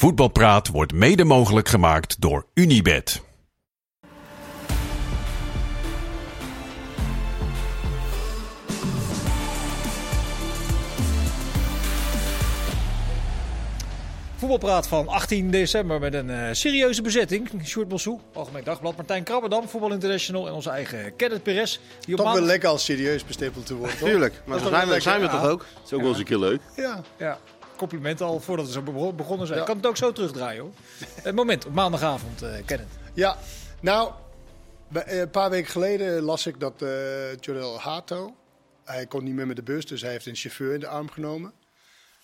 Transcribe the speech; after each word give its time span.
Voetbalpraat 0.00 0.68
wordt 0.68 0.92
mede 0.92 1.24
mogelijk 1.24 1.68
gemaakt 1.68 2.20
door 2.20 2.46
Unibed. 2.54 3.22
Voetbalpraat 14.36 14.88
van 14.88 15.08
18 15.08 15.50
december 15.50 16.00
met 16.00 16.14
een 16.14 16.30
eh, 16.30 16.48
serieuze 16.52 17.02
bezetting. 17.02 17.48
Sjoerd 17.64 17.88
Bossou, 17.88 18.18
Algemeen 18.34 18.64
Dagblad, 18.64 18.96
Martijn 18.96 19.22
Krabberdam, 19.22 19.68
Voetbal 19.68 19.92
International 19.92 20.46
en 20.46 20.52
onze 20.52 20.70
eigen 20.70 21.16
Kenneth 21.16 21.42
Perez. 21.42 21.78
Die 22.00 22.14
op 22.18 22.24
Toch 22.24 22.32
wel 22.32 22.42
lekker 22.42 22.68
als 22.68 22.84
serieus 22.84 23.24
bestempeld 23.24 23.66
te 23.66 23.74
worden. 23.74 23.98
toch? 23.98 24.08
Tuurlijk, 24.08 24.42
maar 24.44 24.58
Dat 24.58 24.68
zijn, 24.68 24.88
we, 24.88 25.00
zijn 25.00 25.20
we 25.20 25.28
toch 25.28 25.44
ook? 25.44 25.66
Dat 25.74 25.82
is 25.86 25.92
ook 25.92 26.00
wel 26.00 26.08
eens 26.08 26.18
een 26.18 26.24
keer 26.24 26.38
leuk. 26.38 26.60
Ja. 26.76 27.00
Ja, 27.18 27.38
complimenten 27.80 28.26
al 28.26 28.40
voordat 28.40 28.66
we 28.66 28.72
zo 28.72 28.82
bego- 28.82 29.12
begonnen 29.12 29.46
zijn. 29.46 29.58
Ik 29.58 29.64
kan 29.64 29.76
het 29.76 29.86
ook 29.86 29.96
zo 29.96 30.12
terugdraaien 30.12 30.62
hoor. 30.62 30.72
Het 31.22 31.34
moment, 31.42 31.66
op 31.66 31.72
maandagavond, 31.72 32.42
eh 32.42 32.50
Kenneth. 32.64 32.88
Ja, 33.14 33.36
nou, 33.80 34.12
eh, 34.92 35.18
een 35.18 35.30
paar 35.30 35.50
weken 35.50 35.70
geleden 35.70 36.22
las 36.22 36.46
ik 36.46 36.60
dat 36.60 36.82
eh 36.82 37.36
Jorel 37.36 37.80
Hato, 37.80 38.34
hij 38.84 39.06
kon 39.06 39.24
niet 39.24 39.34
meer 39.34 39.46
met 39.46 39.56
de 39.56 39.62
bus, 39.62 39.86
dus 39.86 40.00
hij 40.02 40.10
heeft 40.10 40.26
een 40.26 40.34
chauffeur 40.36 40.74
in 40.74 40.80
de 40.80 40.86
arm 40.86 41.10
genomen. 41.10 41.52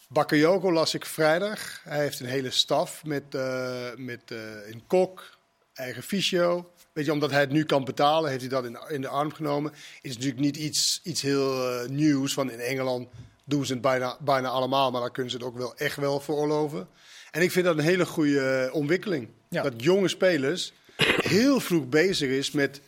Bakayoko 0.09 0.73
las 0.73 0.95
ik 0.95 1.05
vrijdag. 1.05 1.81
Hij 1.85 1.99
heeft 1.99 2.21
een 2.21 2.27
hele 2.27 2.51
staf 2.51 3.05
met, 3.05 3.35
eh, 3.35 3.87
met 3.97 4.21
eh, 4.27 4.69
een 4.71 4.83
kok, 4.87 5.37
eigen 5.75 6.03
fysio. 6.03 6.71
Weet 6.93 7.05
je, 7.05 7.13
omdat 7.13 7.31
hij 7.31 7.41
het 7.41 7.51
nu 7.51 7.65
kan 7.65 7.85
betalen, 7.85 8.29
heeft 8.31 8.41
hij 8.41 8.51
dat 8.51 8.65
in, 8.65 8.79
in 8.89 9.01
de 9.01 9.09
arm 9.09 9.33
genomen. 9.33 9.73
Is 10.03 10.15
natuurlijk 10.15 10.41
niet 10.41 10.57
iets, 10.57 11.01
iets 11.03 11.23
heel 11.23 11.71
eh, 11.71 11.89
nieuws, 11.89 12.35
want 12.35 12.51
in 12.51 12.59
Engeland 12.59 13.09
doen 13.49 13.67
ze 13.67 13.73
het 13.73 13.83
bijna, 13.83 14.17
bijna 14.21 14.49
allemaal, 14.49 14.91
maar 14.91 15.01
dan 15.01 15.11
kunnen 15.11 15.31
ze 15.31 15.37
het 15.37 15.47
ook 15.47 15.57
wel 15.57 15.77
echt 15.77 15.97
wel 15.97 16.21
veroorloven. 16.21 16.89
En 17.31 17.43
ik 17.43 17.51
vind 17.51 17.65
dat 17.65 17.79
een 17.79 17.85
hele 17.85 18.07
goede 18.07 18.41
eh, 18.41 18.75
ontwikkeling. 18.75 19.29
Ja. 19.49 19.63
Dat 19.63 19.83
jonge 19.83 20.09
spelers 20.09 20.73
heel 21.17 21.61
vroeg 21.61 21.89
bezig 21.89 22.31
is 22.31 22.51
met 22.51 22.81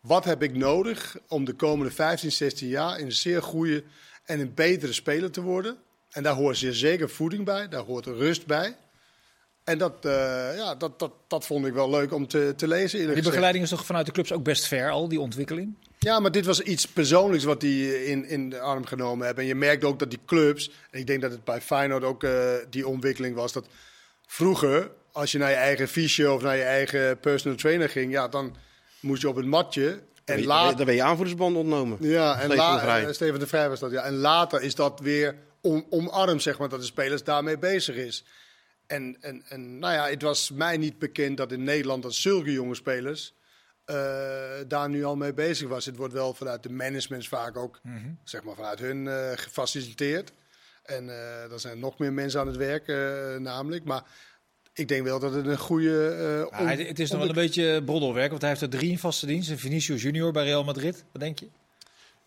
wat 0.00 0.24
heb 0.24 0.42
ik 0.42 0.56
nodig 0.56 1.16
om 1.28 1.44
de 1.44 1.52
komende 1.52 1.92
15, 1.92 2.32
16 2.32 2.68
jaar 2.68 2.98
een 2.98 3.12
zeer 3.12 3.42
goede 3.42 3.84
en 4.24 4.40
een 4.40 4.54
betere 4.54 4.92
speler 4.92 5.30
te 5.30 5.40
worden. 5.40 5.76
En 6.10 6.22
daar 6.22 6.34
hoort 6.34 6.56
zeer 6.56 6.72
zeker 6.72 7.10
voeding 7.10 7.44
bij, 7.44 7.68
daar 7.68 7.82
hoort 7.82 8.06
rust 8.06 8.46
bij. 8.46 8.76
En 9.64 9.78
dat, 9.78 9.92
eh, 10.04 10.56
ja, 10.56 10.74
dat, 10.74 10.98
dat, 10.98 11.12
dat 11.28 11.46
vond 11.46 11.66
ik 11.66 11.72
wel 11.72 11.90
leuk 11.90 12.12
om 12.12 12.26
te, 12.28 12.52
te 12.56 12.68
lezen. 12.68 12.98
Die 12.98 13.08
gezegd. 13.08 13.26
begeleiding 13.26 13.64
is 13.64 13.70
toch 13.70 13.86
vanuit 13.86 14.06
de 14.06 14.12
clubs 14.12 14.32
ook 14.32 14.42
best 14.44 14.66
ver 14.66 14.90
al, 14.90 15.08
die 15.08 15.20
ontwikkeling? 15.20 15.74
Ja, 15.98 16.20
maar 16.20 16.30
dit 16.32 16.46
was 16.46 16.60
iets 16.60 16.86
persoonlijks 16.86 17.44
wat 17.44 17.60
die 17.60 18.06
in, 18.06 18.24
in 18.28 18.50
de 18.50 18.60
arm 18.60 18.84
genomen 18.86 19.24
hebben. 19.26 19.42
En 19.44 19.48
je 19.48 19.54
merkt 19.54 19.84
ook 19.84 19.98
dat 19.98 20.10
die 20.10 20.18
clubs, 20.26 20.70
en 20.90 21.00
ik 21.00 21.06
denk 21.06 21.20
dat 21.22 21.30
het 21.30 21.44
bij 21.44 21.60
Feyenoord 21.60 22.04
ook 22.04 22.24
eh, 22.24 22.32
die 22.70 22.86
ontwikkeling 22.86 23.34
was, 23.34 23.52
dat 23.52 23.66
vroeger, 24.26 24.90
als 25.12 25.32
je 25.32 25.38
naar 25.38 25.50
je 25.50 25.56
eigen 25.56 25.88
fysio 25.88 26.34
of 26.34 26.42
naar 26.42 26.56
je 26.56 26.62
eigen 26.62 27.18
personal 27.18 27.56
trainer 27.58 27.88
ging, 27.88 28.12
ja, 28.12 28.28
dan 28.28 28.56
moest 29.00 29.22
je 29.22 29.28
op 29.28 29.36
het 29.36 29.46
matje. 29.46 30.00
En 30.24 30.36
Dan 30.36 30.46
later, 30.46 30.84
ben 30.86 30.94
je 30.94 31.02
aanvoerdersband 31.02 31.56
ontnomen. 31.56 31.98
ja, 32.00 32.32
en 32.34 32.38
Steven 32.40 32.56
la- 32.56 32.74
de 32.74 32.80
Vrij. 32.80 33.06
eh, 33.06 33.12
Steven 33.12 33.40
de 33.40 33.46
Vrij 33.46 33.68
was 33.68 33.80
dat, 33.80 33.90
ja. 33.90 34.02
En 34.02 34.14
later 34.16 34.62
is 34.62 34.74
dat 34.74 35.00
weer 35.00 35.34
om, 35.60 35.86
omarmd, 35.90 36.42
zeg 36.42 36.58
maar, 36.58 36.68
dat 36.68 36.80
de 36.80 36.86
spelers 36.86 37.24
daarmee 37.24 37.58
bezig 37.58 37.96
is. 37.96 38.24
En, 38.92 39.16
en, 39.20 39.42
en 39.48 39.78
nou 39.78 39.94
ja, 39.94 40.08
het 40.08 40.22
was 40.22 40.50
mij 40.50 40.76
niet 40.76 40.98
bekend 40.98 41.36
dat 41.36 41.52
in 41.52 41.64
Nederland 41.64 42.02
dat 42.02 42.14
zulke 42.14 42.52
jonge 42.52 42.74
spelers 42.74 43.34
eh, 43.84 43.96
daar 44.66 44.88
nu 44.88 45.04
al 45.04 45.16
mee 45.16 45.32
bezig 45.34 45.68
was. 45.68 45.84
Het 45.86 45.96
wordt 45.96 46.12
wel 46.12 46.34
vanuit 46.34 46.62
de 46.62 46.70
managements 46.70 47.28
vaak 47.28 47.56
ook, 47.56 47.80
zeg 48.24 48.42
maar, 48.42 48.54
vanuit 48.54 48.78
hun 48.78 49.08
eh, 49.08 49.30
gefaciliteerd. 49.34 50.32
En 50.82 51.08
eh 51.08 51.52
er 51.52 51.60
zijn 51.60 51.78
nog 51.78 51.98
meer 51.98 52.12
mensen 52.12 52.40
aan 52.40 52.46
het 52.46 52.56
werk, 52.56 52.88
eh, 52.88 53.36
namelijk. 53.36 53.84
Maar 53.84 54.02
ik 54.74 54.88
denk 54.88 55.04
wel 55.04 55.18
dat 55.18 55.32
het 55.34 55.46
een 55.46 55.58
goede... 55.58 56.08
eh, 56.08 56.58
Ja, 56.60 56.72
on- 56.72 56.86
het, 56.86 56.98
is 56.98 57.10
nog 57.10 57.18
wel 57.20 57.28
een 57.28 57.34
beetje 57.34 57.82
broddelwerk, 57.84 58.30
want 58.30 58.40
hij 58.40 58.50
heeft 58.50 58.62
er 58.62 58.68
drie 58.70 58.90
in 58.90 58.98
vaste 58.98 59.26
dienst. 59.26 59.50
En 59.50 59.58
Vinicius 59.58 60.02
Junior 60.02 60.32
bij 60.32 60.44
Real 60.44 60.64
Madrid, 60.64 61.04
wat 61.12 61.22
denk 61.22 61.38
je? 61.38 61.48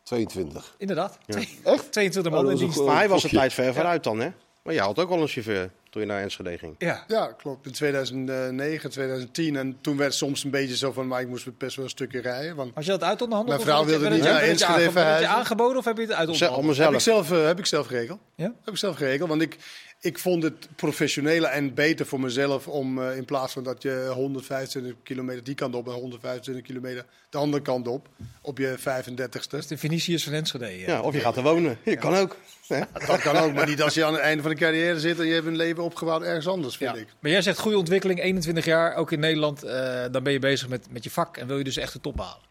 22. 0.03 0.75
Inderdaad, 0.77 1.17
Echt? 1.63 1.91
22 1.91 2.31
Oh, 2.31 2.37
man 2.37 2.45
in 2.45 2.51
een 2.51 2.57
dienst. 2.57 2.79
Maar 2.79 2.95
hij 2.95 3.09
was 3.09 3.23
een 3.23 3.29
tijd 3.29 3.53
ver 3.53 3.73
vooruit 3.73 4.03
dan, 4.03 4.19
hè? 4.19 4.29
Maar 4.63 4.73
je 4.73 4.79
had 4.79 4.99
ook 4.99 5.09
al 5.09 5.21
een 5.21 5.27
chauffeur 5.27 5.69
toen 5.95 6.03
je 6.03 6.09
naar 6.13 6.21
Enschede 6.21 6.57
ging. 6.57 6.75
Ja, 6.77 7.03
Ja, 7.07 7.25
klopt. 7.37 7.65
In 7.65 7.71
2009, 7.71 8.89
2010. 8.89 9.55
En 9.55 9.77
toen 9.81 9.97
werd 9.97 10.09
het 10.09 10.17
soms 10.19 10.43
een 10.43 10.49
beetje 10.51 10.77
zo 10.77 10.91
van, 10.91 11.07
maar 11.07 11.21
ik 11.21 11.27
moest 11.27 11.57
best 11.57 11.75
wel 11.75 11.85
een 11.85 11.91
stukje 11.91 12.21
rijden. 12.21 12.55
Want 12.55 12.71
had 12.75 12.85
je 12.85 12.91
dat 12.91 13.03
uit 13.03 13.21
onderhandeld? 13.21 13.57
Mijn 13.57 13.69
vrouw 13.69 13.85
wilde 13.85 14.09
niet 14.09 14.23
naar 14.23 14.41
Enschede 14.41 14.71
werd 14.73 14.75
het 14.83 14.93
je 14.93 14.99
verhuizen. 14.99 15.29
aangeboden 15.29 15.77
of 15.77 15.85
heb 15.85 15.95
je 15.97 16.01
het 16.01 16.11
uit 16.11 16.35
Ze- 16.35 16.45
onderhandeld? 16.51 16.77
Heb 16.77 16.93
ik 16.93 16.99
zelf. 16.99 17.31
eh, 17.31 17.45
heb 17.45 17.59
ik 17.59 17.65
zelf 17.65 17.87
geregeld. 17.87 18.19
Ja? 18.35 18.53
Heb 18.63 18.73
ik 18.73 18.79
zelf 18.79 18.95
geregeld. 18.95 19.29
Want 19.29 19.41
ik, 19.41 19.57
ik 19.99 20.19
vond 20.19 20.43
het 20.43 20.67
professioneler 20.75 21.49
en 21.49 21.73
beter 21.73 22.05
voor 22.05 22.19
mezelf 22.19 22.67
om 22.67 23.01
eh, 23.01 23.17
in 23.17 23.25
plaats 23.25 23.53
van 23.53 23.63
dat 23.63 23.81
je 23.81 24.09
125 24.13 24.93
kilometer 25.03 25.43
die 25.43 25.55
kant 25.55 25.75
op 25.75 25.87
en 25.87 25.93
125 25.93 26.63
kilometer 26.65 27.05
de 27.29 27.37
andere 27.37 27.63
kant 27.63 27.87
op, 27.87 28.07
op 28.41 28.57
je 28.57 28.75
35ste. 28.79 29.49
Dat 29.49 29.53
is 29.53 29.67
de 29.67 29.77
Vinicius 29.77 30.23
van 30.23 30.33
Enschede. 30.33 30.79
ja. 30.79 30.87
Ja, 30.87 31.01
of 31.01 31.13
je 31.13 31.19
gaat 31.19 31.37
er 31.37 31.43
wonen. 31.43 31.77
Je 31.83 31.95
kan 31.95 32.15
ook. 32.15 32.35
hè? 32.67 32.79
Dat 33.07 33.19
kan 33.21 33.35
ook, 33.37 33.53
maar 33.53 33.67
niet 33.67 33.81
als 33.81 33.93
je 33.93 34.05
aan 34.05 34.13
het 34.13 34.21
einde 34.21 34.41
van 34.41 34.51
de 34.51 34.57
carrière 34.57 34.99
zit 34.99 35.19
en 35.19 35.25
je 35.25 35.33
hebt 35.33 35.45
een 35.47 35.55
leven 35.55 35.83
opgebouwd 35.85 36.21
ergens 36.23 36.47
anders, 36.47 36.77
vind 36.77 36.95
Ja. 36.95 37.01
ik. 37.01 37.07
Maar 37.19 37.31
jij 37.31 37.41
zegt 37.41 37.59
goede 37.59 37.77
ontwikkeling, 37.77 38.21
21 38.21 38.65
jaar, 38.65 38.95
ook 38.95 39.11
in 39.11 39.19
Nederland. 39.19 39.63
eh, 39.63 40.03
dan 40.11 40.23
ben 40.23 40.33
je 40.33 40.39
bezig 40.39 40.67
met, 40.67 40.87
met 40.91 41.03
je 41.03 41.09
vak 41.09 41.37
en 41.37 41.47
wil 41.47 41.57
je 41.57 41.63
dus 41.63 41.77
echt 41.77 41.93
de 41.93 42.01
top 42.01 42.17
halen. 42.19 42.43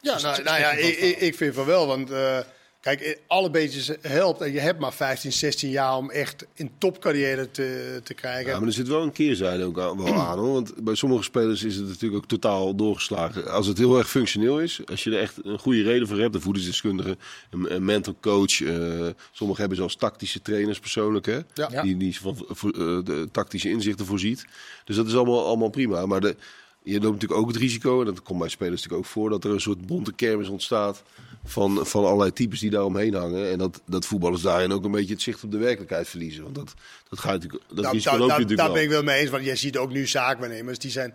Ja, 0.00 0.12
Dus 0.12 0.22
nou, 0.22 0.42
nou 0.42 0.58
ja, 0.60 0.70
ik, 0.70 0.98
ik 1.18 1.34
vind 1.34 1.54
van 1.54 1.64
wel. 1.64 1.86
Want 1.86 2.10
eh, 2.10 2.38
kijk, 2.84 3.00
eh, 3.00 3.16
alle 3.26 3.50
beetjes 3.50 3.90
helpt. 4.00 4.40
En 4.40 4.52
je 4.52 4.60
hebt 4.60 4.80
maar 4.80 4.92
15, 4.92 5.32
16 5.32 5.70
jaar 5.70 5.96
om 5.96 6.10
echt 6.10 6.46
een 6.56 6.70
topcarrière 6.78 7.50
te, 7.50 8.00
te 8.02 8.14
krijgen. 8.14 8.52
Ja, 8.52 8.58
maar 8.58 8.68
er 8.68 8.74
zit 8.74 8.88
wel 8.88 9.02
een 9.02 9.12
keerzijde 9.12 9.64
ook 9.64 9.78
aan, 9.78 10.04
wel 10.04 10.14
aan 10.14 10.38
hoor. 10.38 10.52
Want 10.52 10.84
bij 10.84 10.94
sommige 10.94 11.22
spelers 11.22 11.62
is 11.62 11.76
het 11.76 11.86
natuurlijk 11.86 12.22
ook 12.22 12.28
totaal 12.28 12.74
doorgeslagen. 12.74 13.50
Als 13.50 13.66
het 13.66 13.78
heel 13.78 13.98
erg 13.98 14.10
functioneel 14.10 14.60
is, 14.60 14.80
als 14.86 15.04
je 15.04 15.10
er 15.10 15.20
echt 15.20 15.38
een 15.42 15.58
goede 15.58 15.82
reden 15.82 16.08
voor 16.08 16.18
hebt, 16.18 16.34
een 16.34 16.40
voedingsdeskundige, 16.40 17.16
een, 17.50 17.74
een 17.74 17.84
mental 17.84 18.16
coach. 18.20 18.60
eh 18.60 19.08
sommigen 19.32 19.60
hebben 19.60 19.78
zelfs 19.78 19.96
tactische 19.96 20.42
trainers 20.42 20.78
persoonlijk, 20.78 21.26
hè? 21.26 21.38
Ja. 21.54 21.82
Die, 21.82 21.96
die 21.96 22.20
van 22.20 22.36
eh, 22.38 22.60
de 23.04 23.28
tactische 23.32 23.70
inzichten 23.70 24.06
voorziet. 24.06 24.44
Dus 24.84 24.96
dat 24.96 25.06
is 25.06 25.14
allemaal, 25.14 25.46
allemaal 25.46 25.70
prima. 25.70 26.06
Maar 26.06 26.20
de, 26.20 26.36
je 26.84 27.00
loopt 27.00 27.12
natuurlijk 27.12 27.40
ook 27.40 27.48
het 27.48 27.56
risico, 27.56 28.00
en 28.00 28.06
dat 28.06 28.22
komt 28.22 28.38
bij 28.38 28.48
spelers 28.48 28.82
natuurlijk 28.82 29.06
ook 29.06 29.12
voor, 29.12 29.30
dat 29.30 29.44
er 29.44 29.50
een 29.50 29.60
soort 29.60 29.86
bonte 29.86 30.12
kermis 30.12 30.48
ontstaat 30.48 31.02
van, 31.44 31.86
van 31.86 32.04
allerlei 32.04 32.32
types 32.32 32.60
die 32.60 32.70
daar 32.70 32.84
omheen 32.84 33.14
hangen. 33.14 33.50
En 33.50 33.58
dat, 33.58 33.82
dat 33.86 34.06
voetballers 34.06 34.42
daarin 34.42 34.72
ook 34.72 34.84
een 34.84 34.90
beetje 34.90 35.12
het 35.14 35.22
zicht 35.22 35.44
op 35.44 35.50
de 35.50 35.58
werkelijkheid 35.58 36.08
verliezen. 36.08 36.42
Want 36.42 36.54
dat, 36.54 36.74
dat 37.08 37.18
gaat 37.18 37.32
natuurlijk, 37.32 37.62
dat 37.68 37.78
Nou, 37.84 37.94
risico 37.94 38.10
loop 38.16 38.20
je 38.20 38.26
daar- 38.28 38.38
natuurlijk 38.40 38.58
daar 38.58 38.72
ben 38.72 38.82
ik 38.82 38.88
wel 38.88 39.02
mee 39.02 39.20
eens. 39.20 39.30
Want 39.30 39.44
je 39.44 39.56
ziet 39.56 39.76
ook 39.76 39.90
nu 39.90 40.06
zaakwaarnemers. 40.06 40.78
Die 40.78 40.90
zijn, 40.90 41.14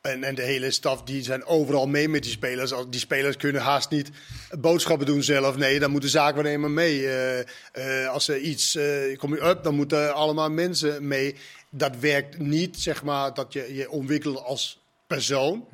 en, 0.00 0.24
en 0.24 0.34
de 0.34 0.42
hele 0.42 0.70
staf 0.70 1.02
die 1.02 1.22
zijn 1.22 1.44
overal 1.44 1.86
mee 1.86 2.08
met 2.08 2.22
die 2.22 2.32
spelers. 2.32 2.72
Die 2.90 3.00
spelers 3.00 3.36
kunnen 3.36 3.62
haast 3.62 3.90
niet 3.90 4.10
boodschappen 4.58 5.06
doen 5.06 5.22
zelf. 5.22 5.56
Nee, 5.56 5.78
dan 5.80 5.90
moet 5.90 6.02
de 6.02 6.08
zaakwaarnemer 6.08 6.70
mee. 6.70 7.06
Eh, 7.06 7.38
eh, 7.72 8.08
als 8.10 8.28
er 8.28 8.38
iets 8.38 8.74
eh 8.76 9.16
kom 9.18 9.34
je 9.34 9.44
up, 9.44 9.62
dan 9.62 9.74
moeten 9.74 10.14
allemaal 10.14 10.50
mensen 10.50 11.06
mee. 11.08 11.34
Dat 11.70 11.96
werkt 11.96 12.38
niet, 12.38 12.76
zeg 12.80 13.02
maar, 13.02 13.34
dat 13.34 13.52
je 13.52 13.74
je 13.74 13.90
ontwikkelt 13.90 14.42
als 14.44 14.80
persoon. 15.06 15.66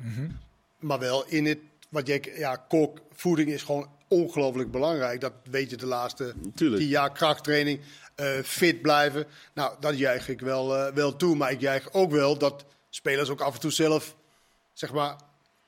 Maar 0.79 0.99
wel 0.99 1.25
in 1.27 1.45
het, 1.45 1.59
wat 1.89 2.07
je, 2.07 2.33
ja, 2.37 2.55
kok, 2.55 2.99
voeding 3.13 3.49
is 3.49 3.63
gewoon 3.63 3.89
ongelooflijk 4.07 4.71
belangrijk. 4.71 5.21
Dat 5.21 5.33
weet 5.49 5.69
je 5.69 5.77
de 5.77 5.85
laatste 5.85 6.33
Tuurlijk. 6.55 6.81
tien 6.81 6.89
jaar 6.89 7.11
krachttraining, 7.11 7.79
eh, 8.15 8.27
fit 8.43 8.81
blijven. 8.81 9.25
Nou, 9.53 9.75
dat 9.79 9.97
juich 9.97 10.29
ik 10.29 10.39
wel, 10.39 10.75
eh, 10.75 10.93
wel 10.93 11.15
toe. 11.15 11.35
Maar 11.35 11.51
ik 11.51 11.61
juich 11.61 11.93
ook 11.93 12.11
wel 12.11 12.37
dat 12.37 12.65
spelers 12.89 13.29
ook 13.29 13.41
af 13.41 13.53
en 13.53 13.59
toe 13.59 13.71
zelf, 13.71 14.15
zeg 14.73 14.93
maar, 14.93 15.15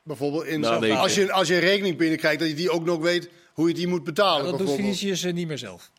bijvoorbeeld 0.04 0.46
in 0.46 0.60
Nadenken. 0.60 0.98
als 0.98 1.16
je 1.16 1.32
als 1.32 1.48
je 1.48 1.54
een 1.54 1.60
rekening 1.60 1.98
binnenkrijgt, 1.98 2.40
dat 2.40 2.48
je 2.48 2.56
die 2.56 2.70
ook 2.70 2.86
nog 2.86 3.00
weet 3.00 3.30
hoe 3.54 3.68
je 3.68 3.74
die 3.74 3.88
moet 3.88 4.04
betalen. 4.04 4.42
dat 4.42 4.50
doet 4.50 4.58
bijvoorbeeld. 4.58 4.98
Vinicius 4.98 5.24
eh, 5.24 5.34
niet 5.34 5.48
meer 5.48 5.58
zelf. 5.58 5.92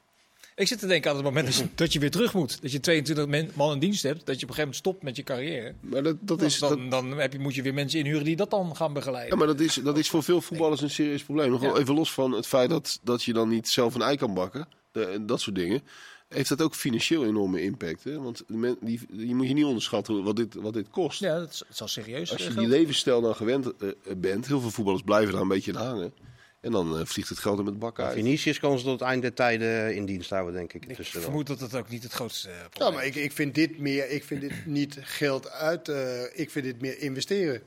Ik 0.59 0.67
zit 0.69 0.79
te 0.79 0.87
denken 0.87 1.11
aan 1.11 1.17
het 1.17 1.25
moment 1.25 1.47
dat 1.47 1.55
je, 1.57 1.67
dat 1.75 1.93
je 1.93 1.99
weer 1.99 2.11
terug 2.11 2.35
moet. 2.35 2.63
Dat 2.63 2.73
je 2.73 2.81
22 2.81 3.27
men- 3.27 3.51
man 3.55 3.73
in 3.73 3.79
dienst 3.79 4.03
hebt. 4.03 4.27
Dat 4.27 4.41
je 4.41 4.43
op 4.47 4.49
een 4.49 4.55
gegeven 4.55 4.61
moment 4.61 4.77
stopt 4.77 5.03
met 5.03 5.16
je 5.16 5.22
carrière. 5.22 5.75
Maar 5.81 6.03
dat, 6.03 6.16
dat 6.21 6.43
is, 6.43 6.59
dat, 6.59 6.69
dan 6.71 6.89
dan 6.89 7.19
heb 7.19 7.33
je, 7.33 7.39
moet 7.39 7.55
je 7.55 7.63
weer 7.63 7.75
mensen 7.75 7.99
inhuren 7.99 8.25
die 8.25 8.37
dat 8.37 8.51
dan 8.51 8.77
gaan 8.77 8.93
begeleiden. 8.93 9.31
ja, 9.33 9.37
maar 9.39 9.47
dat 9.47 9.60
is, 9.60 9.75
dat 9.75 9.99
is 9.99 10.09
voor 10.09 10.22
veel 10.22 10.41
voetballers 10.41 10.81
een 10.81 10.91
serieus 10.91 11.22
probleem. 11.22 11.51
Nog 11.51 11.60
wel 11.60 11.75
Ja. 11.75 11.81
even 11.81 11.95
los 11.95 12.13
van 12.13 12.33
het 12.33 12.47
feit 12.47 12.71
dat, 12.71 13.01
dat 13.03 13.22
je 13.22 13.33
dan 13.33 13.49
niet 13.49 13.69
zelf 13.69 13.95
een 13.95 14.03
ei 14.03 14.16
kan 14.16 14.34
bakken. 14.34 14.69
De, 14.93 15.19
dat 15.27 15.41
soort 15.41 15.57
dingen. 15.57 15.83
Heeft 16.28 16.49
dat 16.49 16.63
ook 16.63 16.75
financieel 16.75 17.25
enorme 17.25 17.63
impact. 17.63 18.04
Hè? 18.04 18.21
Want 18.21 18.43
men, 18.47 18.77
die, 18.81 19.01
die 19.11 19.34
moet 19.34 19.49
je 19.49 19.54
niet 19.54 19.65
onderschatten 19.65 20.22
wat 20.22 20.37
dit, 20.37 20.54
wat 20.54 20.72
dit 20.72 20.91
kost. 20.91 21.21
Ja, 21.21 21.39
dat 21.39 21.51
is, 21.53 21.63
het 21.69 21.77
zal 21.77 21.89
serieus 21.89 22.33
Als 22.33 22.43
je 22.43 22.49
eh, 22.49 22.57
die 22.57 22.69
levensstijl 22.69 23.21
dan 23.21 23.34
gewend 23.37 23.77
eh, 23.77 23.89
bent. 24.16 24.47
Heel 24.47 24.61
veel 24.61 24.71
voetballers 24.71 25.03
blijven 25.03 25.33
daar 25.33 25.43
een 25.43 25.49
beetje 25.49 25.71
in 25.72 25.77
hangen. 25.78 26.13
En 26.60 26.71
dan 26.72 26.99
eh, 26.99 27.05
vliegt 27.07 27.28
het 27.28 27.39
geld 27.39 27.59
er 27.59 27.65
met 27.65 27.72
de 27.72 27.78
bak 27.78 27.99
uit. 28.01 28.13
Vinicius 28.13 28.59
kan 28.59 28.78
ze 28.78 28.84
tot 28.84 28.93
het 29.01 29.09
eind 29.09 29.22
der 29.22 29.34
tijden 29.34 29.95
in 29.95 30.07
dienst 30.07 30.31
houden, 30.31 30.55
denk 30.55 30.72
ik. 30.72 30.84
Ik 30.99 31.07
vermoed 31.07 31.47
dat 31.47 31.60
het 31.60 31.75
ook 31.75 31.89
niet 31.89 32.03
het 32.03 32.13
grootste 32.13 32.49
eh, 32.49 32.55
Ja, 32.57 32.69
probleem 32.69 32.95
maar 32.95 33.03
is. 33.07 33.09
ik, 33.16 33.22
ik 33.22 33.33
vind 33.33 33.55
dit 33.55 33.78
meer, 33.78 34.10
ik 34.10 34.25
vind 34.25 34.41
dit 34.41 34.66
niet 34.66 34.99
geld 35.01 35.51
uit, 35.51 35.89
eh, 35.89 36.22
ik 36.39 36.51
vind 36.51 36.65
dit 36.65 36.81
meer 36.81 36.99
investeren. 36.99 37.63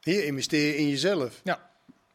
Hier 0.00 0.24
investeren 0.24 0.76
in 0.76 0.88
jezelf. 0.88 1.40
Ja. 1.44 1.70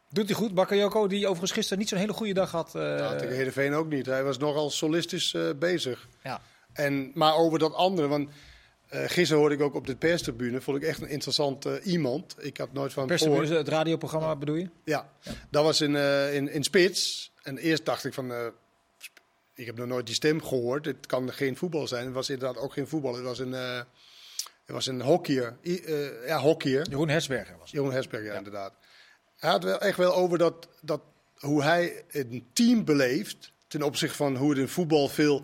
Doet 0.10 0.26
hij 0.26 0.36
goed. 0.36 0.54
Bakayoko, 0.54 1.08
die 1.08 1.24
overigens 1.26 1.52
gisteren 1.52 1.80
niet 1.80 1.90
zo'n 1.90 1.98
hele 1.98 2.14
goede 2.14 2.34
dag 2.34 2.52
had. 2.52 2.76
eh, 2.76 2.98
Ja, 2.98 3.16
tegen 3.16 3.36
Heerenveen 3.36 3.74
ook 3.74 3.90
niet. 3.90 4.06
Hij 4.06 4.24
was 4.24 4.38
nogal 4.38 4.70
solistisch 4.70 5.34
eh, 5.34 5.50
bezig. 5.60 6.08
ja. 6.24 6.42
En, 6.74 7.12
maar 7.14 7.36
over 7.36 7.60
dat 7.60 7.74
andere, 7.74 8.08
want 8.08 8.30
Eh, 8.90 9.04
gisteren 9.06 9.38
hoorde 9.38 9.56
ik 9.56 9.62
ook 9.62 9.76
op 9.76 9.88
de 9.88 9.96
perstribune, 9.96 10.62
vond 10.62 10.78
ik 10.78 10.84
echt 10.84 11.02
een 11.02 11.10
interessant 11.10 11.66
eh, 11.66 11.74
iemand. 11.84 12.36
Ik 12.40 12.58
had 12.58 12.74
nooit 12.74 12.94
van 12.94 13.08
hem 13.08 13.12
Pers, 13.12 13.22
gehoord. 13.22 13.50
het 13.50 13.68
radioprogramma 13.68 14.36
bedoel 14.36 14.56
je? 14.56 14.70
Ja, 14.84 15.10
dat 15.50 15.64
was 15.64 15.82
in, 15.82 15.96
eh, 15.96 16.36
in, 16.36 16.52
in 16.52 16.64
Spits. 16.64 17.32
En 17.42 17.58
eerst 17.58 17.86
dacht 17.86 18.06
ik 18.06 18.14
van, 18.14 18.54
ik 19.54 19.66
heb 19.66 19.78
nog 19.78 19.88
nooit 19.88 20.06
die 20.06 20.16
stem 20.16 20.44
gehoord. 20.44 20.86
Het 20.86 21.06
kan 21.06 21.34
geen 21.34 21.58
voetbal 21.58 21.88
zijn. 21.88 22.06
Het 22.06 22.14
was 22.14 22.30
inderdaad 22.30 22.58
ook 22.58 22.74
geen 22.74 22.88
voetbal. 22.88 23.14
Het 23.14 23.24
was 23.24 23.40
een, 23.40 23.52
het 23.52 23.86
was 24.66 24.88
een 24.88 25.02
hockeyer. 25.02 25.58
Ja, 26.26 26.40
hockeyer. 26.40 26.90
Jeroen 26.90 27.10
Hersberger 27.10 27.58
was 27.58 27.62
het. 27.62 27.72
Jeroen 27.72 27.92
Hersberg, 27.92 28.26
ja, 28.26 28.34
inderdaad. 28.34 28.74
Hij 29.36 29.50
had 29.50 29.64
wel 29.64 29.82
echt 29.82 29.98
wel 29.98 30.16
over 30.16 30.38
dat, 30.38 30.68
dat, 30.82 31.02
hoe 31.36 31.64
hij 31.64 32.04
een 32.12 32.48
team 32.54 32.86
beleeft. 32.86 33.52
Ten 33.68 33.82
opzichte 33.82 34.16
van 34.16 34.36
hoe 34.36 34.50
het 34.50 34.60
in 34.60 34.68
voetbal 34.68 35.08
veel 35.08 35.44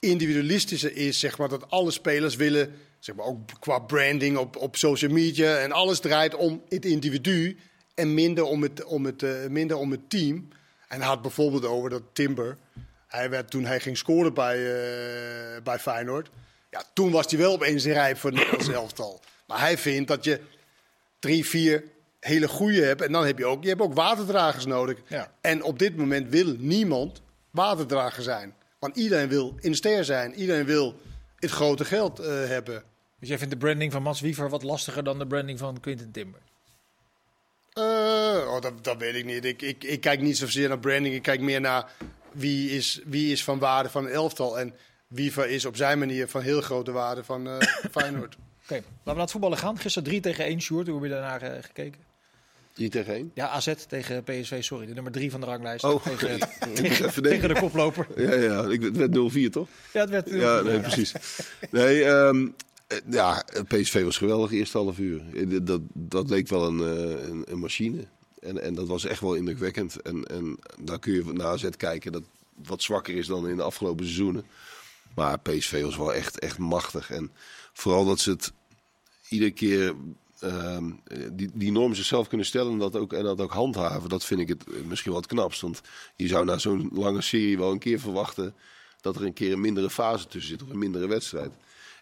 individualistischer 0.00 0.96
is. 0.96 1.18
Zeg 1.18 1.38
maar, 1.38 1.48
dat 1.48 1.70
alle 1.70 1.90
spelers 1.90 2.36
willen, 2.36 2.74
zeg 2.98 3.14
maar, 3.14 3.26
ook 3.26 3.40
qua 3.60 3.78
branding 3.78 4.36
op, 4.36 4.56
op 4.56 4.76
social 4.76 5.12
media. 5.12 5.56
En 5.56 5.72
alles 5.72 6.00
draait 6.00 6.34
om 6.34 6.62
het 6.68 6.84
individu. 6.84 7.58
En 7.94 8.14
minder 8.14 8.44
om 8.44 8.62
het, 8.62 8.84
om 8.84 9.04
het, 9.04 9.22
eh, 9.22 9.46
minder 9.48 9.76
om 9.76 9.90
het 9.90 10.10
team. 10.10 10.48
En 10.88 10.98
hij 10.98 11.08
had 11.08 11.22
bijvoorbeeld 11.22 11.64
over 11.64 11.90
dat 11.90 12.02
Timber. 12.12 12.56
Hij 13.06 13.30
werd, 13.30 13.50
toen 13.50 13.64
hij 13.64 13.80
ging 13.80 13.96
scoren 13.96 14.34
bij, 14.34 14.56
eh, 14.56 15.62
bij 15.62 15.78
Feyenoord. 15.78 16.30
Ja, 16.70 16.82
toen 16.92 17.10
was 17.10 17.30
hij 17.30 17.38
wel 17.38 17.52
opeens 17.52 17.84
rijp 17.84 18.18
voor 18.18 18.30
het 18.30 18.38
Nederlands 18.38 18.68
elftal. 18.68 19.20
Maar 19.46 19.60
hij 19.60 19.78
vindt 19.78 20.08
dat 20.08 20.24
je 20.24 20.40
drie, 21.18 21.46
vier 21.46 21.84
hele 22.20 22.48
goede 22.48 22.82
hebt. 22.82 23.02
En 23.02 23.12
dan 23.12 23.26
heb 23.26 23.38
je 23.38 23.46
ook, 23.46 23.62
je 23.62 23.68
hebt 23.68 23.80
ook 23.80 23.94
waterdragers 23.94 24.66
nodig. 24.66 24.98
Ja. 25.08 25.32
En 25.40 25.62
op 25.62 25.78
dit 25.78 25.96
moment 25.96 26.28
wil 26.28 26.54
niemand 26.58 27.22
waterdrager 27.50 28.22
zijn. 28.22 28.54
Want 28.78 28.96
iedereen 28.96 29.28
wil 29.28 29.54
in 29.60 29.74
ster 29.74 30.04
zijn. 30.04 30.34
Iedereen 30.34 30.64
wil 30.64 31.00
het 31.36 31.50
grote 31.50 31.84
geld 31.84 32.18
eh, 32.18 32.26
hebben. 32.26 32.82
Dus 33.18 33.28
jij 33.28 33.38
vindt 33.38 33.52
de 33.52 33.58
branding 33.58 33.92
van 33.92 34.02
Mats 34.02 34.20
Wiever 34.20 34.48
wat 34.48 34.62
lastiger 34.62 35.04
dan 35.04 35.18
de 35.18 35.26
branding 35.26 35.58
van 35.58 35.80
Quinten 35.80 36.10
Timber? 36.10 36.40
Eh, 37.72 37.84
oh, 38.54 38.60
dat, 38.60 38.84
dat 38.84 38.96
weet 38.96 39.14
ik 39.14 39.24
niet. 39.24 39.44
Ik, 39.44 39.62
ik, 39.62 39.84
ik 39.84 40.00
kijk 40.00 40.20
niet 40.20 40.36
zozeer 40.36 40.68
naar 40.68 40.78
branding. 40.78 41.14
Ik 41.14 41.22
kijk 41.22 41.40
meer 41.40 41.60
naar 41.60 41.92
wie 42.32 42.70
is, 42.70 43.00
wie 43.04 43.32
is 43.32 43.44
van 43.44 43.58
waarde 43.58 43.88
van 43.88 44.04
een 44.04 44.12
elftal. 44.12 44.58
En 44.58 44.74
Wiever 45.06 45.48
is 45.48 45.64
op 45.64 45.76
zijn 45.76 45.98
manier 45.98 46.28
van 46.28 46.40
heel 46.40 46.60
grote 46.60 46.92
waarde 46.92 47.24
van 47.24 47.48
eh 47.48 47.58
Feyenoord. 47.90 48.36
Oké, 48.62 48.74
laten 48.74 48.84
we 49.04 49.10
naar 49.12 49.16
het 49.16 49.30
voetballen 49.30 49.58
gaan. 49.58 49.78
Gisteren 49.78 50.08
3 50.08 50.20
tegen 50.20 50.44
1, 50.44 50.60
Sjoerd. 50.60 50.86
Hoe 50.86 51.02
heb 51.02 51.10
je 51.10 51.16
daarnaar 51.16 51.62
gekeken? 51.64 52.07
3 52.78 52.88
tegen 52.90 53.14
1. 53.14 53.30
Ja, 53.34 53.48
AZ 53.48 53.74
tegen 53.88 54.24
PSV, 54.24 54.62
sorry. 54.62 54.86
De 54.86 54.94
nummer 54.94 55.12
3 55.12 55.30
van 55.30 55.40
de 55.40 55.46
ranglijst. 55.46 55.84
Oh, 55.84 56.06
tegen, 56.06 56.38
tegen 56.74 57.22
denken. 57.22 57.48
de 57.48 57.60
koploper. 57.60 58.06
Ja, 58.16 58.34
ja, 58.34 58.64
ik, 58.64 58.82
het 58.82 58.96
werd 58.96 59.10
0-4 59.48 59.50
toch? 59.50 59.68
Ja, 59.92 60.00
het 60.00 60.10
werd... 60.10 60.30
Ja, 60.30 60.60
nee, 60.60 60.80
precies. 60.80 61.12
Nee, 61.70 62.04
ehm, 62.04 62.48
eh, 62.86 62.98
ja, 63.10 63.44
PSV 63.68 64.04
was 64.04 64.16
geweldig 64.16 64.52
eerste 64.52 64.78
half 64.78 64.98
uur. 64.98 65.22
Eh, 65.34 65.58
Dat, 65.62 65.80
dat 65.92 66.30
leek 66.30 66.48
wel 66.48 66.66
een, 66.66 66.80
eh, 66.80 67.28
een, 67.28 67.44
een 67.46 67.58
machine. 67.58 68.04
En, 68.40 68.62
en 68.62 68.74
dat 68.74 68.86
was 68.86 69.04
echt 69.04 69.20
wel 69.20 69.34
indrukwekkend. 69.34 70.02
En, 70.02 70.24
en 70.24 70.58
daar 70.80 70.98
kun 70.98 71.12
je 71.12 71.24
naar 71.32 71.46
AZ 71.46 71.68
kijken 71.76 72.12
dat 72.12 72.22
wat 72.64 72.82
zwakker 72.82 73.14
is 73.14 73.26
dan 73.26 73.48
in 73.48 73.56
de 73.56 73.62
afgelopen 73.62 74.04
seizoenen. 74.04 74.44
Maar 75.14 75.38
PSV 75.38 75.82
was 75.82 75.96
wel 75.96 76.14
echt, 76.14 76.38
echt 76.38 76.58
machtig. 76.58 77.10
En 77.10 77.30
vooral 77.72 78.04
dat 78.04 78.20
ze 78.20 78.30
het 78.30 78.52
iedere 79.28 79.50
keer 79.50 79.94
ehm, 80.40 80.90
die, 81.32 81.50
die 81.54 81.72
norm 81.72 81.94
zichzelf 81.94 82.28
kunnen 82.28 82.46
stellen 82.46 82.72
en 82.72 82.78
dat, 82.78 82.96
ook, 82.96 83.12
en 83.12 83.22
dat 83.24 83.40
ook 83.40 83.52
handhaven. 83.52 84.08
Dat 84.08 84.24
vind 84.24 84.40
ik 84.40 84.48
het 84.48 84.64
eh, 84.66 84.74
misschien 84.86 85.10
wel 85.12 85.20
het 85.20 85.30
knapst. 85.30 85.60
Want 85.60 85.80
je 86.16 86.26
zou 86.26 86.44
na 86.44 86.58
zo'n 86.58 86.90
lange 86.92 87.22
serie 87.22 87.58
wel 87.58 87.70
een 87.72 87.78
keer 87.78 88.00
verwachten 88.00 88.54
dat 89.00 89.16
er 89.16 89.24
een 89.24 89.32
keer 89.32 89.52
een 89.52 89.60
mindere 89.60 89.90
fase 89.90 90.26
tussen 90.26 90.50
zit 90.50 90.62
of 90.62 90.68
een 90.70 90.78
mindere 90.78 91.06
wedstrijd. 91.06 91.50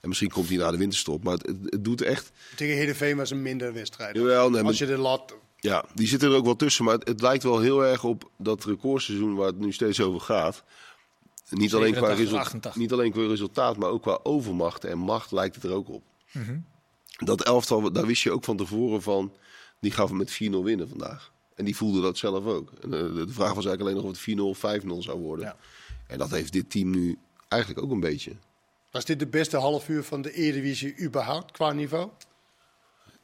En 0.01 0.09
misschien 0.09 0.31
komt 0.31 0.49
hij 0.49 0.57
na 0.57 0.71
de 0.71 0.77
winterstop. 0.77 1.23
Maar 1.25 1.33
het, 1.33 1.47
het, 1.47 1.57
het 1.63 1.85
doet 1.85 2.01
echt. 2.03 2.31
Tegen 2.57 2.77
Heerenveen 2.77 3.17
was 3.17 3.31
een 3.31 3.43
minder 3.43 3.73
wedstrijd. 3.73 4.17
Jawel, 4.17 4.51
nee, 4.51 4.61
maar- 4.61 4.71
Als 4.71 4.79
je 4.79 4.87
de 4.87 4.97
lat... 4.99 5.37
Ja, 5.59 5.85
die 5.95 6.07
zitten 6.09 6.31
er 6.31 6.37
ook 6.37 6.45
wel 6.45 6.57
tussen. 6.57 6.85
Maar 6.85 6.95
het, 6.95 7.09
het 7.09 7.21
lijkt 7.21 7.43
wel 7.43 7.61
heel 7.61 7.85
erg 7.85 8.05
op 8.05 8.31
dat 8.39 8.65
recordseizoen 8.65 9.35
waar 9.35 9.47
het 9.47 9.59
nu 9.59 9.73
steeds 9.73 10.01
over 10.01 10.21
gaat. 10.21 10.65
Niet 11.51 11.75
alleen, 11.75 11.93
qua 11.93 12.01
87, 12.01 12.19
result- 12.19 12.41
88. 12.41 12.77
niet 12.77 12.93
alleen 12.93 13.13
qua 13.13 13.27
resultaat, 13.27 13.77
maar 13.77 13.89
ook 13.91 14.03
qua 14.03 14.19
overmacht 14.23 14.85
en 14.85 14.99
macht 14.99 15.33
lijkt 15.33 15.55
het 15.55 15.65
er 15.65 15.73
ook 15.73 15.89
op. 15.89 16.03
Dat 17.17 17.43
elftal, 17.43 17.93
daar 17.93 18.07
wist 18.07 18.23
je 18.23 18.33
ook 18.33 18.45
van 18.45 18.57
tevoren 18.57 19.03
van, 19.03 19.33
die 19.81 19.91
gaf 19.91 20.09
hem 20.09 20.17
met 20.17 20.33
4-0 20.33 20.37
winnen 20.63 20.89
vandaag. 20.89 21.33
En 21.55 21.65
die 21.65 21.77
voelde 21.77 22.01
dat 22.01 22.19
zelf 22.19 22.45
ook. 22.45 22.73
En, 22.81 22.93
eh, 22.93 23.01
de 23.01 23.33
vraag 23.33 23.55
was 23.55 23.67
eigenlijk 23.67 23.81
alleen 23.81 23.95
nog 23.95 24.05
of 24.05 24.11
het 24.11 24.19
4-0 24.19 24.49
of 24.49 24.59
5-0 24.59 25.03
zou 25.03 25.21
worden. 25.21 25.45
Ja. 25.45 25.57
En 26.07 26.19
dat 26.19 26.31
heeft 26.31 26.53
dit 26.53 26.71
team 26.71 26.91
nu 26.91 27.19
eigenlijk 27.49 27.83
ook 27.83 27.91
een 27.91 28.01
beetje. 28.01 28.33
Was 28.91 29.05
dit 29.05 29.19
de 29.19 29.27
beste 29.27 29.57
half 29.57 29.89
uur 29.89 30.03
van 30.05 30.23
de 30.23 30.33
Eredivisie 30.33 30.99
überhaupt 31.01 31.53
qua 31.53 31.73
niveau? 31.73 32.11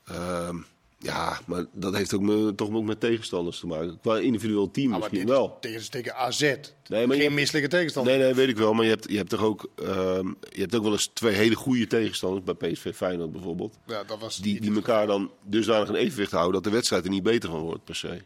Ehm, 0.04 0.56
ja, 1.02 1.40
maar 1.46 1.64
dat 1.72 1.94
heeft 1.96 2.14
ook 2.14 2.20
me, 2.20 2.54
toch 2.54 2.70
ook 2.70 2.84
met 2.84 3.00
tegenstanders 3.00 3.60
te 3.60 3.66
maken. 3.66 3.98
Qua 4.00 4.18
individueel 4.18 4.70
team 4.70 4.92
Ah, 4.94 4.98
misschien 5.00 5.26
wel. 5.26 5.58
Tegen, 5.60 5.90
tegen 5.90 6.14
AZ. 6.16 6.40
Nee, 6.40 6.56
maar 6.88 7.00
je 7.00 7.06
Geen 7.08 7.20
hebt- 7.20 7.34
misselijke 7.34 7.68
tegenstander. 7.68 8.12
Nee, 8.12 8.22
nee, 8.22 8.34
weet 8.34 8.48
ik 8.48 8.56
wel. 8.56 8.72
Maar 8.74 8.84
je 8.84 8.90
hebt, 8.90 9.10
je 9.10 9.16
hebt 9.16 9.28
toch 9.30 9.42
ook, 9.42 9.70
ehm, 9.76 10.26
je 10.50 10.60
hebt 10.60 10.74
ook 10.74 10.82
wel 10.82 10.92
eens 10.92 11.10
twee 11.14 11.34
hele 11.34 11.54
goede 11.54 11.86
tegenstanders. 11.86 12.44
Bij 12.56 12.72
PSV 12.72 12.94
Feyenoord 12.94 13.32
bijvoorbeeld. 13.32 13.78
Ja, 13.86 14.04
dat 14.04 14.18
was 14.18 14.36
Die, 14.36 14.60
die 14.60 14.74
elkaar 14.74 15.06
dan 15.06 15.30
dusdanig 15.42 15.88
in 15.88 15.94
evenwicht 15.94 16.30
houden 16.32 16.52
dat 16.52 16.64
de 16.64 16.70
wedstrijd 16.70 17.04
er 17.04 17.10
niet 17.10 17.22
beter 17.22 17.50
van 17.50 17.60
wordt 17.60 17.84
per 17.84 17.96
se. 17.96 18.22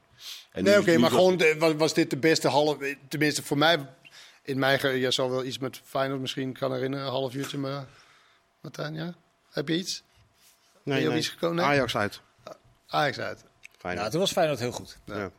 En 0.52 0.64
Nee, 0.64 0.78
oké, 0.78 0.98
maar 0.98 1.10
gewoon 1.10 1.36
de- 1.36 1.56
was, 1.58 1.74
was 1.76 1.94
dit 1.94 2.10
de 2.10 2.16
beste 2.16 2.48
half... 2.48 2.76
Tenminste, 3.08 3.42
voor 3.42 3.58
mij... 3.58 3.88
In 4.42 4.58
mijn... 4.58 4.78
ge- 4.78 4.98
Jij 4.98 5.10
zal 5.10 5.30
wel 5.30 5.44
iets 5.44 5.58
met 5.58 5.80
Feyenoord 5.84 6.20
misschien 6.20 6.52
kan 6.52 6.72
herinneren. 6.72 7.06
Een 7.06 7.12
half 7.12 7.34
uurtje, 7.34 7.58
maar... 7.58 7.86
Martijn, 8.60 8.94
ja? 8.94 9.14
Heb 9.50 9.68
je 9.68 9.76
iets? 9.76 10.02
Je 10.84 11.22
gekomen? 11.22 11.56
Nee? 11.56 11.64
Ajax 11.64 11.96
uit. 11.96 12.20
Ajax 12.86 13.18
uit. 13.18 13.44
Fijn. 13.78 13.96
Ja, 13.96 14.08
toen 14.08 14.20
was 14.20 14.32
Feyenoord 14.32 14.58
heel 14.58 14.72
goed. 14.72 14.98
Ja. 15.04 15.30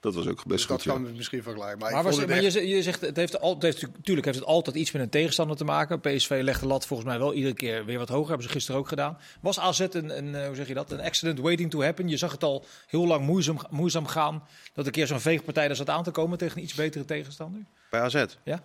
Dat 0.00 0.14
was 0.14 0.26
ook 0.26 0.36
Dus 0.36 0.44
best 0.46 0.68
dat 0.68 0.76
goed. 0.76 0.84
ja. 0.86 0.92
kan 0.92 1.04
het 1.04 1.16
misschien 1.16 1.42
vergelijken. 1.42 1.78
Maar, 1.78 1.90
Maar, 1.90 1.98
ik 2.00 2.06
was, 2.06 2.14
vond 2.16 2.26
het 2.30 2.36
maar 2.36 2.44
echt- 2.46 2.54
je, 2.54 2.68
je 2.68 2.82
zegt, 2.82 3.00
het 3.00 3.16
heeft, 3.16 3.40
al, 3.40 3.54
het 3.54 3.62
heeft, 3.62 3.82
natuurlijk 3.82 4.26
heeft 4.26 4.38
het 4.38 4.46
altijd 4.48 4.76
iets 4.76 4.92
met 4.92 5.02
een 5.02 5.08
tegenstander 5.08 5.56
te 5.56 5.64
maken. 5.64 6.00
PSV 6.00 6.40
legt 6.42 6.60
de 6.60 6.66
lat 6.66 6.86
volgens 6.86 7.08
mij 7.08 7.18
wel 7.18 7.34
iedere 7.34 7.54
keer 7.54 7.84
weer 7.84 7.98
wat 7.98 8.08
hoger. 8.08 8.28
Hebben 8.28 8.46
ze 8.46 8.52
gisteren 8.52 8.80
ook 8.80 8.88
gedaan. 8.88 9.18
Was 9.40 9.58
AZ 9.58 9.80
een, 9.80 10.16
een 10.18 10.34
eh, 10.34 10.46
hoe 10.46 10.54
zeg 10.56 10.68
je 10.68 10.74
dat, 10.74 10.90
een 10.90 11.00
accident 11.00 11.38
waiting 11.40 11.70
to 11.70 11.82
happen? 11.82 12.08
Je 12.08 12.16
zag 12.16 12.32
het 12.32 12.42
al 12.42 12.64
heel 12.86 13.06
lang 13.06 13.26
moeizaam, 13.26 13.58
moeizaam 13.70 14.06
gaan. 14.06 14.46
Dat 14.74 14.86
een 14.86 14.92
keer 14.92 15.06
zo'n 15.06 15.20
veegpartij 15.20 15.68
er 15.68 15.76
zat 15.76 15.90
aan 15.90 16.02
te 16.02 16.10
komen 16.10 16.38
tegen 16.38 16.56
een 16.58 16.62
iets 16.64 16.74
betere 16.74 17.04
tegenstander. 17.04 17.60
Bij 17.90 18.00
AZ. 18.00 18.24
Ja? 18.42 18.62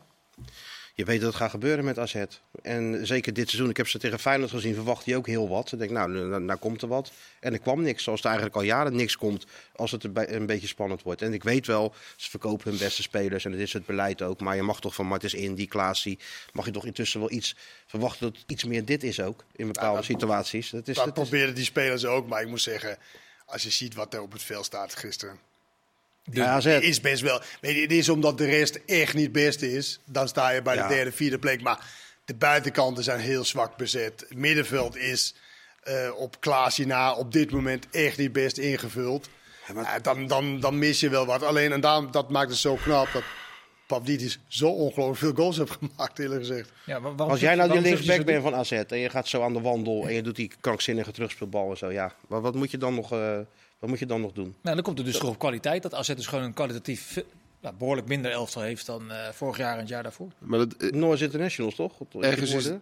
Je 0.94 1.06
weet 1.06 1.20
dat 1.20 1.28
het 1.30 1.38
gaat 1.38 1.50
gebeuren 1.50 1.86
met 1.86 2.00
AZ. 2.00 2.16
En 2.62 3.08
zeker 3.08 3.34
dit 3.34 3.50
seizoen, 3.50 3.70
ik 3.70 3.78
heb 3.78 3.88
ze 3.88 4.00
tegen 4.00 4.20
Feyenoord 4.20 4.52
gezien, 4.52 4.74
verwacht 4.74 5.06
hij 5.06 5.16
ook 5.16 5.28
heel 5.28 5.50
wat. 5.50 5.72
Ik 5.72 5.80
denk, 5.80 5.92
nou, 5.92 6.12
nou, 6.12 6.42
nou 6.42 6.60
komt 6.60 6.82
er 6.82 6.88
wat. 6.88 7.12
En 7.40 7.54
er 7.54 7.60
kwam 7.60 7.82
niks, 7.82 8.04
zoals 8.04 8.20
er 8.20 8.26
eigenlijk 8.26 8.56
al 8.56 8.62
jaren 8.62 8.96
niks 8.96 9.18
komt 9.18 9.46
als 9.76 9.92
het 9.92 10.04
een 10.04 10.14
be- 10.14 10.30
een 10.34 10.46
beetje 10.46 10.68
spannend 10.68 11.02
wordt. 11.04 11.22
En 11.22 11.34
ik 11.34 11.44
weet 11.44 11.68
wel, 11.68 11.94
ze 12.16 12.30
verkopen 12.30 12.70
hun 12.70 12.80
beste 12.80 13.02
spelers 13.02 13.46
en 13.46 13.52
dat 13.52 13.60
is 13.60 13.74
het 13.74 13.86
beleid 13.86 14.22
ook. 14.22 14.40
Maar 14.42 14.56
je 14.56 14.62
mag 14.62 14.82
toch 14.82 14.96
van 14.96 15.06
Martens 15.06 15.34
Indy, 15.34 15.68
Klaasie, 15.68 16.20
mag 16.54 16.66
je 16.66 16.72
toch 16.72 16.86
intussen 16.86 17.20
wel 17.20 17.32
iets 17.32 17.56
verwachten 17.88 18.32
dat 18.34 18.44
iets 18.48 18.64
meer 18.64 18.86
dit 18.86 19.04
is 19.04 19.20
ook, 19.20 19.44
in 19.56 19.66
bepaalde 19.68 20.04
situaties. 20.04 20.70
Dat 20.70 20.88
is, 20.88 20.96
Dat 20.96 21.06
dat 21.06 21.18
is, 21.18 21.22
probeerden 21.30 21.56
die 21.56 21.64
spelers 21.64 22.06
ook. 22.06 22.28
Maar 22.28 22.42
ik 22.42 22.48
moet 22.48 22.62
zeggen, 22.62 22.98
als 23.46 23.64
je 23.64 23.70
ziet 23.70 23.94
wat 23.96 24.14
er 24.14 24.22
op 24.22 24.32
het 24.32 24.44
veld 24.44 24.66
staat 24.66 24.96
gisteren. 24.96 25.40
Bij 26.24 26.46
AZ. 26.46 26.66
Het 26.66 26.84
is 26.84 27.02
best 27.02 27.22
wel. 27.22 27.42
Weet 27.62 27.76
je, 27.76 27.82
het 27.82 27.92
is 27.92 28.10
omdat 28.10 28.38
de 28.38 28.46
rest 28.46 28.80
echt 28.86 29.14
niet 29.14 29.32
best 29.32 29.62
is. 29.62 30.00
Dan 30.06 30.28
sta 30.28 30.50
je 30.50 30.62
bij 30.62 30.76
Ja. 30.76 30.88
de 30.88 30.94
derde, 30.94 31.12
vierde 31.12 31.40
plek. 31.40 31.62
Maar 31.62 31.86
de 32.26 32.34
buitenkanten 32.36 33.04
zijn 33.04 33.20
heel 33.20 33.44
zwak 33.46 33.78
bezet. 33.78 34.26
Het 34.30 34.38
middenveld 34.38 34.96
is 34.98 35.36
eh, 35.84 36.10
op 36.18 36.40
Klaasje 36.40 36.86
na 36.86 37.14
op 37.14 37.32
dit 37.32 37.52
moment 37.52 37.86
echt 37.92 38.18
niet 38.18 38.32
best 38.32 38.58
ingevuld. 38.58 39.30
Ja, 39.74 40.00
dan, 40.00 40.28
dan, 40.28 40.60
dan 40.60 40.78
mis 40.80 41.00
je 41.00 41.10
wel 41.10 41.26
wat. 41.26 41.44
Alleen 41.44 41.72
en 41.72 41.82
daarom, 41.82 42.12
dat 42.12 42.30
maakt 42.30 42.50
het 42.50 42.60
zo 42.60 42.76
knap 42.76 43.10
dat 43.14 43.24
Pavlidis 43.88 44.40
zo 44.48 44.68
ongelooflijk 44.70 45.18
veel 45.20 45.34
goals 45.34 45.58
heeft 45.58 45.72
gemaakt, 45.80 46.20
eerlijk 46.20 46.40
gezegd. 46.40 46.72
Ja, 46.86 46.98
Als 47.18 47.40
jij 47.40 47.56
nou 47.56 47.72
die 47.72 47.82
linksback 47.82 48.26
bent 48.26 48.44
van 48.44 48.56
AZ 48.56 48.72
en 48.72 48.98
je 48.98 49.10
gaat 49.10 49.28
zo 49.28 49.42
aan 49.42 49.54
de 49.54 49.62
wandel 49.62 50.08
en 50.08 50.14
je 50.14 50.22
doet 50.22 50.36
die 50.36 50.52
krankzinnige 50.62 51.12
terugspeelbal 51.12 51.70
en 51.72 51.78
zo, 51.78 51.92
ja. 51.92 52.14
Maar 52.28 52.42
wat 52.42 52.56
moet 52.56 52.72
je 52.72 52.78
dan 52.78 52.96
nog, 52.96 53.12
eh, 53.12 53.38
wat 53.82 53.90
moet 53.90 54.00
je 54.00 54.06
dan 54.06 54.22
nog 54.22 54.32
doen? 54.32 54.56
Nou, 54.62 54.76
dan 54.76 54.84
komt 54.84 54.98
het 54.98 55.08
dus 55.08 55.18
toch 55.18 55.30
op 55.30 55.40
kwaliteit. 55.40 55.82
Dat 55.84 55.94
AZ 55.94 56.08
dus 56.16 56.28
gewoon 56.28 56.44
een 56.44 56.54
kwalitatief 56.54 57.12
ve- 57.12 57.26
ja, 57.60 57.72
behoorlijk 57.74 58.08
minder 58.08 58.32
elftal 58.32 58.62
heeft 58.62 58.86
dan 58.86 59.12
eh, 59.12 59.30
vorig 59.30 59.58
jaar 59.58 59.74
en 59.74 59.80
het 59.80 59.88
jaar 59.90 60.04
daarvoor. 60.04 60.28
Maar 60.38 60.60
dat, 60.60 60.74
eh, 60.74 60.90
Noors 60.92 61.22
Internationals 61.22 61.76
toch? 61.76 61.92
Ergens 62.20 62.54
is- 62.54 62.64
Worden? 62.64 62.82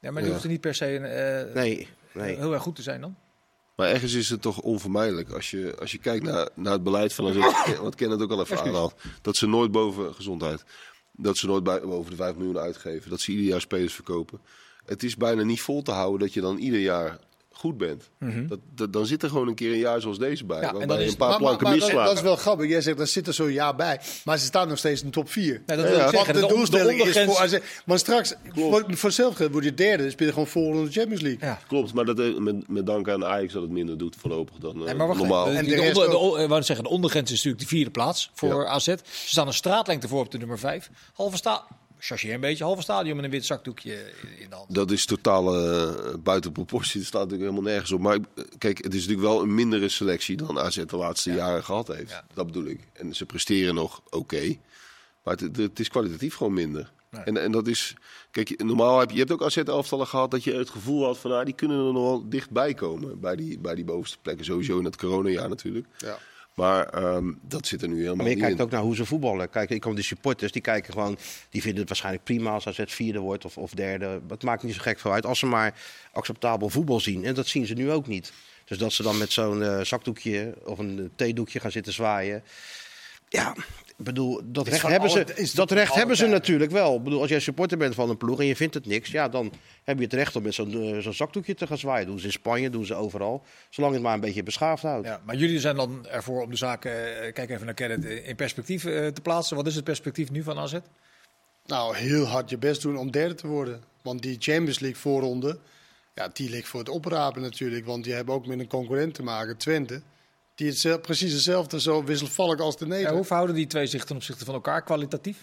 Ja, 0.00 0.10
maar 0.10 0.12
die 0.12 0.24
Ja. 0.24 0.30
hoeft 0.30 0.44
er 0.44 0.50
niet 0.50 0.60
per 0.60 0.74
se 0.74 0.96
eh, 0.98 1.54
Nee, 1.54 1.88
nee. 2.12 2.36
heel 2.36 2.52
erg 2.52 2.62
goed 2.62 2.76
te 2.76 2.82
zijn 2.82 3.00
dan. 3.00 3.16
Maar 3.76 3.88
ergens 3.88 4.12
is 4.14 4.30
het 4.30 4.42
toch 4.42 4.60
onvermijdelijk 4.60 5.30
als 5.30 5.50
je, 5.50 5.76
als 5.80 5.92
je 5.92 5.98
kijkt 5.98 6.24
naar, 6.24 6.48
naar 6.54 6.72
het 6.72 6.82
beleid 6.82 7.12
van 7.14 7.26
AZ, 7.26 7.76
wat 7.80 7.94
Ken 7.94 8.10
het 8.10 8.22
ook 8.22 8.30
al 8.30 8.40
even 8.40 8.60
aanhaalt, 8.60 8.94
dat 9.22 9.36
ze 9.36 9.46
nooit 9.46 9.70
boven 9.70 10.14
gezondheid, 10.14 10.64
dat 11.12 11.36
ze 11.36 11.46
nooit 11.46 11.62
bij, 11.64 11.80
boven 11.80 12.10
de 12.10 12.16
5 12.16 12.34
miljoen 12.36 12.58
uitgeven, 12.58 13.10
dat 13.10 13.20
ze 13.20 13.30
ieder 13.30 13.46
jaar 13.46 13.60
spelers 13.60 13.94
verkopen. 13.94 14.40
Het 14.84 15.02
is 15.02 15.16
bijna 15.16 15.42
niet 15.42 15.60
vol 15.60 15.82
te 15.82 15.90
houden 15.90 16.20
dat 16.20 16.32
je 16.34 16.40
dan 16.40 16.56
ieder 16.58 16.80
jaar 16.80 17.18
goed 17.58 17.76
bent, 17.76 18.10
dat, 18.48 18.58
dat- 18.74 18.92
dan 18.92 19.06
zit 19.06 19.22
er 19.22 19.28
gewoon 19.28 19.48
een 19.48 19.54
keer 19.54 19.72
een 19.72 19.78
jaar 19.78 20.00
zoals 20.00 20.18
deze 20.18 20.44
bij. 20.44 20.60
Ja, 20.60 20.62
en 20.68 20.68
waarbij 20.74 20.86
dat 20.86 20.98
je 20.98 21.04
is- 21.04 21.10
een 21.10 21.16
paar 21.16 21.28
Maar, 21.28 21.40
maar, 21.40 21.56
planken 21.56 21.94
maar 21.94 22.04
dat, 22.06 22.16
is 22.16 22.20
wel 22.22 22.36
grappig. 22.36 22.68
Jij 22.68 22.80
zegt, 22.80 23.00
er 23.00 23.06
zit 23.06 23.26
er 23.26 23.34
zo'n 23.34 23.52
jaar 23.52 23.76
bij. 23.76 24.00
Maar 24.24 24.38
ze 24.38 24.44
staan 24.44 24.68
nog 24.68 24.78
steeds 24.78 25.00
in 25.00 25.06
de 25.06 25.12
top 25.12 25.30
4. 25.30 25.62
Nee, 25.66 25.76
dat 25.76 25.76
Ja, 25.76 25.82
wil 25.82 25.92
ik 25.92 25.96
ja. 25.96 26.10
zeggen. 26.10 26.26
Want 26.34 26.40
de, 26.40 26.40
de, 26.48 26.54
doelstelling 26.54 27.02
de 27.02 27.08
is 27.08 27.12
voor... 27.18 27.26
ondergrens- 27.34 27.64
Maar 27.86 27.98
straks, 27.98 28.34
voor, 28.54 28.84
voor 28.88 29.08
hetzelfde 29.08 29.50
word 29.50 29.64
je 29.64 29.74
derde. 29.74 30.02
Dan 30.02 30.12
speel 30.12 30.26
je 30.26 30.32
gewoon 30.32 30.48
volgende 30.48 30.78
in 30.78 30.84
de 30.86 30.92
Champions 30.92 31.22
League. 31.22 31.48
Ja. 31.48 31.58
Klopt, 31.68 31.94
maar 31.94 32.04
dat, 32.04 32.18
eh, 32.20 32.36
met, 32.36 32.68
met 32.68 32.86
dank 32.86 33.08
aan 33.08 33.24
Ajax 33.24 33.52
dat 33.52 33.62
het 33.62 33.70
minder 33.70 33.98
doet 33.98 34.16
voorlopig 34.18 34.56
dan 34.56 34.76
eh, 34.78 34.84
Nee, 34.84 34.94
maar 34.94 35.06
wacht 35.06 35.18
normaal. 35.18 35.46
even. 35.48 35.58
En 35.58 35.64
De, 35.64 36.40
onder, 36.44 36.64
zeggen, 36.64 36.84
de 36.84 36.90
ondergrens 36.90 37.30
is 37.30 37.36
natuurlijk 37.36 37.62
de 37.62 37.68
vierde 37.68 37.90
plaats 37.90 38.30
voor 38.34 38.66
AZ. 38.66 38.84
Ze 38.86 38.96
staan 39.12 39.46
een 39.46 39.52
straatlengte 39.52 40.08
voor 40.08 40.20
op 40.20 40.30
de 40.30 40.38
nummer 40.38 40.58
5. 40.58 40.90
Halve 41.14 41.36
sta 41.36 41.64
chargeer 41.98 42.34
een 42.34 42.40
beetje, 42.40 42.64
halve 42.64 42.82
stadion 42.82 43.16
met 43.16 43.24
een 43.24 43.30
wit 43.30 43.44
zakdoekje 43.44 44.12
in- 44.38 44.50
de 44.50 44.54
hand. 44.56 44.74
Dat 44.74 44.90
is 44.90 45.06
totaal 45.06 45.54
eh, 45.54 46.14
buiten 46.18 46.52
proportie. 46.52 46.98
Dat 46.98 47.06
staat 47.08 47.22
natuurlijk 47.22 47.50
helemaal 47.50 47.70
nergens 47.72 47.92
op. 47.92 48.00
Maar 48.00 48.16
eh, 48.16 48.44
kijk, 48.58 48.76
het 48.84 48.94
is 48.94 49.00
natuurlijk 49.06 49.28
wel 49.28 49.42
een 49.42 49.54
mindere 49.54 49.88
selectie 49.88 50.36
dan 50.36 50.58
AZ 50.58 50.84
de 50.84 50.96
laatste 50.96 51.32
jaren 51.32 51.64
gehad 51.64 51.86
heeft. 51.88 52.10
Ja. 52.10 52.26
Dat 52.34 52.46
bedoel 52.46 52.64
ik. 52.64 52.80
En 52.92 53.14
ze 53.14 53.26
presteren 53.26 53.74
nog 53.74 54.02
oké. 54.10 54.56
maar 55.22 55.36
het, 55.36 55.56
het 55.56 55.80
is 55.80 55.88
kwalitatief 55.88 56.34
gewoon 56.34 56.52
minder. 56.54 56.94
En, 57.24 57.36
en 57.36 57.52
dat 57.52 57.66
is... 57.66 57.94
Kijk, 58.30 58.64
normaal 58.64 58.98
heb 58.98 59.08
je, 59.08 59.14
je 59.14 59.20
hebt 59.20 59.32
ook 59.32 59.42
AZ-elftallen 59.42 60.06
gehad 60.06 60.30
dat 60.30 60.44
je 60.44 60.52
het 60.54 60.70
gevoel 60.70 61.04
had 61.04 61.18
van... 61.18 61.32
Ah, 61.32 61.44
die 61.44 61.54
kunnen 61.54 61.76
er 61.86 61.92
nog 61.92 62.02
wel 62.02 62.28
dichtbij 62.28 62.74
komen 62.74 63.20
bij 63.20 63.36
die, 63.36 63.58
bij 63.58 63.74
die 63.74 63.84
bovenste 63.84 64.18
plekken. 64.22 64.44
Sowieso 64.44 64.78
in 64.78 64.84
het 64.84 64.96
coronajaar 64.96 65.48
natuurlijk. 65.48 65.86
Ja. 65.98 66.18
Maar 66.56 66.88
ehm, 66.88 67.32
dat 67.42 67.66
zit 67.66 67.82
er 67.82 67.88
nu 67.88 67.94
helemaal 67.94 68.16
Maar 68.16 68.26
je 68.26 68.30
niet 68.30 68.42
kijkt 68.42 68.58
in. 68.58 68.64
ook 68.64 68.70
naar 68.70 68.80
hoe 68.80 68.94
ze 68.96 69.04
voetballen. 69.04 69.50
Kijk, 69.50 69.70
ik 69.70 69.80
kom 69.80 69.94
de 69.94 70.02
supporters, 70.02 70.52
die 70.52 70.62
kijken 70.62 70.92
gewoon, 70.92 71.18
die 71.50 71.60
vinden 71.60 71.80
het 71.80 71.88
waarschijnlijk 71.88 72.24
prima 72.24 72.50
als 72.50 72.66
AZ 72.66 72.80
vierde 72.86 73.18
wordt 73.18 73.44
of, 73.44 73.58
of 73.58 73.70
derde. 73.70 74.20
Het 74.28 74.42
maakt 74.42 74.62
niet 74.62 74.74
zo 74.74 74.80
gek 74.80 74.98
veel 74.98 75.12
uit 75.12 75.26
als 75.26 75.38
ze 75.38 75.46
maar 75.46 75.74
acceptabel 76.12 76.68
voetbal 76.68 77.00
zien. 77.00 77.24
En 77.24 77.34
dat 77.34 77.46
zien 77.46 77.66
ze 77.66 77.74
nu 77.74 77.90
ook 77.90 78.06
niet. 78.06 78.32
Dus 78.64 78.78
dat 78.78 78.92
ze 78.92 79.02
dan 79.02 79.18
met 79.18 79.32
zo'n 79.32 79.62
eh, 79.62 79.80
zakdoekje 79.80 80.54
of 80.64 80.78
een 80.78 81.10
theedoekje 81.16 81.60
gaan 81.60 81.70
zitten 81.70 81.92
zwaaien. 81.92 82.42
Ja, 83.28 83.56
bedoel, 84.04 84.40
dat 84.44 84.68
recht, 84.68 84.82
hebben 84.86 85.10
ze, 85.10 85.24
alle- 85.24 85.48
dat 85.54 85.70
recht 85.70 85.94
hebben 85.94 86.16
ze 86.16 86.26
natuurlijk 86.26 86.70
wel. 86.70 86.96
Ik 86.96 87.02
bedoel, 87.02 87.20
als 87.20 87.30
jij 87.30 87.40
supporter 87.40 87.78
bent 87.78 87.94
van 87.94 88.10
een 88.10 88.16
ploeg 88.16 88.40
en 88.40 88.46
je 88.46 88.56
vindt 88.56 88.74
het 88.74 88.86
niks, 88.86 89.10
ja, 89.10 89.28
dan 89.28 89.52
heb 89.84 89.98
je 89.98 90.04
het 90.04 90.12
recht 90.12 90.36
om 90.36 90.42
met 90.42 90.54
zo'n 90.54 90.72
eh, 90.94 90.98
zo'n 90.98 91.12
zakdoekje 91.12 91.54
te 91.54 91.66
gaan 91.66 91.78
zwaaien. 91.78 92.06
doen 92.06 92.18
ze 92.18 92.26
in 92.26 92.32
Spanje, 92.32 92.70
doen 92.70 92.86
ze 92.86 92.94
overal. 92.94 93.42
Zolang 93.70 93.94
het 93.94 94.02
maar 94.02 94.14
een 94.14 94.20
beetje 94.20 94.42
beschaafd 94.42 94.82
houdt. 94.82 95.06
Ja, 95.06 95.20
maar 95.24 95.36
jullie 95.36 95.60
zijn 95.60 95.76
dan 95.76 96.06
ervoor 96.06 96.42
om 96.42 96.50
de 96.50 96.56
zaak, 96.56 96.84
eh, 96.84 96.92
kijk 97.32 97.50
even 97.50 97.64
naar 97.64 97.74
Kenneth, 97.74 98.04
in 98.04 98.36
perspectief 98.36 98.84
eh, 98.84 99.06
te 99.06 99.20
plaatsen. 99.20 99.56
Wat 99.56 99.66
is 99.66 99.74
het 99.74 99.84
perspectief 99.84 100.30
nu 100.30 100.42
van 100.42 100.58
AZ? 100.58 100.74
Nou, 101.66 101.96
heel 101.96 102.24
hard 102.24 102.50
je 102.50 102.58
best 102.58 102.82
doen 102.82 102.96
om 102.96 103.10
derde 103.10 103.34
te 103.34 103.46
worden. 103.46 103.82
Want 104.02 104.22
die 104.22 104.36
Champions 104.38 104.78
League 104.78 105.00
voorronde, 105.00 105.58
ja, 106.14 106.28
die 106.32 106.50
ligt 106.50 106.68
voor 106.68 106.80
het 106.80 106.88
oprapen 106.88 107.42
natuurlijk. 107.42 107.86
Want 107.86 108.04
die 108.04 108.12
hebben 108.14 108.34
ook 108.34 108.46
met 108.46 108.58
een 108.58 108.66
concurrent 108.68 109.14
te 109.14 109.22
maken, 109.22 109.56
Twente. 109.56 110.02
Die 110.56 110.74
het 110.82 111.02
precies 111.02 111.32
hetzelfde, 111.32 111.80
zo 111.80 112.04
wisselvallig 112.04 112.60
als 112.60 112.76
de 112.76 112.84
Ja, 112.84 112.90
Nederland. 112.90 113.16
hoe 113.16 113.26
verhouden 113.26 113.56
die 113.56 113.66
twee 113.66 113.86
zich 113.86 114.04
ten 114.04 114.16
opzichte 114.16 114.44
van 114.44 114.54
elkaar 114.54 114.82
kwalitatief? 114.82 115.36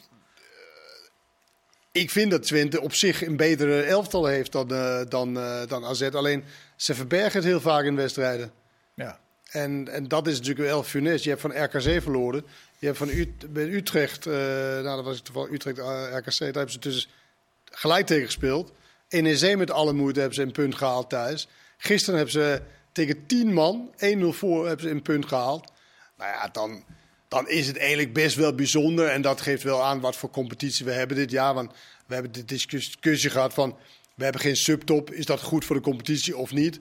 Ik 1.91 2.10
vind 2.10 2.32
dat 2.32 2.43
Twente 2.43 2.82
op 2.82 2.93
zich 2.93 3.25
een 3.25 3.38
betere 3.38 3.82
elftal 3.82 4.25
heeft 4.25 4.51
dan, 4.51 4.74
eh, 4.74 5.01
dan, 5.10 5.38
eh, 5.38 5.67
dan 5.67 5.86
AZ. 5.86 6.01
Alleen, 6.01 6.43
ze 6.75 6.96
verbergen 6.96 7.34
het 7.39 7.43
heel 7.43 7.62
vaak 7.62 7.84
in 7.86 7.96
wedstrijden. 7.96 8.51
Ja. 8.96 9.20
En, 9.50 9.88
en 9.91 10.08
dat 10.08 10.27
is 10.27 10.38
natuurlijk 10.38 10.67
wel 10.67 10.84
funest. 10.84 11.24
Je 11.24 11.29
hebt 11.29 11.41
van 11.41 11.63
RKC 11.63 12.01
verloren. 12.01 12.46
Je 12.79 12.86
hebt 12.86 12.98
van 12.98 13.10
Ut 13.10 13.53
bij 13.53 13.67
Utrecht, 13.67 14.25
eh, 14.25 14.34
nou 14.34 14.84
dat 14.84 15.03
was 15.03 15.22
toevallig 15.22 15.51
Utrecht 15.51 15.77
eh, 15.77 15.86
RKC, 16.12 16.39
daar 16.39 16.53
hebben 16.53 16.72
ze 16.72 16.79
dus 16.79 17.10
gelijk 17.72 18.05
tegen 18.05 18.25
gespeeld. 18.25 18.72
NEC 19.10 19.58
met 19.58 19.72
alle 19.72 19.93
moeite 19.93 20.20
hebben 20.20 20.36
ze 20.36 20.41
een 20.41 20.51
punt 20.51 20.75
gehaald 20.75 21.10
thuis. 21.10 21.48
Gisteren 21.77 22.15
hebben 22.15 22.34
ze 22.34 22.62
tegen 22.94 23.26
10 23.26 23.54
man, 23.54 23.90
1-0 24.18 24.20
voor, 24.30 24.68
hebben 24.68 24.86
ze 24.86 24.92
een 24.92 25.02
punt 25.02 25.26
gehaald. 25.26 25.72
Nou 26.18 26.32
ja, 26.32 26.48
dan, 26.52 26.84
dan 27.28 27.50
is 27.50 27.68
het 27.68 27.78
eigenlijk 27.78 28.14
best 28.14 28.36
wel 28.36 28.54
bijzonder. 28.56 29.08
En 29.08 29.22
dat 29.22 29.42
geeft 29.42 29.64
wel 29.64 29.84
aan 29.84 30.00
wat 30.00 30.16
voor 30.16 30.30
competitie 30.30 30.86
we 30.86 30.92
hebben 30.92 31.18
dit 31.18 31.32
jaar. 31.32 31.54
Want 31.54 31.72
we 32.08 32.14
hebben 32.14 32.32
de 32.32 32.46
discussie 32.46 33.30
gehad 33.30 33.54
van, 33.54 33.78
we 34.16 34.24
hebben 34.24 34.42
geen 34.42 34.56
subtop. 34.58 35.12
Is 35.12 35.26
dat 35.26 35.42
goed 35.42 35.66
voor 35.66 35.76
de 35.76 35.82
competitie 35.82 36.38
of 36.38 36.52
niet? 36.52 36.80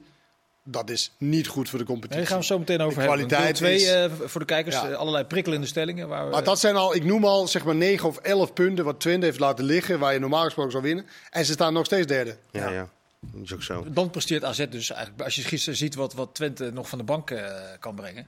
Dat 0.64 0.90
is 0.90 1.12
niet 1.18 1.46
goed 1.46 1.68
voor 1.68 1.78
de 1.78 1.84
competitie. 1.84 2.18
Daar 2.20 2.30
gaan 2.30 2.38
we 2.38 2.44
zo 2.44 2.58
meteen 2.58 2.80
over 2.80 2.94
De 2.94 3.00
hebben. 3.08 3.26
kwaliteit 3.26 3.54
twee, 3.54 3.74
is- 3.74 3.88
eh, 3.90 4.10
voor 4.24 4.40
de 4.40 4.46
kijkers, 4.46 4.74
Ja. 4.76 4.88
eh, 4.90 4.96
allerlei 4.96 5.24
prikkelende 5.24 5.66
stellingen. 5.66 6.08
Waar 6.08 6.24
we, 6.24 6.30
Maar 6.30 6.44
dat 6.44 6.60
zijn 6.60 6.76
al, 6.76 6.94
ik 6.94 7.04
noem 7.04 7.24
al 7.24 7.48
zeg 7.48 7.64
maar 7.64 7.74
9 7.74 8.08
of 8.08 8.16
11 8.18 8.52
punten 8.52 8.84
wat 8.84 9.00
Twente 9.00 9.26
heeft 9.26 9.38
laten 9.38 9.64
liggen, 9.64 9.98
waar 9.98 10.12
je 10.12 10.18
normaal 10.18 10.44
gesproken 10.44 10.72
zou 10.72 10.82
winnen. 10.84 11.06
En 11.30 11.44
ze 11.44 11.52
staan 11.52 11.72
nog 11.72 11.84
steeds 11.84 12.06
derde. 12.06 12.36
Ja, 12.50 12.70
ja. 12.70 12.88
Dat 13.30 13.42
is 13.44 13.52
ook 13.54 13.62
zo. 13.62 13.84
Dan 13.88 14.10
presteert 14.10 14.44
AZ 14.44 14.66
dus 14.70 14.90
eigenlijk, 14.90 15.22
als 15.24 15.34
je 15.34 15.42
gisteren 15.42 15.78
ziet 15.78 15.94
wat, 15.94 16.14
wat 16.14 16.34
Twente 16.34 16.70
nog 16.72 16.88
van 16.88 16.98
de 16.98 17.04
bank 17.04 17.30
eh, 17.30 17.44
kan 17.80 17.94
brengen. 17.94 18.26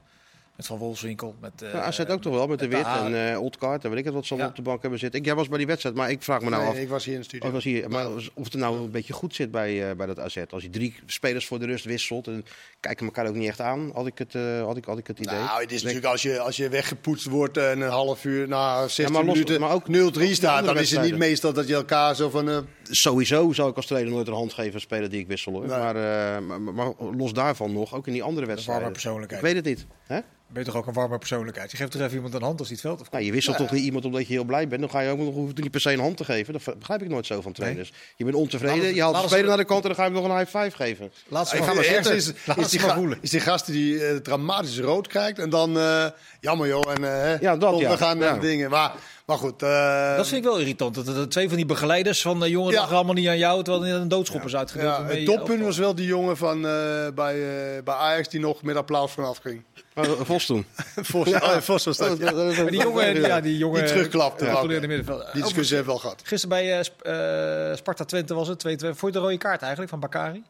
Met 0.57 0.67
Van 0.67 0.79
Wolfswinkel, 0.79 1.35
met... 1.41 1.63
eh, 1.63 1.73
Ja, 1.73 1.81
AZ 1.83 2.01
ook 2.01 2.23
toch 2.23 2.35
wel, 2.35 2.47
met 2.47 2.59
de 2.59 2.69
met 2.69 2.77
Wit 2.77 2.87
en 2.87 3.31
eh 3.33 3.41
Oldkaart 3.41 3.85
en 3.85 3.91
weet 3.91 3.99
ik 3.99 4.05
het 4.05 4.15
wat 4.15 4.25
ze 4.27 4.29
allemaal 4.31 4.51
Ja. 4.51 4.57
op 4.59 4.65
de 4.65 4.71
bank 4.71 4.81
hebben 4.83 4.99
zitten. 4.99 5.21
Ik, 5.21 5.27
jij 5.27 5.35
was 5.35 5.49
bij 5.49 5.59
die 5.59 5.67
wedstrijd, 5.67 5.95
maar 5.97 6.11
ik 6.11 6.23
vraag 6.23 6.41
me 6.41 6.51
nou 6.51 6.63
Nee, 6.63 6.71
af 6.73 6.79
ik 6.79 6.89
was 6.89 7.05
hier 7.05 7.15
in 7.15 7.21
de 7.21 7.27
studio. 7.27 7.47
of, 7.47 7.53
was 7.53 7.65
hier, 7.65 7.91
maar 7.91 8.07
of 8.35 8.45
het 8.45 8.55
nou 8.55 8.77
een 8.79 8.91
beetje 8.91 9.13
goed 9.13 9.35
zit 9.35 9.51
bij, 9.51 9.91
eh, 9.91 9.97
bij 9.97 10.07
dat 10.07 10.19
AZ. 10.19 10.37
Als 10.51 10.63
je 10.63 10.71
drie 10.71 10.95
spelers 11.07 11.47
voor 11.47 11.59
de 11.59 11.67
rust 11.67 11.85
wisselt 11.85 12.27
en 12.27 12.45
kijken 12.81 13.07
elkaar 13.07 13.27
ook 13.27 13.35
niet 13.35 13.49
echt 13.49 13.61
aan, 13.61 13.91
had 13.95 14.07
ik 14.07 14.19
het, 14.19 14.35
eh, 14.35 14.63
had 14.63 14.77
ik, 14.77 14.85
had 14.85 14.99
ik 14.99 15.07
het 15.07 15.19
idee. 15.19 15.39
Nou, 15.39 15.61
het 15.63 15.73
is 15.73 15.83
natuurlijk 15.83 16.07
als 16.13 16.23
je, 16.23 16.39
als 16.41 16.57
je 16.57 16.69
weggepoetst 16.69 17.27
wordt 17.27 17.57
en 17.57 17.81
een 17.81 17.91
half 17.91 18.25
uur 18.25 18.49
na 18.49 18.81
16 18.89 19.13
maar 19.13 19.25
los- 19.25 19.33
minuten 19.33 19.61
maar 19.61 19.73
ook- 19.73 19.89
0-3 19.89 20.29
ook 20.29 20.35
staat, 20.35 20.65
dan 20.65 20.79
is 20.79 20.91
het 20.91 21.03
niet 21.03 21.17
meestal 21.17 21.53
dat 21.53 21.69
je 21.69 21.75
elkaar 21.75 22.15
zo 22.17 22.31
van... 22.31 22.67
Sowieso 22.91 23.53
zou 23.53 23.71
ik 23.71 23.77
als 23.77 23.87
trainer 23.87 24.13
nooit 24.13 24.27
een 24.27 24.33
hand 24.35 24.53
geven 24.53 24.75
aan 24.75 24.81
speler 24.81 25.11
die 25.11 25.21
ik 25.21 25.27
wissel. 25.27 25.53
Hoor. 25.53 25.67
Nee. 25.67 25.79
Maar, 25.79 25.97
eh, 25.97 26.41
maar, 26.47 26.61
maar 26.61 26.93
los 27.17 27.33
daarvan 27.33 27.73
nog, 27.73 27.95
ook 27.95 28.07
in 28.07 28.13
die 28.13 28.23
andere 28.23 28.47
wedstrijden. 28.47 28.83
warme 28.85 28.99
persoonlijkheid. 29.01 29.43
Ik 29.43 29.49
weet 29.53 29.57
het 29.57 29.65
niet. 29.65 29.87
Hè? 30.07 30.21
Ben 30.49 30.63
je 30.65 30.69
toch 30.71 30.79
ook 30.81 30.87
een 30.87 30.93
warme 30.93 31.19
persoonlijkheid? 31.19 31.71
Je 31.71 31.77
geeft 31.77 31.91
toch 31.91 32.01
even 32.01 32.15
iemand 32.15 32.35
een 32.35 32.43
hand 32.43 32.59
als 32.59 32.69
hij 32.69 32.77
het 32.81 32.87
veld 32.87 33.01
of 33.01 33.11
Nou, 33.11 33.25
je 33.25 33.33
wisselt 33.33 33.57
toch 33.57 33.71
niet 33.71 33.83
iemand 33.85 34.05
omdat 34.05 34.27
je 34.27 34.33
heel 34.33 34.45
blij 34.45 34.69
bent. 34.69 34.81
Dan 34.81 34.91
ga 34.91 35.01
je 35.01 35.11
ook 35.11 35.19
nog 35.19 35.35
hoeft 35.35 35.57
niet 35.59 35.71
per 35.71 35.81
se 35.81 35.93
een 35.93 35.99
hand 36.01 36.17
te 36.17 36.25
geven. 36.25 36.53
Dat 36.53 36.79
begrijp 36.79 37.03
ik 37.03 37.09
nooit 37.09 37.27
zo 37.27 37.41
van 37.41 37.53
trainers. 37.53 37.93
Je 38.17 38.25
bent 38.25 38.37
ontevreden, 38.37 38.95
je 38.95 39.03
haalt 39.03 39.21
de 39.23 39.29
speler 39.29 39.47
naar 39.47 39.57
de 39.57 39.65
kant 39.65 39.83
en 39.83 39.87
dan 39.89 39.97
ga 39.97 40.05
je 40.05 40.11
hem 40.13 40.23
nog 40.23 40.31
een 40.31 40.39
high 40.39 40.57
five 40.59 40.77
geven. 40.77 41.13
Laat 41.29 41.49
ze 41.49 41.59
maar 41.59 41.85
zitten. 41.85 42.15
is, 42.15 42.33
Laat 42.47 42.59
is, 42.59 42.69
die 42.69 42.81
maar 42.81 42.89
ga- 42.89 42.95
voelen. 42.97 43.19
is 43.21 43.31
die 43.31 43.41
gast 43.41 43.67
die 43.67 44.07
eh, 44.07 44.17
dramatisch 44.17 44.79
rood 44.81 45.07
krijgt 45.07 45.39
en 45.39 45.51
dan 45.51 45.79
eh, 45.79 46.07
jammer 46.41 46.67
joh 46.69 46.93
en 46.95 47.03
hè, 47.03 47.35
Ja, 47.41 47.57
dat, 47.57 47.79
ja. 47.79 47.91
we 47.91 47.97
gaan 47.97 48.19
naar 48.19 48.35
Ja. 48.35 48.41
dingen. 48.41 48.71
Maar, 48.71 48.93
maar 49.27 49.39
goed. 49.39 49.63
eh, 49.63 50.17
Dat 50.17 50.27
vind 50.29 50.45
ik 50.45 50.51
wel 50.51 50.59
irritant. 50.59 51.07
Dat 51.07 51.31
twee 51.31 51.49
van 51.49 51.57
die 51.57 51.67
begeleiders 51.67 52.23
van 52.23 52.41
de 52.41 52.51
jongen 52.51 52.73
Ja. 52.73 52.81
allemaal 52.83 53.15
niet 53.15 53.29
aan 53.29 53.39
jou, 53.39 53.63
terwijl 53.63 53.87
er 53.95 54.01
een 54.01 54.09
doodschop 54.09 54.45
is 54.45 54.57
uitgedeeld. 54.57 54.97
ja, 54.97 55.05
het 55.05 55.25
toppunt 55.25 55.63
was 55.63 55.79
wel 55.79 55.95
die 55.95 56.07
jongen 56.07 56.37
van, 56.37 56.57
eh, 56.67 57.07
bij, 57.15 57.35
eh, 57.77 57.83
bij 57.83 57.95
Ajax 57.95 58.29
die 58.29 58.41
nog 58.41 58.63
met 58.63 58.77
applaus 58.77 59.13
vanaf 59.13 59.39
ging. 59.39 59.63
Eh, 59.95 60.05
Vos 60.23 60.47
toen. 60.47 60.67
Vos, 61.11 61.29
oh, 61.33 61.57
Vos 61.57 61.85
was 61.85 61.97
dat, 61.97 62.19
ja. 62.19 62.33
Maar 62.33 62.71
die 62.71 62.81
jongen, 62.81 63.21
ja, 63.21 63.41
die 63.41 63.57
jongen 63.59 63.81
Die 63.81 63.89
terugklapte. 63.93 64.45
Ja, 64.45 64.51
Ja, 64.51 64.57
controleerde 64.57 64.87
middenveld. 64.87 65.33
Die 65.33 65.43
discussie 65.43 65.77
hebben 65.77 65.95
we 65.95 66.01
al 66.01 66.09
gehad. 66.09 66.23
Gisteren 66.25 66.57
bij 66.57 66.79
eh, 66.79 66.83
Sp- 66.85 67.01
eh, 67.03 67.77
Sparta 67.77 68.05
Twente 68.05 68.35
was 68.35 68.49
het 68.49 68.59
2-2. 68.59 68.95
Vond 68.95 69.01
je 69.15 69.19
de 69.21 69.25
rode 69.25 69.39
kaart 69.39 69.61
eigenlijk 69.61 69.91
van 69.91 70.01
Bakari? 70.01 70.43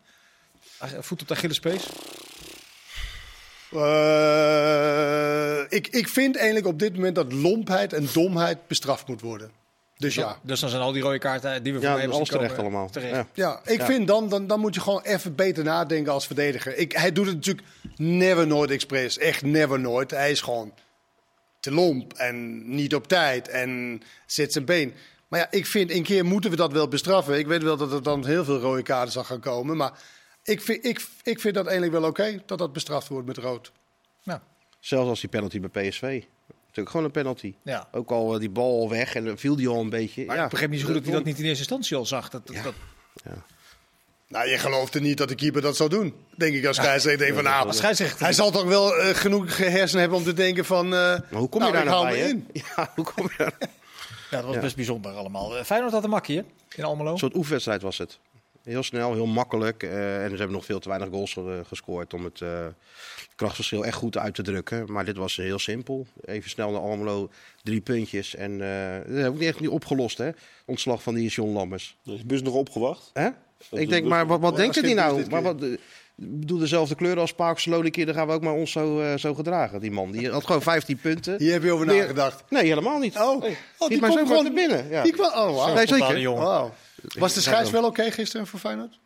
Ach, 0.79 0.91
Voet 1.01 1.21
op 1.23 1.29
de 1.29 1.35
Achillespees. 1.35 1.83
Eh, 3.75 5.61
ik, 5.69 5.87
ik 5.89 6.09
vind 6.09 6.37
eigenlijk 6.37 6.67
op 6.67 6.79
dit 6.79 6.95
moment 6.95 7.15
dat 7.15 7.33
lompheid 7.33 7.93
en 7.93 8.09
domheid 8.13 8.67
bestraft 8.67 9.07
moet 9.09 9.21
worden. 9.21 9.51
Dus 9.97 10.15
ja. 10.15 10.39
Dus 10.43 10.61
dan 10.61 10.69
zijn 10.69 10.83
al 10.83 10.93
die 10.93 11.03
rode 11.03 11.19
kaarten 11.19 11.63
die 11.63 11.73
we 11.73 11.79
voor 11.79 11.89
Ja, 11.89 11.97
hebben 11.99 12.17
alles 12.17 12.29
terecht 12.29 12.55
komen, 12.55 12.71
allemaal. 12.71 12.91
Terecht. 12.91 13.15
Ja. 13.15 13.27
Ja, 13.35 13.61
ik 13.73 13.79
Ja. 13.79 13.87
vind 13.87 14.07
dan, 14.07 14.29
dan, 14.29 14.47
dan 14.47 14.61
moet 14.61 14.75
je 14.75 14.81
gewoon 14.81 15.03
even 15.03 15.35
beter 15.35 15.65
nadenken 15.65 16.13
als 16.13 16.27
verdediger. 16.27 16.77
Ik, 16.77 16.93
hij 16.93 17.13
doet 17.13 17.27
het 17.27 17.35
natuurlijk 17.35 17.67
never 17.97 18.47
nooit 18.47 18.71
expres. 18.71 19.19
Echt 19.19 19.43
never 19.43 19.81
nooit. 19.81 20.11
Hij 20.11 20.31
is 20.31 20.41
gewoon 20.41 20.73
te 21.61 21.71
lomp 21.73 22.13
en 22.13 22.63
niet 22.75 22.95
op 22.95 23.09
tijd 23.09 23.49
en 23.49 24.03
zet 24.27 24.53
zijn 24.53 24.65
been. 24.65 24.95
Maar 25.29 25.41
ja, 25.41 25.47
ik 25.51 25.67
vind 25.67 25.91
een 25.91 26.03
keer 26.03 26.25
moeten 26.25 26.51
we 26.51 26.57
dat 26.57 26.73
wel 26.73 26.89
bestraffen. 26.89 27.39
Ik 27.39 27.47
weet 27.47 27.63
wel 27.63 27.77
dat 27.77 27.93
er 27.93 28.03
dan 28.03 28.27
heel 28.27 28.45
veel 28.45 28.59
rode 28.59 28.83
kaarten 28.83 29.13
zal 29.13 29.25
gaan 29.25 29.41
komen. 29.41 29.77
Maar 29.77 29.93
ik 30.45 30.61
vind, 30.61 30.85
ik, 30.85 31.07
ik 31.23 31.41
vind 31.41 31.55
dat 31.55 31.67
eigenlijk 31.67 31.99
wel 32.01 32.09
oké 32.11 32.43
dat 32.47 32.59
dat 32.59 32.73
bestraft 32.73 33.09
wordt 33.09 33.27
met 33.27 33.37
rood. 33.37 33.73
Ja. 34.23 34.43
Zelfs 34.81 35.09
als 35.09 35.21
die 35.21 35.29
penalty 35.29 35.61
bij 35.61 35.89
PSV. 35.89 36.23
Natuurlijk 36.57 36.91
gewoon 36.91 37.05
een 37.05 37.11
penalty. 37.13 37.55
Ja. 37.63 37.89
Ook 37.93 38.11
al 38.11 38.35
eh, 38.35 38.41
die 38.41 38.51
bal 38.51 38.81
al 38.81 38.89
weg 38.89 39.15
en 39.15 39.25
dan 39.25 39.39
viel 39.39 39.57
die 39.57 39.69
al 39.69 39.81
een 39.81 39.91
beetje. 39.91 40.25
Maar 40.25 40.37
ja. 40.37 40.45
ik 40.45 40.51
begreep 40.51 40.71
niet 40.71 40.81
zo 40.81 40.87
goed 40.87 40.95
dat 40.95 41.05
hij 41.05 41.13
dat 41.13 41.25
niet 41.25 41.39
in 41.39 41.45
eerste 41.45 41.59
instantie 41.59 41.97
al 41.97 42.07
zag. 42.07 42.29
Dat, 42.29 42.47
dat, 42.47 42.57
dat- 42.65 42.75
Nou, 44.29 44.49
je 44.49 44.59
gelooft 44.59 44.95
er 44.95 45.01
niet 45.01 45.19
dat 45.19 45.29
de 45.29 45.35
keeper 45.35 45.63
dat 45.63 45.77
zou 45.77 45.89
doen. 45.91 46.15
Denk 46.37 46.55
ik 46.55 46.67
als 46.67 46.77
scheidsrechter. 46.77 47.25
Denk 47.27 47.35
van, 47.35 47.45
nou, 47.53 47.67
Als 47.67 47.77
scheidsrechter- 47.77 48.25
hij 48.25 48.33
zal 48.33 48.51
toch 48.51 48.65
wel 48.65 48.97
eh, 48.97 49.15
genoeg 49.15 49.57
hersenen 49.57 50.01
hebben 50.01 50.19
om 50.19 50.25
te 50.25 50.33
denken 50.33 50.65
van... 50.65 50.85
eh, 50.85 50.91
Maar 50.91 51.25
hoe 51.31 51.49
kom 51.49 51.65
je 51.65 51.71
nou, 51.73 51.85
daar 51.85 51.95
nou 51.95 52.09
bij? 52.09 52.29
in. 52.29 52.49
Ja, 52.77 52.93
hoe 52.95 53.05
kom 53.05 53.27
je 53.31 53.35
daar? 53.37 53.55
ja, 54.31 54.41
dat 54.41 54.45
was 54.45 54.59
best 54.59 54.77
bijzonder 54.77 55.13
allemaal. 55.13 55.65
Feyenoord 55.65 55.93
had 55.93 56.05
een 56.05 56.11
makkie, 56.11 56.37
hè? 56.37 56.43
In 56.77 56.85
Almelo. 56.85 57.13
Een 57.13 57.19
soort 57.19 57.35
oefenwedstrijd 57.37 57.83
was 57.83 57.99
het. 57.99 58.19
Heel 58.65 58.83
snel, 58.83 59.13
heel 59.13 59.27
makkelijk. 59.27 59.83
eh, 59.83 60.23
en 60.23 60.31
ze 60.31 60.37
hebben 60.37 60.57
nog 60.57 60.65
veel 60.65 60.79
te 60.79 60.89
weinig 60.89 61.09
goals 61.11 61.37
eh, 61.37 61.45
gescoord 61.67 62.15
om 62.15 62.25
het 62.25 62.41
eh, 62.41 62.67
krachtverschil 63.37 63.85
echt 63.85 63.97
goed 63.97 64.19
uit 64.19 64.35
te 64.35 64.43
drukken. 64.43 64.93
Maar 64.93 65.05
dit 65.05 65.17
was 65.17 65.37
heel 65.37 65.59
simpel. 65.59 66.07
Even 66.25 66.51
snel 66.51 66.71
naar 66.71 66.81
Almelo, 66.81 67.31
drie 67.63 67.81
puntjes. 67.81 68.35
En 68.35 68.63
eh 68.63 69.15
dat 69.15 69.23
heb 69.23 69.33
ik 69.33 69.39
niet 69.39 69.49
echt 69.49 69.61
niet 69.61 69.69
opgelost, 69.69 70.19
hè? 70.19 70.31
Ontslag 70.65 71.03
van 71.03 71.15
die 71.15 71.29
John 71.29 71.53
Lammers. 71.53 71.97
Is 72.05 72.19
de 72.19 72.27
bus 72.27 72.43
nog 72.43 72.55
opgewacht? 72.55 73.11
Hè? 73.13 73.27
Ik 73.27 73.35
de 73.71 73.87
denk, 73.87 74.07
maar 74.07 74.27
wat, 74.27 74.41
wat 74.41 74.57
denken 74.57 74.83
die 74.83 74.95
nou? 74.95 75.17
Maar 75.31 75.43
keer. 75.43 75.53
wat, 75.53 75.63
Ik 75.63 75.79
bedoel, 76.41 76.59
dezelfde 76.59 76.95
kleuren 76.95 77.21
als 77.21 77.33
Park 77.35 77.59
Saloniki, 77.59 78.05
dan 78.05 78.15
gaan 78.15 78.27
we 78.27 78.33
ook 78.33 78.43
maar 78.43 78.53
ons 78.53 78.73
zo, 78.73 79.01
eh, 79.01 79.17
zo 79.19 79.35
gedragen. 79.35 79.81
Die 79.81 79.91
man, 79.91 80.11
die 80.11 80.31
had 80.31 80.47
gewoon 80.47 80.63
15 80.63 80.97
punten. 80.97 81.39
Hier 81.39 81.53
heb 81.53 81.63
je 81.63 81.73
over 81.73 81.87
nagedacht. 81.87 82.45
Nee, 82.49 82.65
helemaal 82.65 82.99
niet. 82.99 83.17
Oh, 83.17 83.41
Nee. 83.43 83.57
oh 83.79 83.89
die 83.89 83.99
kwam 83.99 84.11
zomaar 84.11 84.27
gewoon 84.27 84.45
te 84.45 84.53
binnen. 84.53 84.89
Ja. 84.89 85.03
Die 85.03 85.13
kwam, 85.13 85.27
oh, 85.27 85.57
wauw. 85.57 85.75
Nee, 85.75 85.87
zeker. 85.87 86.21
jongen. 86.21 86.73
Was 87.19 87.35
de 87.35 87.41
scheids 87.41 87.71
wel 87.71 87.85
oké 87.85 88.11
gisteren 88.11 88.47
voor 88.47 88.61
Feyenoord? 88.61 88.99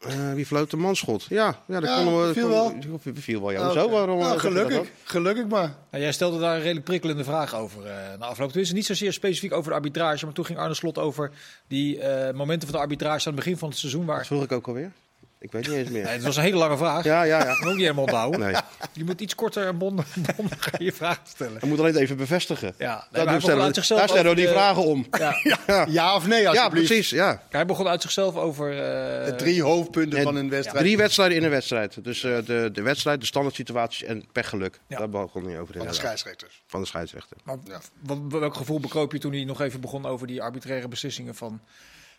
Eh, 0.00 0.32
wie 0.32 0.46
floot 0.46 0.70
de 0.70 0.76
manschot? 0.76 1.24
Ja, 1.28 1.58
ja 1.66 1.80
dat 1.80 1.88
Ja, 1.88 1.96
konden 1.96 2.26
we. 2.26 2.32
viel 2.32 2.48
wel. 2.48 2.74
viel- 3.00 3.12
Viel 3.14 3.40
wel, 3.40 3.50
ja. 3.50 3.70
Oké. 3.70 3.88
Waarom? 3.88 4.18
Nou, 4.18 4.30
dat 4.32 4.40
gelukkig. 4.40 4.88
Gelukkig 5.04 5.46
maar. 5.46 5.74
Nou, 5.90 6.02
jij 6.02 6.12
stelde 6.12 6.38
daar 6.38 6.54
een 6.54 6.60
redelijk 6.62 6.84
prikkelende 6.84 7.24
vraag 7.24 7.54
over 7.54 7.86
eh 7.86 8.18
na 8.18 8.26
afloop. 8.26 8.48
Tenminste, 8.48 8.74
niet 8.74 8.86
zozeer 8.86 9.12
specifiek 9.12 9.52
over 9.52 9.70
de 9.70 9.76
arbitrage, 9.76 10.24
maar 10.24 10.34
toen 10.34 10.44
ging 10.44 10.58
Arne 10.58 10.74
Slot 10.74 10.98
over 10.98 11.30
die 11.68 11.98
eh, 12.00 12.34
momenten 12.34 12.68
van 12.68 12.76
de 12.76 12.82
arbitrage 12.82 13.26
aan 13.28 13.34
het 13.34 13.44
begin 13.44 13.58
van 13.58 13.68
het 13.68 13.78
seizoen. 13.78 14.04
Waar... 14.06 14.16
Dat 14.18 14.26
vroeg 14.26 14.42
ik 14.42 14.52
ook 14.52 14.66
alweer. 14.66 14.92
Ik 15.42 15.52
weet 15.52 15.66
niet 15.68 15.76
eens 15.76 15.88
meer. 15.88 16.02
Nee, 16.02 16.12
het 16.12 16.22
was 16.22 16.36
een 16.36 16.42
hele 16.42 16.56
lange 16.56 16.76
vraag. 16.76 17.04
Ja, 17.04 17.22
ja, 17.22 17.38
ja. 17.38 17.44
Dat 17.44 17.58
moet 17.58 17.66
ook 17.68 17.72
niet 17.72 17.80
helemaal 17.82 18.04
onthouden. 18.04 18.40
Nee. 18.40 18.54
Je 18.92 19.04
moet 19.04 19.20
iets 19.20 19.34
korter 19.34 19.66
en 19.66 19.78
bond- 19.78 20.04
bondiger 20.36 20.82
je 20.82 20.92
vraag 20.92 21.20
stellen. 21.28 21.56
Ik 21.56 21.62
moet 21.64 21.78
alleen 21.78 21.96
even 21.96 22.16
bevestigen. 22.16 22.74
Ja, 22.78 23.06
nee, 23.10 23.24
Daar, 23.24 23.40
stellen, 23.40 23.64
uit 23.64 23.74
zichzelf 23.74 24.00
daar 24.00 24.08
stellen 24.08 24.30
we 24.30 24.36
die 24.36 24.46
de- 24.46 24.52
vragen 24.52 24.82
om. 24.84 25.06
Ja. 25.10 25.36
Ja 25.88 26.14
of 26.14 26.26
nee, 26.26 26.42
Ja, 26.42 26.68
precies. 26.68 27.10
Ja. 27.10 27.42
Hij 27.50 27.66
begon 27.66 27.88
uit 27.88 28.02
zichzelf 28.02 28.36
over... 28.36 28.70
eh, 28.70 29.24
De 29.26 29.34
drie 29.36 29.62
hoofdpunten 29.62 30.18
En 30.18 30.24
van 30.24 30.36
een 30.36 30.50
wedstrijd. 30.50 30.84
Drie 30.84 30.96
wedstrijden 30.96 31.36
in 31.36 31.44
een 31.44 31.50
wedstrijd. 31.50 32.04
Dus 32.04 32.24
eh, 32.24 32.36
de, 32.44 32.70
de 32.72 32.82
wedstrijd, 32.82 33.20
de 33.20 33.26
standaard 33.26 33.54
situaties 33.54 34.02
en 34.02 34.24
pechgeluk. 34.32 34.80
Ja. 34.86 34.98
Daar 34.98 35.08
begon 35.08 35.44
hij 35.44 35.60
over. 35.60 35.74
van 35.76 35.86
de 35.86 35.92
scheidsrechters. 35.92 36.62
Van 36.66 36.80
de 36.80 36.86
scheidsrechter. 36.86 37.36
Maar 37.44 37.56
Ja. 37.64 37.80
wat, 38.02 38.18
welk 38.28 38.54
gevoel 38.54 38.80
bekroop 38.80 39.12
je 39.12 39.18
toen 39.18 39.32
hij 39.32 39.44
nog 39.44 39.60
even 39.60 39.80
begon 39.80 40.06
over 40.06 40.26
die 40.26 40.42
arbitraire 40.42 40.88
beslissingen 40.88 41.34
van 41.34 41.60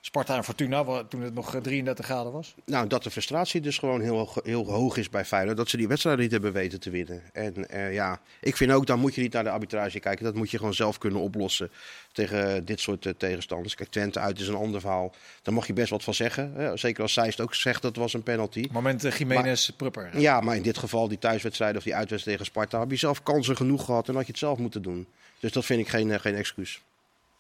Sparta 0.05 0.35
en 0.35 0.43
Fortuna, 0.43 1.03
toen 1.03 1.21
het 1.21 1.33
nog 1.33 1.55
eh, 1.55 1.61
33 1.61 2.05
graden 2.05 2.31
was? 2.31 2.55
Nou, 2.65 2.87
dat 2.87 3.03
de 3.03 3.11
frustratie 3.11 3.61
dus 3.61 3.77
gewoon 3.77 4.01
heel, 4.01 4.17
hoog- 4.17 4.39
heel 4.43 4.65
hoog 4.71 4.97
is 4.97 5.09
bij 5.09 5.25
Feyenoord. 5.25 5.57
Dat 5.57 5.69
ze 5.69 5.77
die 5.77 5.87
wedstrijd 5.87 6.17
niet 6.17 6.31
hebben 6.31 6.53
weten 6.53 6.79
te 6.79 6.89
winnen. 6.89 7.21
En 7.33 7.69
eh, 7.69 7.93
ja, 7.93 8.19
ik 8.41 8.57
vind 8.57 8.71
ook, 8.71 8.85
dan 8.85 8.99
moet 8.99 9.15
je 9.15 9.21
niet 9.21 9.33
naar 9.33 9.43
de 9.43 9.49
arbitrage 9.49 9.99
kijken. 9.99 10.23
Dat 10.25 10.35
moet 10.35 10.51
je 10.51 10.57
gewoon 10.57 10.73
zelf 10.73 10.97
kunnen 10.97 11.19
oplossen 11.19 11.71
tegen 12.11 12.65
dit 12.65 12.79
soort 12.79 13.05
eh, 13.05 13.13
tegenstanders. 13.17 13.75
Kijk, 13.75 13.89
Twente 13.89 14.19
uit 14.19 14.39
is 14.39 14.47
een 14.47 14.55
ander 14.55 14.81
verhaal. 14.81 15.13
Daar 15.41 15.53
mag 15.53 15.67
je 15.67 15.73
best 15.73 15.89
wat 15.89 16.03
van 16.03 16.13
zeggen. 16.13 16.53
Hè. 16.55 16.77
Zeker 16.77 17.01
als 17.01 17.13
Zeist 17.13 17.41
ook 17.41 17.55
zegt 17.55 17.81
dat 17.81 17.91
het 17.91 17.99
was 17.99 18.13
een 18.13 18.23
penalty. 18.23 18.67
Moment 18.71 19.03
eh, 19.03 19.11
Jiménez 19.17 19.69
Prupper. 19.69 20.19
Ja, 20.19 20.39
maar 20.41 20.55
in 20.55 20.63
dit 20.63 20.77
geval, 20.77 21.07
die 21.07 21.19
thuiswedstrijd 21.19 21.77
of 21.77 21.83
die 21.83 21.95
uitwedstrijd 21.95 22.37
tegen 22.37 22.51
Sparta, 22.53 22.79
heb 22.79 22.89
je 22.89 22.95
zelf 22.97 23.23
kansen 23.23 23.55
genoeg 23.55 23.85
gehad 23.85 24.07
en 24.07 24.13
had 24.15 24.25
je 24.25 24.31
het 24.31 24.39
zelf 24.39 24.57
moeten 24.57 24.81
doen. 24.81 25.07
Dus 25.39 25.51
dat 25.51 25.65
vind 25.65 25.79
ik 25.79 25.87
geen, 25.87 26.11
eh, 26.11 26.19
geen 26.19 26.35
excuus. 26.35 26.81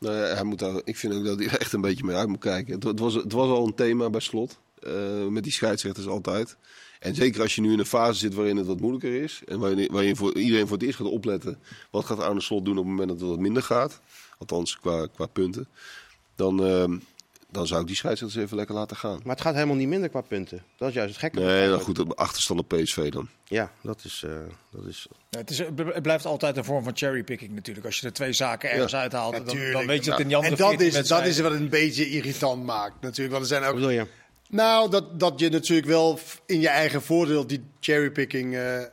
Nou 0.03 0.15
ja, 0.15 0.33
hij 0.33 0.43
moet 0.43 0.59
daar, 0.59 0.81
ik 0.83 0.97
vind 0.97 1.13
ook 1.13 1.25
dat 1.25 1.39
hij 1.39 1.47
er 1.47 1.57
echt 1.59 1.73
een 1.73 1.81
beetje 1.81 2.03
mee 2.03 2.15
uit 2.15 2.27
moet 2.27 2.39
kijken. 2.39 2.79
Het, 2.87 2.99
was, 2.99 3.13
het 3.13 3.31
was 3.31 3.49
al 3.49 3.65
een 3.65 3.75
thema 3.75 4.09
bij 4.09 4.19
slot. 4.19 4.59
eh, 4.79 5.27
met 5.27 5.43
die 5.43 5.51
scheidsrechters 5.51 6.07
altijd. 6.07 6.57
En 6.99 7.15
zeker 7.15 7.41
als 7.41 7.55
je 7.55 7.61
nu 7.61 7.71
in 7.71 7.79
een 7.79 7.85
fase 7.85 8.19
zit 8.19 8.33
waarin 8.33 8.57
het 8.57 8.65
wat 8.65 8.79
moeilijker 8.79 9.21
is. 9.21 9.41
En 9.45 9.59
waarin, 9.59 9.89
waarin 9.91 10.15
voor, 10.15 10.37
iedereen 10.37 10.67
voor 10.67 10.77
het 10.77 10.85
eerst 10.85 10.97
gaat 10.97 11.07
opletten. 11.07 11.59
Wat 11.91 12.05
gaat 12.05 12.19
Arne 12.19 12.41
Slot 12.41 12.65
doen 12.65 12.77
op 12.77 12.83
het 12.83 12.91
moment 12.91 13.09
dat 13.09 13.19
het 13.19 13.29
wat 13.29 13.39
minder 13.39 13.63
gaat. 13.63 14.01
Althans, 14.37 14.79
qua, 14.79 15.07
qua 15.07 15.25
punten. 15.25 15.67
Dan, 16.35 16.63
ehm, 16.65 16.97
dan 17.53 17.67
zou 17.67 17.81
ik 17.81 17.87
die 17.87 17.95
scheidsrechters 17.95 18.43
even 18.43 18.57
lekker 18.57 18.75
laten 18.75 18.97
gaan. 18.97 19.19
Maar 19.23 19.35
het 19.35 19.43
gaat 19.43 19.53
helemaal 19.53 19.75
niet 19.75 19.87
minder 19.87 20.09
qua 20.09 20.21
punten. 20.21 20.63
Dat 20.77 20.89
is 20.89 20.95
juist 20.95 21.09
het 21.09 21.19
gekke. 21.19 21.39
Nee, 21.39 21.69
dan 21.69 21.79
goed, 21.79 21.99
op 21.99 22.13
achterstand 22.13 22.59
op 22.59 22.67
PSV 22.67 23.11
dan. 23.11 23.29
Ja, 23.43 23.71
dat 23.81 24.03
is, 24.03 24.23
eh, 24.25 24.31
dat 24.71 24.85
is 24.85 25.07
Ja, 25.29 25.37
het, 25.37 25.49
is, 25.49 25.57
het 25.57 26.01
blijft 26.01 26.25
altijd 26.25 26.57
een 26.57 26.63
vorm 26.63 26.83
van 26.83 26.97
cherrypicking 26.97 27.51
natuurlijk. 27.51 27.85
Als 27.85 27.99
je 27.99 28.05
er 28.05 28.13
twee 28.13 28.33
zaken 28.33 28.71
ergens 28.71 28.95
uithaalt, 28.95 29.35
dan, 29.35 29.71
dan 29.71 29.87
weet 29.87 30.03
je 30.03 30.09
dat 30.09 30.19
in 30.19 30.27
die 30.27 30.35
andere 30.35 30.55
En 30.55 30.61
dat 30.61 30.69
14 30.69 31.01
is, 31.01 31.07
dat 31.07 31.25
is 31.25 31.39
wat 31.39 31.51
het 31.51 31.59
een 31.59 31.69
beetje 31.69 32.09
irritant 32.09 32.63
maakt 32.63 33.01
natuurlijk. 33.01 33.31
Want 33.31 33.41
er 33.41 33.49
zijn 33.49 33.61
Wat 33.61 33.69
ook... 33.69 33.75
bedoel 33.75 33.89
je? 33.89 34.07
Nou, 34.49 34.89
dat, 34.89 35.19
dat 35.19 35.39
je 35.39 35.49
natuurlijk 35.49 35.87
wel 35.87 36.19
in 36.45 36.59
je 36.59 36.67
eigen 36.67 37.01
voordeel 37.01 37.47
die 37.47 37.63
cherrypicking... 37.79 38.55
eh 38.55 38.83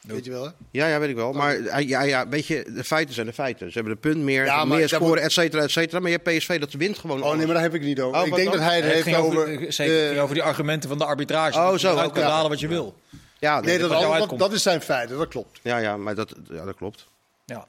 weet 0.00 0.24
je 0.24 0.30
wel, 0.30 0.44
hè? 0.44 0.50
Ja, 0.70 0.86
ja, 0.86 0.98
weet 0.98 1.08
ik 1.08 1.14
wel. 1.14 1.32
Maar 1.32 1.82
ja, 1.82 2.02
ja, 2.02 2.28
weet 2.28 2.46
je, 2.46 2.66
de 2.74 2.84
feiten 2.84 3.14
zijn 3.14 3.26
de 3.26 3.32
feiten. 3.32 3.66
Ze 3.72 3.74
hebben 3.74 3.92
de 3.94 4.00
punt 4.00 4.16
meer, 4.16 4.44
Ja, 4.44 4.56
maar 4.56 4.66
meer 4.78 4.88
dat 4.88 5.00
scoren, 5.00 5.22
et 5.22 5.32
cetera, 5.32 5.62
et 5.62 5.70
cetera. 5.70 6.00
Maar 6.00 6.10
je 6.10 6.18
hebt 6.22 6.38
PSV, 6.38 6.60
dat 6.60 6.72
wint 6.72 6.98
gewoon 6.98 7.22
Oh 7.22 7.34
nee, 7.36 7.44
maar 7.46 7.54
daar 7.54 7.62
heb 7.62 7.74
ik 7.74 7.80
het 7.80 7.88
niet 7.88 8.00
over. 8.00 8.18
Oh, 8.20 8.24
ik 8.24 8.30
wat 8.30 8.38
denk 8.38 8.50
dan? 8.50 8.58
dat 8.60 8.68
hij 8.68 8.76
het 8.76 8.84
het 8.84 8.92
heeft 8.94 9.04
ging 9.06 9.16
over... 9.16 9.38
over, 9.54 9.72
zeker, 9.72 10.04
het 10.06 10.14
de- 10.14 10.20
over 10.20 10.34
die 10.34 10.44
argumenten 10.44 10.88
van 10.88 10.98
de 10.98 11.04
arbitrage. 11.04 11.58
Oh, 11.58 11.72
je 11.72 11.78
zo, 11.78 11.96
ook, 11.98 12.14
kan 12.14 12.22
halen 12.22 12.50
wat 12.50 12.60
je 12.60 12.68
wil. 12.68 12.94
Ja, 13.38 13.60
Nee, 13.60 13.78
dat, 13.78 13.90
jou 13.90 14.02
dat, 14.02 14.12
uitkomt. 14.12 14.40
dat 14.40 14.52
is 14.52 14.62
zijn 14.62 14.80
feiten, 14.80 15.18
dat 15.18 15.28
klopt. 15.28 15.58
ja, 15.62 15.78
ja, 15.78 15.96
maar 15.96 16.14
dat, 16.14 16.34
ja, 16.50 16.64
dat 16.64 16.76
klopt. 16.76 17.06
Ja. 17.44 17.66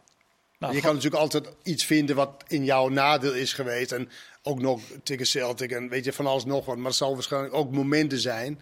Nou, 0.59 0.73
je 0.75 0.81
kan 0.81 0.93
natuurlijk 0.95 1.21
altijd 1.21 1.49
iets 1.63 1.85
vinden 1.85 2.15
wat 2.15 2.43
in 2.47 2.63
jouw 2.65 2.87
nadeel 2.89 3.33
is 3.33 3.53
geweest. 3.53 3.91
En 3.91 4.09
ook 4.43 4.59
nog 4.61 4.81
tegen 5.03 5.25
Celtic 5.25 5.71
en 5.71 5.89
weet 5.89 6.05
je, 6.05 6.13
van 6.13 6.27
alles 6.27 6.45
nog 6.45 6.65
wat. 6.65 6.77
Maar 6.77 6.85
er 6.89 6.93
zal 6.93 7.13
waarschijnlijk 7.13 7.53
ook 7.53 7.71
momenten 7.71 8.19
zijn 8.19 8.61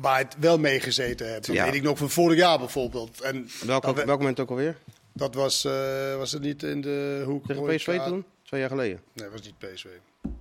waar 0.00 0.18
het 0.18 0.36
wel 0.38 0.58
meegezeten 0.58 1.32
hebt. 1.32 1.46
Dat 1.46 1.56
Ja. 1.56 1.64
weet 1.64 1.74
ik 1.74 1.82
nog 1.82 1.98
van 1.98 2.10
vorig 2.10 2.38
jaar 2.38 2.58
bijvoorbeeld. 2.58 3.20
En 3.20 3.48
Welk, 3.66 3.82
dat, 3.82 4.04
welk 4.04 4.18
moment 4.18 4.40
ook 4.40 4.50
alweer? 4.50 4.78
dat 5.12 5.34
was, 5.34 5.64
eh, 5.64 6.16
was 6.16 6.32
het 6.32 6.42
niet 6.42 6.62
in 6.62 6.80
de 6.80 7.22
hoek? 7.26 7.46
Tegen? 7.46 7.76
PSV 7.76 7.86
Ja. 7.86 8.04
toen? 8.06 8.24
Twee 8.42 8.60
jaar 8.60 8.68
geleden. 8.68 9.00
Nee, 9.12 9.24
dat 9.24 9.32
was 9.32 9.42
niet 9.46 9.58
PSV. 9.58 9.86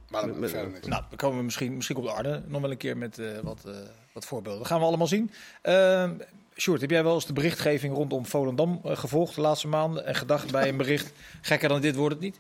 Maar 0.09 0.27
dat 0.27 0.37
Met- 0.37 0.49
verder 0.49 0.71
niks. 0.71 0.87
Nou, 0.87 1.03
dan 1.09 1.17
komen 1.17 1.37
we 1.37 1.43
misschien, 1.43 1.75
misschien 1.75 1.95
komt 1.95 2.07
Arne 2.07 2.41
nog 2.47 2.61
wel 2.61 2.71
een 2.71 2.77
keer 2.77 2.97
met 2.97 3.19
eh, 3.19 3.39
wat, 3.43 3.63
eh, 3.65 3.73
wat 4.13 4.25
voorbeelden. 4.25 4.59
Dat 4.61 4.69
gaan 4.71 4.79
we 4.79 4.85
allemaal 4.85 5.07
zien. 5.07 5.31
Uh, 5.63 6.09
Sjoerd, 6.57 6.81
heb 6.81 6.89
jij 6.89 7.03
wel 7.03 7.13
eens 7.13 7.25
de 7.25 7.33
berichtgeving 7.33 7.93
rondom 7.95 8.25
Volendam 8.25 8.79
gevolgd 8.83 9.35
de 9.35 9.41
laatste 9.41 9.67
maanden 9.67 10.05
en 10.05 10.15
gedacht 10.15 10.51
bij 10.51 10.69
een 10.69 10.77
bericht, 10.77 11.11
gekker 11.41 11.69
dan 11.69 11.81
dit 11.81 11.95
wordt 11.95 12.13
het 12.15 12.23
niet? 12.23 12.39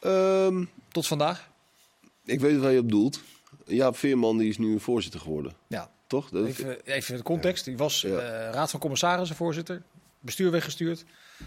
Ehm, 0.00 0.64
Tot 0.92 1.06
vandaag? 1.06 1.48
ik 2.24 2.40
weet 2.40 2.56
waar 2.58 2.72
je 2.72 2.78
op 2.78 2.90
doelt. 2.90 3.20
Jaap 3.66 3.96
Veerman 3.96 4.38
die 4.38 4.48
is 4.48 4.58
nu 4.58 4.80
voorzitter 4.80 5.20
geworden. 5.20 5.52
Ja, 5.66 5.90
Toch? 6.10 6.28
Dat, 6.30 6.46
even, 6.46 6.78
even 6.84 7.16
de 7.16 7.22
context. 7.22 7.64
Die 7.64 7.76
was 7.76 8.00
Ja. 8.00 8.08
eh, 8.18 8.52
raad 8.52 8.70
van 8.70 8.80
commissarissen 8.80 9.36
voorzitter, 9.36 9.82
bestuur 10.20 10.50
weggestuurd, 10.50 11.04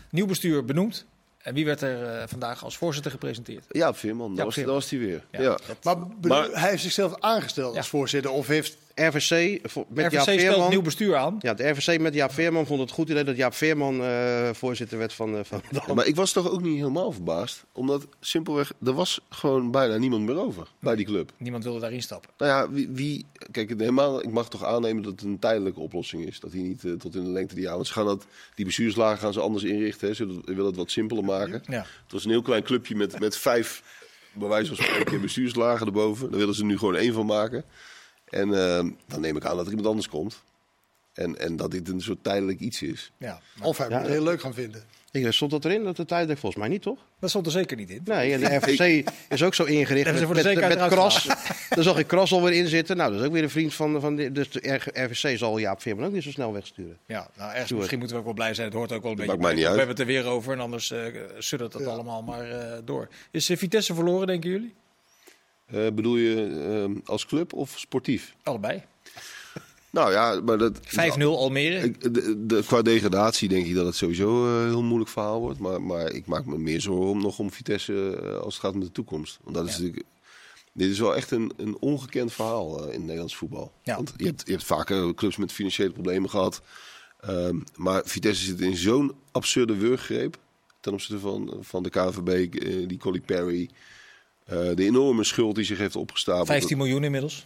nieuw 0.10 0.26
bestuur 0.26 0.65
benoemd. 0.65 1.06
En 1.41 1.54
wie 1.54 1.65
werd 1.65 1.82
er 1.82 2.04
eh, 2.06 2.28
vandaag 2.28 2.63
als 2.63 2.78
voorzitter 2.78 3.12
gepresenteerd? 3.12 3.65
Jaap 3.69 3.97
Veerman, 3.97 4.36
dat, 4.36 4.45
was, 4.45 4.56
dat 4.56 4.65
was 4.65 4.89
hij 4.89 4.99
weer. 4.99 5.23
Ja, 5.32 5.41
Ja. 5.41 5.58
dat- 5.82 6.08
Maar, 6.21 6.47
hij 6.52 6.69
heeft 6.69 6.84
zichzelf 6.84 7.19
aangesteld 7.19 7.76
als 7.76 7.86
Ja. 7.86 7.91
voorzitter. 7.91 8.32
Of 8.32 8.47
heeft... 8.47 8.78
RVC, 8.95 9.62
met 9.89 10.06
RVC 10.06 10.12
Jaap 10.12 10.23
Veerman. 10.23 10.69
nieuw 10.69 10.82
bestuur 10.82 11.15
aan. 11.15 11.36
Ja, 11.39 11.53
de 11.53 11.69
RVC 11.69 11.99
met 11.99 12.13
Jaap 12.13 12.32
Veerman 12.32 12.65
vond 12.65 12.79
het 12.79 12.91
goed 12.91 13.10
idee 13.10 13.23
dat 13.23 13.36
Jaap 13.36 13.53
Veerman 13.53 14.01
eh, 14.03 14.49
voorzitter 14.53 14.97
werd 14.97 15.13
van, 15.13 15.38
eh 15.38 15.43
van 15.43 15.62
Ja, 15.88 15.93
maar 15.93 16.06
ik 16.06 16.15
was 16.15 16.32
toch 16.32 16.49
ook 16.49 16.62
niet 16.62 16.77
helemaal 16.77 17.12
verbaasd. 17.12 17.65
Omdat 17.71 18.08
simpelweg, 18.19 18.73
er 18.86 18.93
was 18.93 19.19
gewoon 19.29 19.71
bijna 19.71 19.97
niemand 19.97 20.23
meer 20.23 20.38
over 20.38 20.67
bij 20.79 20.95
die 20.95 21.06
club. 21.06 21.32
Niemand 21.38 21.63
wilde 21.63 21.79
daarin 21.79 22.01
stappen. 22.01 22.29
Nou 22.38 22.51
ja, 22.51 22.71
wie, 22.73 22.89
wie 22.89 23.25
kijk, 23.51 23.69
helemaal, 23.69 24.23
ik 24.23 24.32
mag 24.32 24.49
toch 24.49 24.63
aannemen 24.63 25.03
dat 25.03 25.12
het 25.12 25.21
een 25.21 25.39
tijdelijke 25.39 25.79
oplossing 25.79 26.25
is. 26.25 26.39
Dat 26.39 26.51
hij 26.51 26.62
niet 26.62 26.86
eh, 26.86 26.91
tot 26.91 27.15
in 27.15 27.23
de 27.23 27.29
lengte 27.29 27.56
die 27.56 27.63
jaar. 27.63 27.75
Want 27.75 27.88
ze 27.88 27.93
gaan 27.93 28.06
dat, 28.06 28.25
die 28.56 28.65
bestuurslagen 28.65 29.19
gaan 29.19 29.34
ze 29.34 29.39
anders 29.39 29.63
inrichten. 29.63 30.08
Hè. 30.08 30.13
Ze 30.13 30.41
willen 30.45 30.65
het 30.65 30.75
wat 30.75 30.91
simpeler 30.91 31.23
maken. 31.23 31.62
Ja. 31.67 31.86
Het 32.03 32.12
was 32.12 32.23
een 32.23 32.32
heel 32.32 32.41
klein 32.41 32.63
clubje 32.63 32.95
met, 32.95 33.19
met 33.19 33.38
vijf, 33.38 33.84
bij 34.34 34.47
wijze 34.47 34.75
van 34.75 34.86
spreken, 34.86 35.21
bestuurslagen 35.21 35.86
erboven. 35.86 36.29
Daar 36.29 36.39
willen 36.39 36.56
ze 36.56 36.65
nu 36.65 36.77
gewoon 36.77 36.95
één 36.95 37.13
van 37.13 37.25
maken. 37.25 37.63
En 38.33 38.53
eh, 38.53 38.85
dan 39.07 39.21
neem 39.21 39.37
ik 39.37 39.45
aan 39.45 39.55
dat 39.55 39.65
er 39.65 39.69
iemand 39.69 39.87
anders 39.87 40.09
komt. 40.09 40.43
En, 41.13 41.39
en 41.39 41.55
dat 41.55 41.71
dit 41.71 41.89
een 41.89 42.01
soort 42.01 42.23
tijdelijk 42.23 42.59
iets 42.59 42.81
is. 42.81 43.11
Ja, 43.17 43.39
Of 43.61 43.77
hij 43.77 43.89
Ja, 43.89 43.99
het 43.99 44.07
heel 44.07 44.23
leuk 44.23 44.41
gaan 44.41 44.53
vinden. 44.53 44.83
Ik, 45.11 45.31
stond 45.31 45.51
dat 45.51 45.65
erin? 45.65 45.83
Dat 45.83 45.95
de 45.95 46.05
tijdelijk 46.05 46.39
volgens 46.39 46.61
mij 46.61 46.71
niet, 46.71 46.81
toch? 46.81 46.97
dat 47.19 47.29
stond 47.29 47.45
er 47.45 47.51
zeker 47.51 47.77
niet 47.77 47.89
in. 47.89 48.01
Nee, 48.05 48.33
en 48.33 48.39
de 48.39 48.55
RVC 48.57 49.09
is 49.29 49.43
ook 49.43 49.53
zo 49.53 49.63
ingericht 49.63 50.11
met, 50.11 50.23
voor 50.23 50.35
de 50.35 50.55
met, 50.55 50.87
Kras. 50.87 51.27
Daar 51.69 51.83
zag 51.83 51.97
ik 51.97 52.07
Kras 52.07 52.31
alweer 52.31 52.53
in 52.53 52.67
zitten. 52.67 52.97
Nou, 52.97 53.11
dat 53.11 53.19
is 53.19 53.25
ook 53.25 53.33
weer 53.33 53.43
een 53.43 53.49
vriend 53.49 53.73
van, 53.73 54.01
van 54.01 54.15
de, 54.15 54.31
dus 54.31 54.49
de 54.49 54.79
RVC 54.93 55.37
zal 55.37 55.57
Jaap 55.57 55.81
Veerman 55.81 56.05
ook 56.05 56.11
niet 56.11 56.23
zo 56.23 56.31
snel 56.31 56.53
wegsturen. 56.53 56.97
Ja, 57.05 57.27
nou 57.37 57.51
ergens 57.51 57.69
Doe 57.69 57.77
misschien 57.77 57.97
moeten 57.99 58.15
we 58.15 58.21
ook 58.21 58.27
wel 58.27 58.37
blij 58.37 58.53
zijn. 58.53 58.67
Het 58.67 58.75
hoort 58.77 58.91
ook 58.91 59.01
wel 59.01 59.11
een 59.11 59.17
beetje 59.17 59.31
maakt 59.31 59.43
mij 59.43 59.53
bij. 59.53 59.59
niet 59.59 59.69
uit. 59.69 59.73
We 59.73 59.85
hebben 59.85 60.05
het 60.05 60.15
er 60.15 60.21
weer 60.21 60.31
over 60.31 60.53
en 60.53 60.59
anders 60.59 60.91
eh 60.91 61.05
suddert 61.37 61.71
dat 61.71 61.81
Ja. 61.81 61.87
allemaal 61.87 62.23
maar 62.23 62.51
eh, 62.51 62.77
door. 62.85 63.07
Is 63.31 63.49
eh, 63.49 63.57
Vitesse 63.57 63.93
verloren, 63.93 64.27
denken 64.27 64.49
jullie? 64.49 64.73
Eh, 65.73 65.88
bedoel 65.93 66.15
je 66.15 66.45
eh, 66.95 67.09
als 67.09 67.25
club 67.25 67.53
of 67.53 67.79
sportief? 67.79 68.36
Allebei. 68.43 68.79
5-0 68.79 68.83
Nou 69.89 70.12
ja, 70.12 70.41
maar 70.41 70.57
dat... 70.57 70.79
Almere. 71.21 71.83
Ik- 71.83 72.13
de, 72.13 72.45
de, 72.45 72.63
qua 72.65 72.81
degradatie 72.81 73.49
denk 73.49 73.65
ik 73.65 73.75
dat 73.75 73.86
het 73.86 73.95
sowieso 73.95 74.47
een 74.59 74.67
heel 74.67 74.83
moeilijk 74.83 75.09
verhaal 75.09 75.39
wordt. 75.39 75.59
Maar, 75.59 75.81
maar 75.81 76.12
ik 76.12 76.25
maak 76.25 76.45
me 76.45 76.57
meer 76.57 76.81
zorgen 76.81 77.05
om, 77.09 77.21
nog 77.21 77.39
om 77.39 77.51
Vitesse 77.51 78.19
eh, 78.23 78.36
als 78.38 78.53
het 78.53 78.63
gaat 78.63 78.73
om 78.73 78.79
de 78.79 78.91
toekomst. 78.91 79.39
Want 79.43 79.55
dat 79.55 79.67
is 79.67 79.71
natuurlijk, 79.77 80.03
dit 80.73 80.89
is 80.91 80.99
wel 80.99 81.15
echt 81.15 81.31
een, 81.31 81.51
een 81.57 81.77
ongekend 81.79 82.33
verhaal 82.33 82.88
eh, 82.88 82.93
in 82.93 83.01
Nederlands 83.01 83.36
voetbal. 83.36 83.71
Ja. 83.83 83.95
Want 83.95 84.13
je 84.17 84.25
hebt, 84.25 84.43
je 84.45 84.51
hebt 84.51 84.63
vaker 84.63 85.13
clubs 85.15 85.38
met 85.38 85.51
financiële 85.51 85.91
problemen 85.91 86.29
gehad. 86.29 86.62
Ehm, 87.19 87.59
maar 87.75 88.01
Vitesse 88.05 88.43
zit 88.45 88.62
in 88.62 88.75
zo'n 88.75 89.13
absurde 89.31 89.75
wurggreep 89.75 90.38
ten 90.79 90.93
opzichte 90.93 91.19
van, 91.19 91.57
van 91.62 91.83
de 91.83 91.89
KNVB, 91.89 92.55
eh, 92.55 92.88
die 92.88 92.97
Collie 92.97 93.21
Perry. 93.21 93.69
Eh, 94.45 94.58
de 94.75 94.84
enorme 94.84 95.23
schuld 95.23 95.56
die 95.56 95.65
zich 95.65 95.77
heeft 95.77 95.95
opgestapeld. 95.95 96.47
15 96.47 96.77
miljoen 96.77 97.03
inmiddels. 97.03 97.45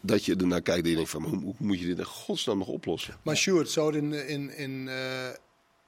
Dat, 0.00 0.24
je 0.24 0.36
ernaar 0.36 0.60
kijkt 0.60 0.84
en 0.84 0.90
je 0.90 0.96
denkt 0.96 1.10
van, 1.10 1.22
hoe, 1.22 1.40
hoe 1.42 1.54
moet 1.58 1.80
je 1.80 1.86
dit 1.86 1.98
in 1.98 2.04
godsnaam 2.04 2.58
nog 2.58 2.68
oplossen? 2.68 3.14
Maar 3.22 3.36
Sjoerd, 3.36 3.70
zou 3.70 3.86
het 3.94 4.02
in, 4.02 4.28
in, 4.28 4.56
in, 4.56 4.88
eh, 4.88 5.28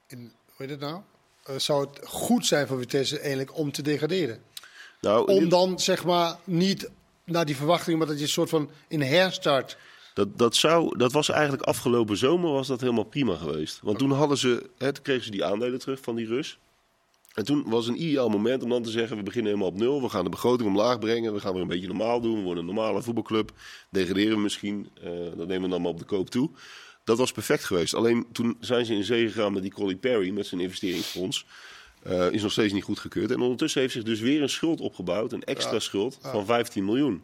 in 0.07 0.19
hoe 0.45 0.55
heet 0.57 0.69
het 0.69 0.79
nou? 0.79 1.01
Eh, 1.43 1.55
zou 1.57 1.87
het 1.87 1.99
goed 2.07 2.45
zijn 2.45 2.67
voor 2.67 2.79
Vitesse 2.79 3.19
eigenlijk 3.19 3.57
om 3.57 3.71
te 3.71 3.81
degraderen? 3.81 4.39
Nou, 5.01 5.27
Om 5.27 5.39
dit- 5.39 5.49
dan 5.49 5.79
zeg 5.79 6.05
maar 6.05 6.35
niet 6.43 6.89
naar 7.25 7.45
die 7.45 7.55
verwachtingen, 7.55 7.97
maar 7.99 8.07
dat 8.07 8.17
je 8.17 8.23
een 8.23 8.29
soort 8.29 8.49
van 8.49 8.69
in 8.87 9.01
herstart 9.01 9.77
Dat, 10.13 10.37
dat, 10.37 10.55
zou, 10.55 10.97
dat 10.97 11.11
was 11.11 11.29
eigenlijk 11.29 11.63
afgelopen 11.63 12.17
zomer 12.17 12.51
was 12.51 12.67
dat 12.67 12.81
helemaal 12.81 13.03
prima 13.03 13.35
geweest. 13.35 13.79
Want 13.83 13.97
toen 13.97 14.11
hadden 14.11 14.37
ze, 14.37 14.69
hè, 14.77 14.93
toen 14.93 15.03
kregen 15.03 15.23
ze 15.23 15.31
die 15.31 15.45
aandelen 15.45 15.79
terug 15.79 15.99
van 16.01 16.15
die 16.15 16.27
Rus. 16.27 16.59
En 17.33 17.45
toen 17.45 17.63
was 17.69 17.87
een 17.87 18.01
ideaal 18.03 18.29
moment 18.29 18.63
om 18.63 18.69
dan 18.69 18.83
te 18.83 18.89
zeggen: 18.89 19.17
we 19.17 19.23
beginnen 19.23 19.51
helemaal 19.51 19.71
op 19.73 19.79
nul. 19.79 20.01
We 20.01 20.09
gaan 20.09 20.23
de 20.23 20.29
begroting 20.29 20.69
omlaag 20.69 20.99
brengen. 20.99 21.33
We 21.33 21.39
gaan 21.39 21.53
weer 21.53 21.61
een 21.61 21.67
beetje 21.67 21.87
normaal 21.87 22.21
doen. 22.21 22.35
We 22.35 22.41
worden 22.41 22.67
een 22.67 22.73
normale 22.75 23.01
voetbalclub. 23.01 23.51
Degraderen 23.89 24.35
we 24.35 24.41
misschien. 24.41 24.89
eh, 25.01 25.09
dat 25.37 25.47
nemen 25.47 25.61
we 25.61 25.69
dan 25.69 25.81
maar 25.81 25.91
op 25.91 25.99
de 25.99 26.05
koop 26.05 26.29
toe. 26.29 26.49
Dat 27.03 27.17
was 27.17 27.31
perfect 27.31 27.63
geweest. 27.63 27.93
Alleen 27.93 28.25
toen 28.31 28.57
zijn 28.59 28.85
ze 28.85 28.93
in 28.93 29.03
zee 29.03 29.27
gegaan 29.27 29.53
met 29.53 29.61
die 29.61 29.71
Collie 29.73 29.95
Perry, 29.95 30.29
met 30.29 30.45
zijn 30.45 30.61
investeringsfonds. 30.61 31.45
Eh, 32.03 32.31
is 32.31 32.41
nog 32.41 32.51
steeds 32.51 32.73
niet 32.73 32.83
goedgekeurd. 32.83 33.31
En 33.31 33.41
ondertussen 33.41 33.81
heeft 33.81 33.93
zich 33.93 34.03
dus 34.03 34.19
weer 34.19 34.41
een 34.41 34.49
schuld 34.49 34.81
opgebouwd. 34.81 35.31
Een 35.31 35.43
extra 35.43 35.79
schuld 35.79 36.17
van 36.21 36.45
15 36.45 36.85
miljoen. 36.85 37.23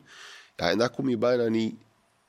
Ja, 0.55 0.69
en 0.69 0.77
daar 0.77 0.89
kom 0.89 1.09
je 1.09 1.17
bijna 1.17 1.47
niet, 1.47 1.75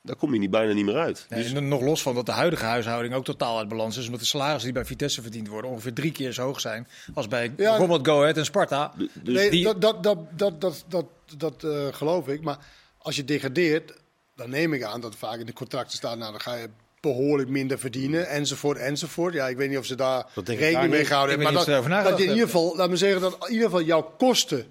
daar 0.09 0.17
kom 0.17 0.33
je 0.33 0.39
niet, 0.39 0.51
bijna 0.51 0.73
niet 0.73 0.85
meer 0.85 0.97
uit. 0.97 1.27
Nee, 1.29 1.43
Dus- 1.43 1.53
en 1.53 1.69
nog 1.69 1.81
los 1.83 2.03
van 2.03 2.15
dat 2.15 2.27
de 2.27 2.33
huidige 2.33 2.65
huishouding 2.65 3.15
ook 3.15 3.25
totaal 3.25 3.59
uit 3.59 3.69
balans 3.69 3.97
is. 3.97 4.05
Omdat 4.05 4.21
de 4.21 4.27
salarissen 4.27 4.65
die 4.65 4.73
bij 4.73 4.85
Vitesse 4.85 5.23
verdiend 5.23 5.49
worden 5.49 5.71
ongeveer 5.71 5.93
drie 5.93 6.13
keer 6.13 6.33
zo 6.33 6.43
hoog 6.43 6.61
zijn. 6.61 6.89
als 7.15 7.29
bij 7.29 7.53
Ja. 7.57 7.69
bijvoorbeeld 7.69 8.07
Go 8.07 8.21
Ahead 8.21 8.37
en 8.37 8.45
Sparta. 8.45 8.93
dus 8.97 9.09
nee, 9.35 9.51
die- 9.51 9.65
dat, 9.65 9.83
dat, 9.83 10.03
dat, 10.03 10.19
dat, 10.39 10.61
dat, 10.61 10.85
dat, 10.89 11.05
dat 11.37 11.65
eh, 11.65 11.87
geloof 11.91 12.29
ik. 12.29 12.41
Maar 12.43 12.59
als 12.99 13.17
je 13.17 13.25
degradeert, 13.25 13.93
dan 14.37 14.51
neem 14.51 14.73
ik 14.73 14.83
aan 14.83 15.01
dat 15.01 15.17
vaak 15.17 15.39
in 15.39 15.47
de 15.47 15.53
contracten 15.53 15.97
staat... 15.97 16.19
nou, 16.19 16.31
dan 16.31 16.41
ga 16.41 16.55
je 16.55 16.69
behoorlijk 17.01 17.49
minder 17.49 17.79
verdienen, 17.79 18.29
enzovoort, 18.29 18.79
enzovoort. 18.79 19.35
Ja, 19.35 19.49
ik 19.49 19.57
weet 19.57 19.69
niet 19.69 19.79
of 19.79 19.85
ze 19.87 19.95
daar 19.95 20.27
Dat 20.35 20.49
rekening 20.49 20.73
daar 20.75 20.89
mee 20.89 21.05
gehouden 21.05 21.35
hebben. 21.37 21.55
weet 21.55 21.67
Maar 21.67 21.77
dat, 21.77 21.85
dat 21.85 21.85
daarover 21.85 22.19
je 22.19 22.25
in 22.25 22.31
ieder 22.33 22.47
geval, 22.47 22.77
laat 22.77 22.91
me 22.91 22.97
zeggen, 22.97 23.21
dat 23.21 23.37
in 23.47 23.53
ieder 23.53 23.65
geval 23.69 23.83
jouw 23.83 24.03
kosten 24.19 24.67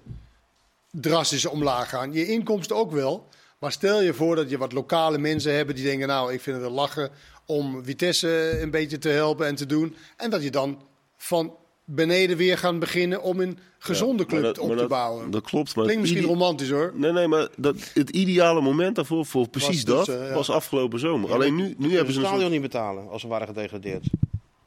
drastisch 0.90 1.46
omlaag 1.46 1.88
gaan. 1.88 2.12
Je 2.12 2.26
inkomsten 2.26 2.76
ook 2.76 2.92
wel. 2.92 3.28
Maar 3.58 3.72
stel 3.72 4.02
je 4.02 4.14
voor 4.14 4.36
dat 4.36 4.50
je 4.50 4.58
wat 4.58 4.72
lokale 4.72 5.18
mensen 5.18 5.54
hebt 5.54 5.74
die 5.76 5.84
denken... 5.84 6.08
nou, 6.08 6.32
ik 6.32 6.40
vind 6.40 6.56
het 6.56 6.64
een 6.66 6.72
lachen 6.72 7.10
om 7.46 7.84
Vitesse 7.84 8.60
een 8.60 8.70
beetje 8.70 8.98
te 8.98 9.08
helpen 9.08 9.46
en 9.46 9.54
te 9.54 9.66
doen. 9.66 9.94
En 10.16 10.30
dat 10.30 10.42
je 10.42 10.50
dan 10.50 10.82
van 11.16 11.54
beneden 11.84 12.36
weer 12.36 12.58
gaan 12.58 12.78
beginnen 12.78 13.22
om 13.22 13.40
een 13.40 13.58
gezonde 13.78 14.22
Ja, 14.22 14.28
club 14.28 14.42
dat- 14.42 14.58
op 14.58 14.70
te 14.70 14.74
dat- 14.76 14.88
bouwen. 14.88 15.30
Dat 15.30 15.42
klopt. 15.42 15.74
Maar 15.76 15.84
Klinkt 15.84 16.02
misschien 16.02 16.24
romantisch 16.24 16.70
hoor. 16.70 16.92
Nee, 16.94 17.12
nee, 17.12 17.28
maar 17.28 17.48
dat, 17.56 17.76
het 17.94 18.10
ideale 18.10 18.60
moment 18.60 18.96
daarvoor, 18.96 19.26
voor 19.26 19.48
precies 19.48 19.84
dus, 19.84 19.94
dat, 19.94 20.08
eh, 20.08 20.28
ja. 20.28 20.34
was 20.34 20.50
afgelopen 20.50 20.98
zomer. 20.98 21.32
Alleen 21.32 21.54
nu, 21.54 21.74
nu 21.78 21.88
hebben 21.94 22.06
ze 22.06 22.12
ze 22.12 22.18
het 22.18 22.28
stadion 22.28 22.40
soort... 22.40 22.52
niet 22.52 22.60
betalen 22.60 23.08
als 23.08 23.20
ze 23.20 23.28
waren 23.28 23.46
gedegradeerd. 23.46 24.04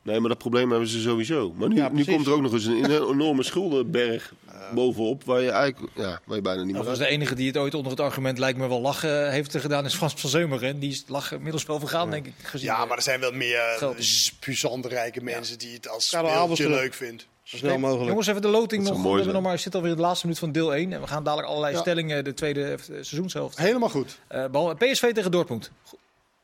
Nee, 0.04 0.20
maar 0.20 0.30
dat 0.30 0.38
probleem 0.38 0.70
hebben 0.70 0.88
ze 0.88 1.00
sowieso. 1.02 1.54
Maar 1.56 1.70
nu, 1.70 1.76
Ja, 1.76 1.90
nu 1.90 2.06
komt 2.06 2.26
er 2.28 2.34
ook 2.34 2.42
nog 2.42 2.54
eens 2.54 2.66
een, 2.66 2.84
een 2.84 3.08
enorme 3.14 3.44
schuldenberg 3.44 4.34
bovenop, 4.74 5.24
waar 5.24 5.42
je 5.42 5.50
eigenlijk 5.50 5.92
ja, 5.96 6.20
waar 6.26 6.36
je 6.36 6.42
bijna 6.42 6.58
niet 6.62 6.68
meer 6.68 6.76
Dat 6.82 6.86
was 6.86 6.98
de 6.98 7.08
enige 7.08 7.36
die 7.36 7.48
het 7.48 7.58
ooit 7.58 7.74
onder 7.74 7.92
het 7.92 8.00
argument 8.02 8.38
lijkt 8.38 8.58
me 8.58 8.68
wel 8.68 8.82
lachen 8.82 9.32
heeft 9.32 9.58
gedaan. 9.58 9.86
Is 9.86 9.96
Frans 9.96 10.14
van 10.18 10.30
Zeumeren. 10.30 10.80
Die 10.80 10.92
is 10.92 11.04
lachen 11.08 11.36
inmiddels 11.38 11.66
wel 11.66 11.80
vergaan, 11.80 12.10
denk 12.10 12.26
ik. 12.26 12.34
Gezien 12.44 12.68
Ja, 12.68 12.86
maar 12.86 12.98
er 12.98 13.04
zijn 13.04 13.20
wel 13.20 13.32
meer 13.32 13.62
Geld. 13.78 14.00
uh, 14.00 14.40
puissante 14.40 14.88
rijke 14.88 15.24
mensen 15.24 15.58
die 15.60 15.74
het 15.74 15.90
als 15.90 16.08
speeltje 16.08 16.70
leuk 16.70 16.94
vindt. 16.94 17.28
Zo 17.44 17.58
snel 17.58 17.78
mogelijk. 17.78 18.08
Jongens, 18.08 18.28
even 18.28 18.42
de 18.42 18.48
loting 18.48 18.84
nog. 18.84 19.02
We 19.04 19.10
hebben 19.10 19.34
nog 19.34 19.42
maar, 19.44 19.60
zit 19.60 19.76
alweer 19.76 19.90
in 19.92 19.96
de 19.96 20.02
laatste 20.02 20.26
minuut 20.26 20.42
van 20.42 20.52
deel 20.52 20.74
1. 20.76 20.94
En 20.94 21.02
we 21.02 21.08
gaan 21.08 21.24
dadelijk 21.24 21.48
allerlei 21.48 21.74
Ja. 21.74 21.80
stellingen 21.82 22.24
de 22.24 22.34
tweede 22.34 22.64
eh, 22.72 22.78
seizoenshelft. 22.84 23.58
Helemaal 23.58 23.90
goed. 23.90 24.20
Eh, 24.28 24.70
PSV 24.78 25.14
tegen 25.14 25.32
Dortmund. 25.32 25.72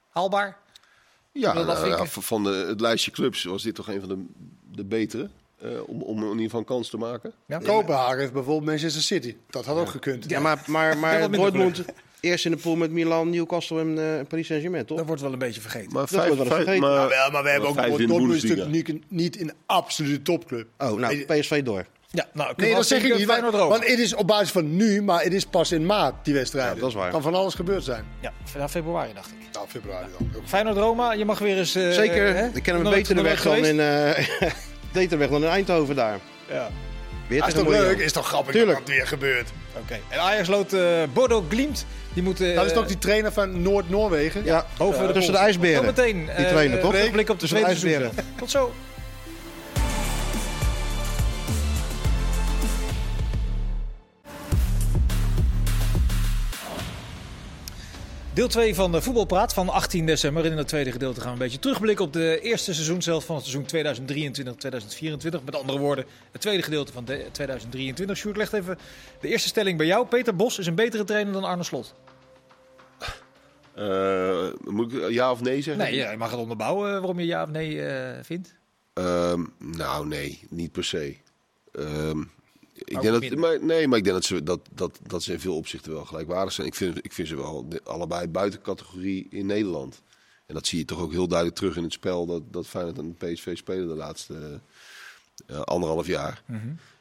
Haalbaar? 0.10 0.58
Ja, 1.40 1.54
nou 1.54 2.08
van 2.10 2.44
de, 2.44 2.50
het 2.50 2.82
lijstje 2.82 3.12
clubs 3.12 3.44
was 3.44 3.64
dit 3.64 3.76
toch 3.76 3.88
een 3.88 4.00
van 4.00 4.10
de, 4.10 4.26
de 4.72 4.86
betere. 4.86 5.30
eh, 5.62 5.70
om, 5.86 6.02
om 6.02 6.18
in 6.18 6.30
ieder 6.30 6.44
geval 6.44 6.60
een 6.60 6.66
kans 6.66 6.90
te 6.90 6.98
maken. 6.98 7.32
Ja. 7.46 7.58
Kopenhagen 7.58 8.20
heeft 8.20 8.34
bijvoorbeeld 8.34 8.66
Manchester 8.66 9.02
City. 9.02 9.36
Dat 9.50 9.66
had 9.66 9.78
ook 9.78 9.90
gekund. 9.90 10.30
Ja, 10.30 10.40
maar, 10.40 10.64
maar, 10.66 10.98
maar 10.98 11.32
Dortmund 11.32 11.84
eerst 12.20 12.46
in 12.46 12.52
de 12.52 12.58
pool 12.58 12.76
met 12.76 12.92
Milan, 12.92 13.30
Newcastle 13.30 13.80
en 13.80 14.20
eh, 14.20 14.28
Paris 14.28 14.48
Saint-Germain, 14.48 14.86
toch? 14.86 14.98
Dat 14.98 15.08
wordt 15.08 15.22
wel 15.22 15.34
een 15.34 15.40
beetje 15.40 15.62
vergeten. 15.62 15.92
Maar 15.92 16.02
Dat 16.02 16.10
vijf, 16.10 16.28
wordt 16.28 16.50
wel 16.50 16.58
vergeten. 16.58 16.82
maar, 16.82 16.92
Nou, 16.92 17.10
wel, 17.10 17.32
maar 17.32 17.44
we 17.44 17.50
hebben 17.50 17.70
ook 17.70 17.76
Dortmund 17.76 18.44
natuurlijk 18.44 18.70
niet, 18.70 19.12
niet 19.12 19.36
in 19.36 19.52
absolute 19.66 20.22
topclub. 20.22 20.68
Oh, 20.78 20.92
nou, 21.00 21.26
PSV 21.26 21.64
door. 21.64 21.86
Ja, 22.10 22.26
nou, 22.34 22.54
Nee, 22.56 22.74
dat 22.76 22.88
zeg 22.88 23.04
ik 23.04 23.18
niet. 23.18 23.26
Want, 23.52 23.88
het 23.88 24.00
is 24.00 24.16
op 24.16 24.28
basis 24.28 24.52
van 24.52 24.76
nu, 24.76 25.02
maar 25.02 25.24
het 25.24 25.34
is 25.34 25.46
pas 25.46 25.72
in 25.72 25.86
maart, 25.86 26.14
die 26.24 26.34
wedstrijd. 26.34 26.74
Ja, 26.76 26.80
dat 26.80 26.90
is 26.90 26.96
waar. 26.96 27.12
Kan 27.12 27.22
van 27.22 27.36
alles 27.36 27.54
gebeurd 27.54 27.84
zijn. 27.84 28.06
Ja, 28.20 28.34
vanaf 28.44 28.72
februari 28.72 29.14
dacht 29.14 29.30
ik. 29.30 29.36
Nou, 29.54 29.68
februari 29.68 30.06
dan. 30.18 30.30
Feyenoord 30.46 30.78
Roma, 30.78 31.12
je 31.14 31.26
mag 31.26 31.40
weer 31.40 31.58
eens... 31.58 31.76
eh, 31.76 31.92
Zeker, 31.92 32.36
hè? 32.36 32.48
ik 32.54 32.64
ken 32.64 32.74
hem 32.76 32.84
beter 32.84 33.16
de 33.16 33.22
weg 33.22 33.42
dan 33.44 33.56
in, 33.66 33.80
eh 33.80 34.28
beter 34.94 35.18
weg 35.18 35.30
dan 35.30 35.44
in 35.44 35.50
Eindhoven 35.50 35.96
daar. 35.96 36.20
Ja, 36.50 36.70
Weer 37.28 37.42
Ah, 37.42 37.48
is 37.48 37.54
toch 37.54 37.68
leuk? 37.68 37.98
Is 38.00 38.12
toch 38.12 38.28
grappig 38.28 38.54
Tuurlijk. 38.54 38.78
dat 38.78 38.88
dat 38.88 38.96
weer 38.96 39.08
gebeurt? 39.08 39.50
oké. 39.84 40.00
En 40.10 40.20
Ajax 40.20 40.48
loopt 40.48 40.74
eh 40.74 40.82
Bodo 41.14 41.46
Glimt. 41.50 41.86
Die 42.14 42.24
moet... 42.24 42.42
eh, 42.42 42.56
Dat 42.56 42.66
is 42.66 42.74
toch 42.74 42.88
die 42.88 42.98
trainer 42.98 43.32
van 43.34 43.62
Noord-Noorwegen? 43.62 44.44
Ja, 44.46 44.66
boven 44.78 45.08
de 45.08 45.14
tussen 45.14 45.34
de 45.34 45.40
ijsberen. 45.40 45.76
Zometeen. 45.78 46.16
Die 46.26 46.30
eh, 46.30 46.48
trainer, 46.50 46.80
toch? 46.80 46.94
eh, 46.94 47.12
Blik 47.12 47.30
op 47.30 47.40
de 47.40 47.48
Tussen 47.48 47.58
de 47.66 47.76
tweede 47.76 47.96
ijsberen. 47.98 48.26
Tot 48.38 48.52
zo. 48.52 48.74
Deel 58.38 58.48
2 58.48 58.76
van 58.76 58.92
de 58.92 59.02
voetbalpraat 59.02 59.54
van 59.54 59.70
18 59.70 60.06
december. 60.06 60.46
En 60.46 60.52
in 60.52 60.58
het 60.58 60.68
tweede 60.68 60.92
gedeelte 60.92 61.20
gaan 61.20 61.28
we 61.30 61.34
een 61.34 61.44
beetje 61.44 61.60
terugblikken 61.60 62.06
op 62.06 62.14
de 62.14 62.40
eerste 62.42 62.74
seizoenshelft 62.74 63.26
van 63.26 63.36
het 63.36 63.46
seizoen 63.46 63.96
2023-2024. 65.42 65.44
Met 65.46 65.56
andere 65.56 65.80
woorden, 65.80 66.06
het 66.32 66.42
tweede 66.42 66.64
gedeelte 66.64 66.92
van 66.92 67.06
de 67.06 67.26
2023. 67.32 68.18
Sjoerd, 68.18 68.38
legt 68.38 68.54
even 68.54 68.78
de 69.22 69.28
eerste 69.28 69.48
stelling 69.48 69.78
bij 69.78 69.86
jou. 69.86 70.08
Peter 70.08 70.36
Bos 70.36 70.60
is 70.60 70.68
een 70.68 70.76
betere 70.76 71.04
trainer 71.04 71.34
dan 71.34 71.44
Arne 71.44 71.64
Slot. 71.64 71.94
Eh, 73.74 74.48
moet 74.64 74.94
ik 74.94 75.10
ja 75.10 75.32
of 75.32 75.42
nee 75.42 75.62
zeggen? 75.62 75.84
Nee, 75.84 75.96
ja, 75.96 76.12
je 76.12 76.18
mag 76.18 76.32
het 76.32 76.40
onderbouwen 76.40 76.92
waarom 76.92 77.20
je 77.20 77.26
ja 77.26 77.44
of 77.44 77.50
nee 77.50 77.86
eh, 77.86 78.24
vindt. 78.24 78.56
Ehm, 78.94 79.44
nou, 79.58 80.08
nee, 80.08 80.40
niet 80.50 80.72
per 80.72 80.84
se. 80.84 81.18
Ehm, 81.72 82.24
ik 82.84 83.02
denk 83.02 83.30
dat, 83.30 83.36
maar, 83.36 83.64
nee, 83.64 83.88
maar 83.88 83.98
ik 83.98 84.04
denk 84.04 84.16
dat 84.16 84.26
ze, 84.26 84.44
dat, 84.44 84.60
dat, 84.74 85.00
dat 85.04 85.24
ze 85.24 85.32
in 85.34 85.40
veel 85.40 85.56
opzichten 85.56 85.92
wel 85.92 86.06
gelijkwaardig 86.06 86.54
zijn. 86.54 86.68
Ik 86.68 86.76
vind, 86.76 86.98
ik 87.06 87.14
vind 87.14 87.28
ze 87.28 87.36
wel 87.36 87.68
allebei 87.84 88.28
buiten 88.28 88.62
categorie 88.62 89.28
in 89.30 89.46
Nederland. 89.46 90.02
En 90.46 90.54
dat 90.54 90.68
zie 90.68 90.80
je 90.80 90.86
toch 90.86 91.00
ook 91.00 91.12
heel 91.12 91.28
duidelijk 91.28 91.58
terug 91.58 91.78
in 91.78 91.84
het 91.84 91.94
spel 91.94 92.26
dat, 92.26 92.42
dat 92.52 92.68
Feyenoord 92.68 92.98
en 92.98 93.16
PSV 93.16 93.58
spelen 93.58 93.88
de 93.88 93.96
laatste 93.96 94.62
eh, 95.46 95.62
anderhalf 95.62 96.08
jaar. 96.08 96.44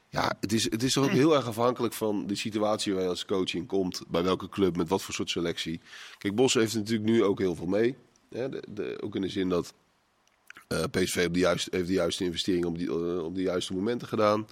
Ja, 0.08 0.36
het 0.40 0.52
is, 0.52 0.70
het 0.70 0.82
is 0.82 0.92
toch 0.92 1.04
ook 1.04 1.10
heel 1.10 1.34
erg 1.34 1.46
afhankelijk 1.46 1.94
van 1.94 2.26
de 2.26 2.34
situatie 2.34 2.94
waar 2.94 3.02
je 3.02 3.08
als 3.08 3.24
coach 3.24 3.54
in 3.54 3.66
komt. 3.66 4.02
Bij 4.08 4.22
welke 4.22 4.48
club, 4.48 4.76
met 4.76 4.88
wat 4.88 5.02
voor 5.02 5.14
soort 5.14 5.30
selectie. 5.30 5.80
Kijk, 6.18 6.34
Bos 6.34 6.54
heeft 6.54 6.74
natuurlijk 6.74 7.10
nu 7.10 7.24
ook 7.24 7.38
heel 7.38 7.54
veel 7.54 7.66
mee. 7.66 7.96
De, 8.28 8.62
de, 8.68 8.98
ook 9.00 9.14
in 9.14 9.20
de 9.20 9.28
zin 9.28 9.48
dat 9.48 9.74
eh, 10.68 10.82
PSV 10.90 11.24
op 11.26 11.34
de 11.34 11.40
juiste, 11.40 11.70
heeft 11.72 11.86
de 11.86 11.92
juiste 11.92 12.24
investering 12.24 12.64
op, 12.64 12.78
die, 12.78 12.88
eh, 12.88 13.24
op 13.24 13.34
de 13.34 13.42
juiste 13.42 13.74
momenten 13.74 14.08
gedaan. 14.08 14.46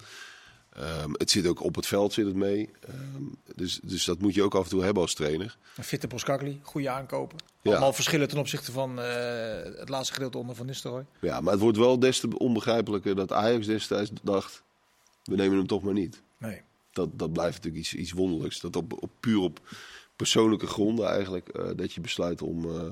Ehm, 0.75 1.09
het 1.11 1.31
zit 1.31 1.47
ook 1.47 1.63
op 1.63 1.75
het 1.75 1.87
veld 1.87 2.13
zit 2.13 2.25
het 2.25 2.35
mee. 2.35 2.69
Ehm, 2.79 3.23
dus, 3.55 3.79
dus 3.83 4.05
dat 4.05 4.19
moet 4.19 4.33
je 4.33 4.43
ook 4.43 4.55
af 4.55 4.63
en 4.63 4.69
toe 4.69 4.83
hebben 4.83 5.01
als 5.01 5.13
trainer. 5.13 5.57
Fitte 5.81 6.07
Poskakli, 6.07 6.59
goede 6.61 6.89
aankopen. 6.89 7.37
Ja. 7.61 7.71
Allemaal 7.71 7.93
verschillen 7.93 8.27
ten 8.27 8.37
opzichte 8.37 8.71
van 8.71 8.99
eh, 8.99 9.63
het 9.77 9.89
laatste 9.89 10.13
gedeelte 10.13 10.37
onder 10.37 10.55
Van 10.55 10.65
Nistelrooy. 10.65 11.05
Ja, 11.21 11.41
maar 11.41 11.51
het 11.51 11.61
wordt 11.61 11.77
wel 11.77 11.99
des 11.99 12.19
te 12.19 12.37
onbegrijpelijker 12.37 13.15
dat 13.15 13.31
Ajax 13.31 13.65
destijds 13.65 14.11
dacht... 14.23 14.63
we 15.23 15.35
nemen 15.35 15.57
hem 15.57 15.67
toch 15.67 15.83
maar 15.83 15.93
niet. 15.93 16.21
Nee. 16.37 16.61
Dat, 16.91 17.09
dat 17.19 17.33
blijft 17.33 17.55
natuurlijk 17.55 17.83
iets, 17.83 17.93
iets 17.93 18.11
wonderlijks. 18.11 18.59
Dat 18.59 18.75
op, 18.75 19.01
op, 19.03 19.11
puur 19.19 19.39
op 19.39 19.59
persoonlijke 20.15 20.67
gronden 20.67 21.07
eigenlijk... 21.07 21.49
eh, 21.49 21.69
dat 21.75 21.93
je 21.93 22.01
besluit 22.01 22.41
om, 22.41 22.65
eh, 22.65 22.91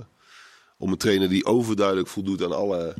om 0.78 0.92
een 0.92 0.98
trainer 0.98 1.30
die 1.30 1.46
overduidelijk 1.46 2.08
voldoet 2.08 2.44
aan 2.44 2.56
alle... 2.56 2.96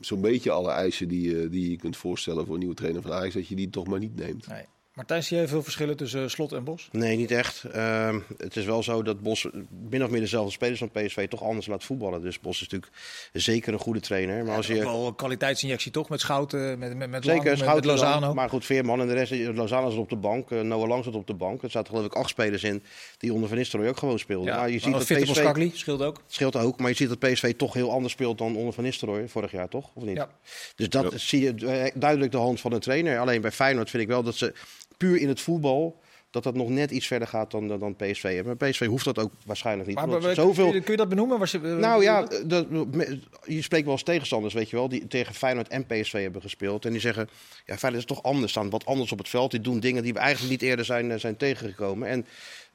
zo'n 0.00 0.20
beetje 0.20 0.50
alle 0.50 0.70
eisen 0.70 1.08
die, 1.08 1.48
die 1.48 1.70
je 1.70 1.76
kunt 1.76 1.96
voorstellen 1.96 2.44
voor 2.44 2.54
een 2.54 2.60
nieuwe 2.60 2.74
trainer 2.74 3.02
van 3.02 3.12
Ajax... 3.12 3.34
dat 3.34 3.48
je 3.48 3.54
die 3.54 3.70
toch 3.70 3.86
maar 3.86 3.98
niet 3.98 4.16
neemt. 4.16 4.46
nee. 4.46 4.64
Martijn, 5.00 5.22
zie 5.24 5.36
jij 5.36 5.48
veel 5.48 5.62
verschillen 5.62 5.96
tussen 5.96 6.22
eh, 6.22 6.28
Slot 6.28 6.52
en 6.52 6.64
Bos? 6.64 6.88
Nee, 6.92 7.16
niet 7.16 7.30
echt. 7.30 7.64
Ehm, 7.64 8.18
het 8.38 8.56
is 8.56 8.64
wel 8.64 8.82
zo 8.82 9.02
dat 9.02 9.20
Bos 9.20 9.46
min 9.90 10.04
of 10.04 10.10
meer 10.10 10.20
dezelfde 10.20 10.52
spelers 10.52 10.78
van 10.78 10.90
PSV 10.90 11.28
toch 11.28 11.42
anders 11.42 11.66
laat 11.66 11.84
voetballen. 11.84 12.22
Dus 12.22 12.40
Bos 12.40 12.54
is 12.54 12.68
natuurlijk 12.68 12.92
zeker 13.32 13.72
een 13.72 13.78
goede 13.78 14.00
trainer. 14.00 14.44
Maar 14.44 14.56
als 14.56 14.66
je... 14.66 14.74
wel 14.78 15.06
een 15.06 15.14
kwaliteitsinjectie 15.14 15.92
toch? 15.92 16.08
Met 16.08 16.20
Schouten, 16.20 16.78
met, 16.78 16.96
met, 16.96 17.10
met, 17.10 17.24
Zeker, 17.24 17.26
Lang, 17.26 17.42
met, 17.42 17.50
met 17.52 17.58
Schouten 17.58 17.86
dan. 17.88 17.96
Lozano. 17.96 18.34
Maar 18.34 18.48
goed, 18.48 18.64
Veerman 18.64 19.00
en 19.00 19.06
de 19.06 19.12
rest. 19.14 19.32
Lozano 19.32 19.90
zat 19.90 19.98
op 19.98 20.08
de 20.08 20.16
bank. 20.16 20.50
eh, 20.50 20.60
Noah 20.60 20.88
Lang 20.88 21.04
zat 21.04 21.14
op 21.14 21.26
de 21.26 21.34
bank. 21.34 21.62
Er 21.62 21.70
zaten 21.70 21.90
geloof 21.92 22.06
ik 22.06 22.14
acht 22.14 22.28
spelers 22.28 22.62
in 22.64 22.82
die 23.18 23.32
onder 23.32 23.48
Van 23.48 23.58
Nistelrooy 23.58 23.88
ook 23.90 23.98
gewoon 23.98 24.18
speelden. 24.18 24.52
ja, 24.52 24.58
maar 24.60 24.70
je 24.70 24.78
ziet 24.78 24.92
dat 24.92 25.02
PSV... 25.04 25.26
Poskakli 25.26 25.70
scheelt 25.74 26.02
ook. 26.02 26.22
scheelt 26.26 26.56
ook, 26.56 26.78
maar 26.78 26.90
je 26.90 26.96
ziet 26.96 27.08
dat 27.08 27.18
PSV 27.18 27.54
toch 27.56 27.74
heel 27.74 27.90
anders 27.92 28.12
speelt 28.12 28.38
dan 28.38 28.56
onder 28.56 28.72
Van 28.72 28.84
Nistelrooy 28.84 29.28
vorig 29.28 29.50
jaar, 29.52 29.68
toch? 29.68 29.90
Of 29.94 30.02
niet? 30.02 30.16
Ja. 30.16 30.28
Dus 30.76 30.88
dat 30.88 31.12
Ja. 31.12 31.18
zie 31.18 31.40
je 31.40 31.66
eh, 31.66 31.90
duidelijk 31.94 32.32
de 32.32 32.38
hand 32.38 32.60
van 32.60 32.72
een 32.72 32.80
trainer. 32.80 33.18
Alleen 33.18 33.40
bij 33.40 33.52
Feyenoord 33.52 33.90
vind 33.90 34.02
ik 34.02 34.08
wel 34.08 34.22
dat 34.22 34.34
ze 34.34 34.52
puur 35.00 35.16
in 35.16 35.28
het 35.28 35.40
voetbal... 35.40 36.00
dat 36.30 36.42
dat 36.42 36.54
nog 36.54 36.68
net 36.68 36.90
iets 36.90 37.06
verder 37.06 37.28
gaat 37.28 37.50
dan, 37.50 37.78
dan 37.78 37.96
PSV. 37.96 38.42
Maar 38.44 38.56
PSV 38.56 38.86
hoeft 38.86 39.04
dat 39.04 39.18
ook 39.18 39.32
waarschijnlijk 39.46 39.88
niet. 39.88 39.96
Maar, 39.96 40.08
maar- 40.08 40.34
zoveel... 40.34 40.70
kun, 40.70 40.82
je, 40.86 40.96
dat 40.96 41.08
benoemen? 41.08 41.38
Was 41.38 41.50
je, 41.50 41.58
eh, 41.58 41.76
Nou 41.76 42.02
ja, 42.02 42.26
dat, 42.46 42.66
je 43.44 43.62
spreekt 43.62 43.84
wel 43.84 43.92
eens 43.92 44.02
tegenstanders, 44.02 44.54
weet 44.54 44.70
je 44.70 44.76
wel, 44.76 44.88
die 44.88 45.06
tegen 45.06 45.34
Feyenoord 45.34 45.68
en 45.68 45.86
PSV 45.86 46.22
hebben 46.22 46.42
gespeeld. 46.42 46.84
En 46.84 46.90
die 46.90 47.00
zeggen, 47.00 47.28
ja, 47.66 47.78
Feyenoord 47.78 48.10
is 48.10 48.16
toch 48.16 48.22
anders, 48.22 48.52
staan 48.52 48.70
wat 48.70 48.86
anders 48.86 49.12
op 49.12 49.18
het 49.18 49.28
veld. 49.28 49.50
Die 49.50 49.60
doen 49.60 49.80
dingen 49.80 50.02
die 50.02 50.12
we 50.12 50.18
eigenlijk 50.18 50.50
niet 50.50 50.62
eerder 50.62 50.84
zijn, 50.84 51.10
eh, 51.10 51.18
zijn 51.18 51.36
tegengekomen. 51.36 52.08
En 52.08 52.26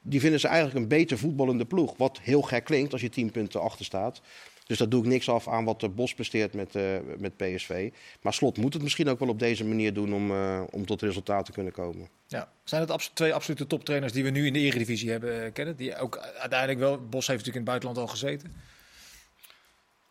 die 0.02 0.20
vinden 0.20 0.40
ze 0.40 0.48
eigenlijk 0.48 0.78
een 0.78 0.88
beter 0.88 1.18
voetballende 1.18 1.64
ploeg. 1.64 1.94
Wat 1.96 2.18
heel 2.22 2.42
gek 2.42 2.64
klinkt 2.64 2.92
als 2.92 3.00
je 3.00 3.08
10 3.08 3.30
punten 3.30 3.60
achter 3.60 3.84
staat. 3.84 4.20
Dus 4.66 4.78
daar 4.78 4.88
doe 4.88 5.02
ik 5.02 5.08
niks 5.08 5.28
af 5.28 5.48
aan 5.48 5.64
wat 5.64 5.80
de 5.80 5.88
Bos 5.88 6.14
presteert 6.14 6.54
met, 6.54 6.74
eh, 6.74 6.82
met 7.18 7.36
PSV. 7.36 7.90
Maar 8.22 8.34
Slot 8.34 8.56
moet 8.56 8.72
het 8.72 8.82
misschien 8.82 9.08
ook 9.08 9.18
wel 9.18 9.28
op 9.28 9.38
deze 9.38 9.64
manier 9.64 9.92
doen 9.94 10.14
om, 10.14 10.30
eh, 10.30 10.62
om 10.70 10.86
tot 10.86 11.02
resultaat 11.02 11.44
te 11.44 11.52
kunnen 11.52 11.72
komen. 11.72 12.08
Ja. 12.26 12.48
Zijn 12.64 12.80
het 12.80 12.90
abso- 12.90 13.10
twee 13.14 13.34
absolute 13.34 13.66
toptrainers 13.66 14.12
die 14.12 14.24
we 14.24 14.30
nu 14.30 14.46
in 14.46 14.52
de 14.52 14.58
Eredivisie 14.58 15.10
hebben 15.10 15.44
eh, 15.44 15.52
kennen? 15.52 15.76
Die 15.76 15.96
ook 15.98 16.16
uiteindelijk 16.18 16.78
wel, 16.78 16.98
Bos 16.98 17.26
heeft 17.26 17.44
natuurlijk 17.44 17.46
in 17.46 17.54
het 17.54 17.64
buitenland 17.64 17.98
al 17.98 18.06
gezeten. 18.06 18.52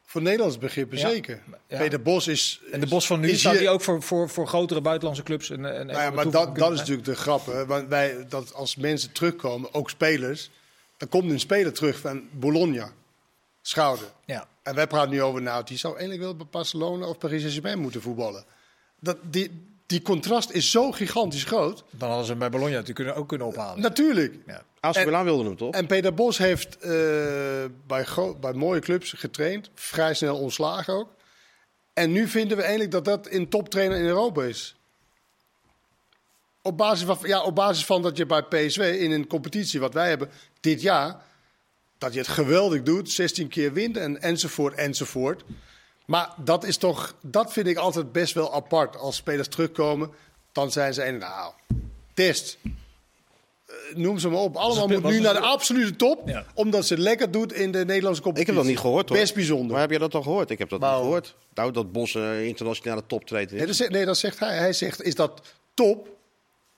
Voor 0.05 0.21
Nederlands 0.21 0.57
begrippen 0.57 0.97
Ja. 0.97 1.09
zeker. 1.09 1.41
Ja. 1.67 1.77
Peter 1.77 2.01
Bos 2.01 2.27
is... 2.27 2.61
En 2.71 2.79
de 2.79 2.87
Bos 2.87 3.07
van 3.07 3.19
nu 3.19 3.29
is 3.29 3.39
staat 3.39 3.51
hier- 3.51 3.61
die 3.61 3.69
ook 3.69 3.81
voor, 3.81 4.01
voor, 4.01 4.29
voor 4.29 4.47
grotere 4.47 4.81
buitenlandse 4.81 5.23
clubs. 5.23 5.49
Een, 5.49 5.63
een 5.63 5.85
Nou 5.85 5.99
ja, 5.99 6.09
maar 6.09 6.29
dat, 6.29 6.55
dat 6.57 6.71
is 6.71 6.79
natuurlijk 6.79 7.07
de 7.07 7.15
grap. 7.15 7.45
Hè? 7.45 7.65
Want 7.65 7.87
wij, 7.87 8.25
dat 8.29 8.53
als 8.53 8.75
mensen 8.75 9.11
terugkomen, 9.11 9.73
ook 9.73 9.89
spelers, 9.89 10.49
dan 10.97 11.09
komt 11.09 11.31
een 11.31 11.39
speler 11.39 11.73
terug 11.73 11.99
van 11.99 12.23
Bologna, 12.31 12.91
Schouder. 13.67 14.07
Ja. 14.25 14.47
En 14.63 14.75
wij 14.75 14.87
praten 14.87 15.09
nu 15.09 15.21
over, 15.21 15.41
nou, 15.41 15.63
die 15.63 15.77
zou 15.77 15.93
eigenlijk 15.93 16.23
wel 16.23 16.35
bij 16.35 16.47
Barcelona 16.51 17.05
of 17.05 17.17
Paris 17.17 17.39
Saint-Germain 17.39 17.79
moeten 17.79 18.01
voetballen. 18.01 18.45
Dat, 18.99 19.17
die, 19.21 19.65
die 19.85 20.01
contrast 20.01 20.51
is 20.51 20.71
zo 20.71 20.91
gigantisch 20.91 21.43
groot. 21.43 21.83
Dan 21.89 22.07
hadden 22.07 22.25
ze 22.25 22.31
hem 22.31 22.39
bij 22.39 22.49
Bologna 22.49 22.71
natuurlijk 22.71 22.97
kunnen, 22.97 23.15
ook 23.15 23.27
kunnen 23.27 23.47
ophalen. 23.47 23.81
Natuurlijk. 23.81 24.35
Ja. 24.47 24.63
AC 24.79 25.05
Milan 25.05 25.23
wilde 25.23 25.43
hem 25.43 25.57
toch? 25.57 25.73
En 25.73 25.85
Peter 25.85 26.13
Bos 26.13 26.37
heeft 26.37 26.77
eh, 26.77 26.91
bij, 27.87 28.05
bij 28.39 28.53
mooie 28.53 28.79
clubs 28.79 29.13
getraind, 29.13 29.69
vrij 29.73 30.13
snel 30.13 30.37
ontslagen 30.37 30.93
ook. 30.93 31.09
En 31.93 32.11
nu 32.11 32.27
vinden 32.27 32.57
we 32.57 32.63
eigenlijk 32.63 32.91
dat 32.91 33.05
dat 33.05 33.27
een 33.31 33.49
toptrainer 33.49 33.97
in 33.97 34.05
Europa 34.05 34.43
is. 34.43 34.75
Op 36.61 36.77
basis, 36.77 37.05
van, 37.05 37.17
ja, 37.21 37.43
op 37.43 37.55
basis 37.55 37.85
van 37.85 38.01
dat 38.01 38.17
je 38.17 38.25
bij 38.25 38.43
PSV 38.43 38.97
in 38.99 39.11
een 39.11 39.27
competitie 39.27 39.79
wat 39.79 39.93
wij 39.93 40.09
hebben 40.09 40.29
dit 40.59 40.81
jaar, 40.81 41.24
dat 42.05 42.13
je 42.13 42.19
het 42.19 42.29
geweldig 42.29 42.83
doet, 42.83 43.11
16 43.11 43.47
keer 43.47 43.73
wint 43.73 43.97
en, 43.97 44.21
enzovoort, 44.21 44.73
enzovoort. 44.73 45.43
Maar 46.05 46.29
dat 46.43 46.63
is 46.63 46.77
toch, 46.77 47.15
dat 47.21 47.53
vind 47.53 47.67
ik 47.67 47.77
altijd 47.77 48.11
best 48.11 48.33
wel 48.33 48.53
apart. 48.53 48.97
Als 48.97 49.15
spelers 49.15 49.47
terugkomen, 49.47 50.09
dan 50.51 50.71
zijn 50.71 50.93
ze 50.93 51.05
een, 51.05 51.17
nou, 51.17 51.53
test. 52.13 52.57
Eh, 52.63 53.73
Noem 53.95 54.19
ze 54.19 54.29
maar 54.29 54.39
op. 54.41 54.55
Allemaal 54.55 54.87
moet 54.87 55.03
nu 55.03 55.19
naar 55.19 55.33
de 55.33 55.39
absolute 55.39 55.95
top, 55.95 56.27
Ja. 56.27 56.45
omdat 56.53 56.85
ze 56.85 56.93
het 56.93 57.03
lekker 57.03 57.31
doet 57.31 57.53
in 57.53 57.71
de 57.71 57.85
Nederlandse 57.85 58.19
Ik 58.21 58.23
competitie. 58.23 58.53
heb 58.53 58.63
dat 58.63 58.71
niet 58.73 58.81
gehoord 58.81 59.09
hoor. 59.09 59.17
Best 59.17 59.33
bijzonder. 59.33 59.71
Maar 59.71 59.81
heb 59.81 59.91
je 59.91 59.99
dat 59.99 60.15
al 60.15 60.21
gehoord? 60.21 60.49
Ik 60.49 60.59
heb 60.59 60.69
dat 60.69 60.79
niet 60.79 60.89
gehoord. 60.89 61.35
Nou, 61.53 61.71
dat 61.71 61.91
Bos 61.91 62.15
internationale 62.15 63.03
Nee, 63.29 63.45
is. 63.45 63.65
dat 63.67 63.75
zegt, 63.75 63.91
nee, 63.91 64.05
dat 64.05 64.17
zegt 64.17 64.39
hij. 64.39 64.57
Hij 64.57 64.73
zegt, 64.73 65.01
is 65.01 65.15
dat 65.15 65.41
top? 65.73 66.14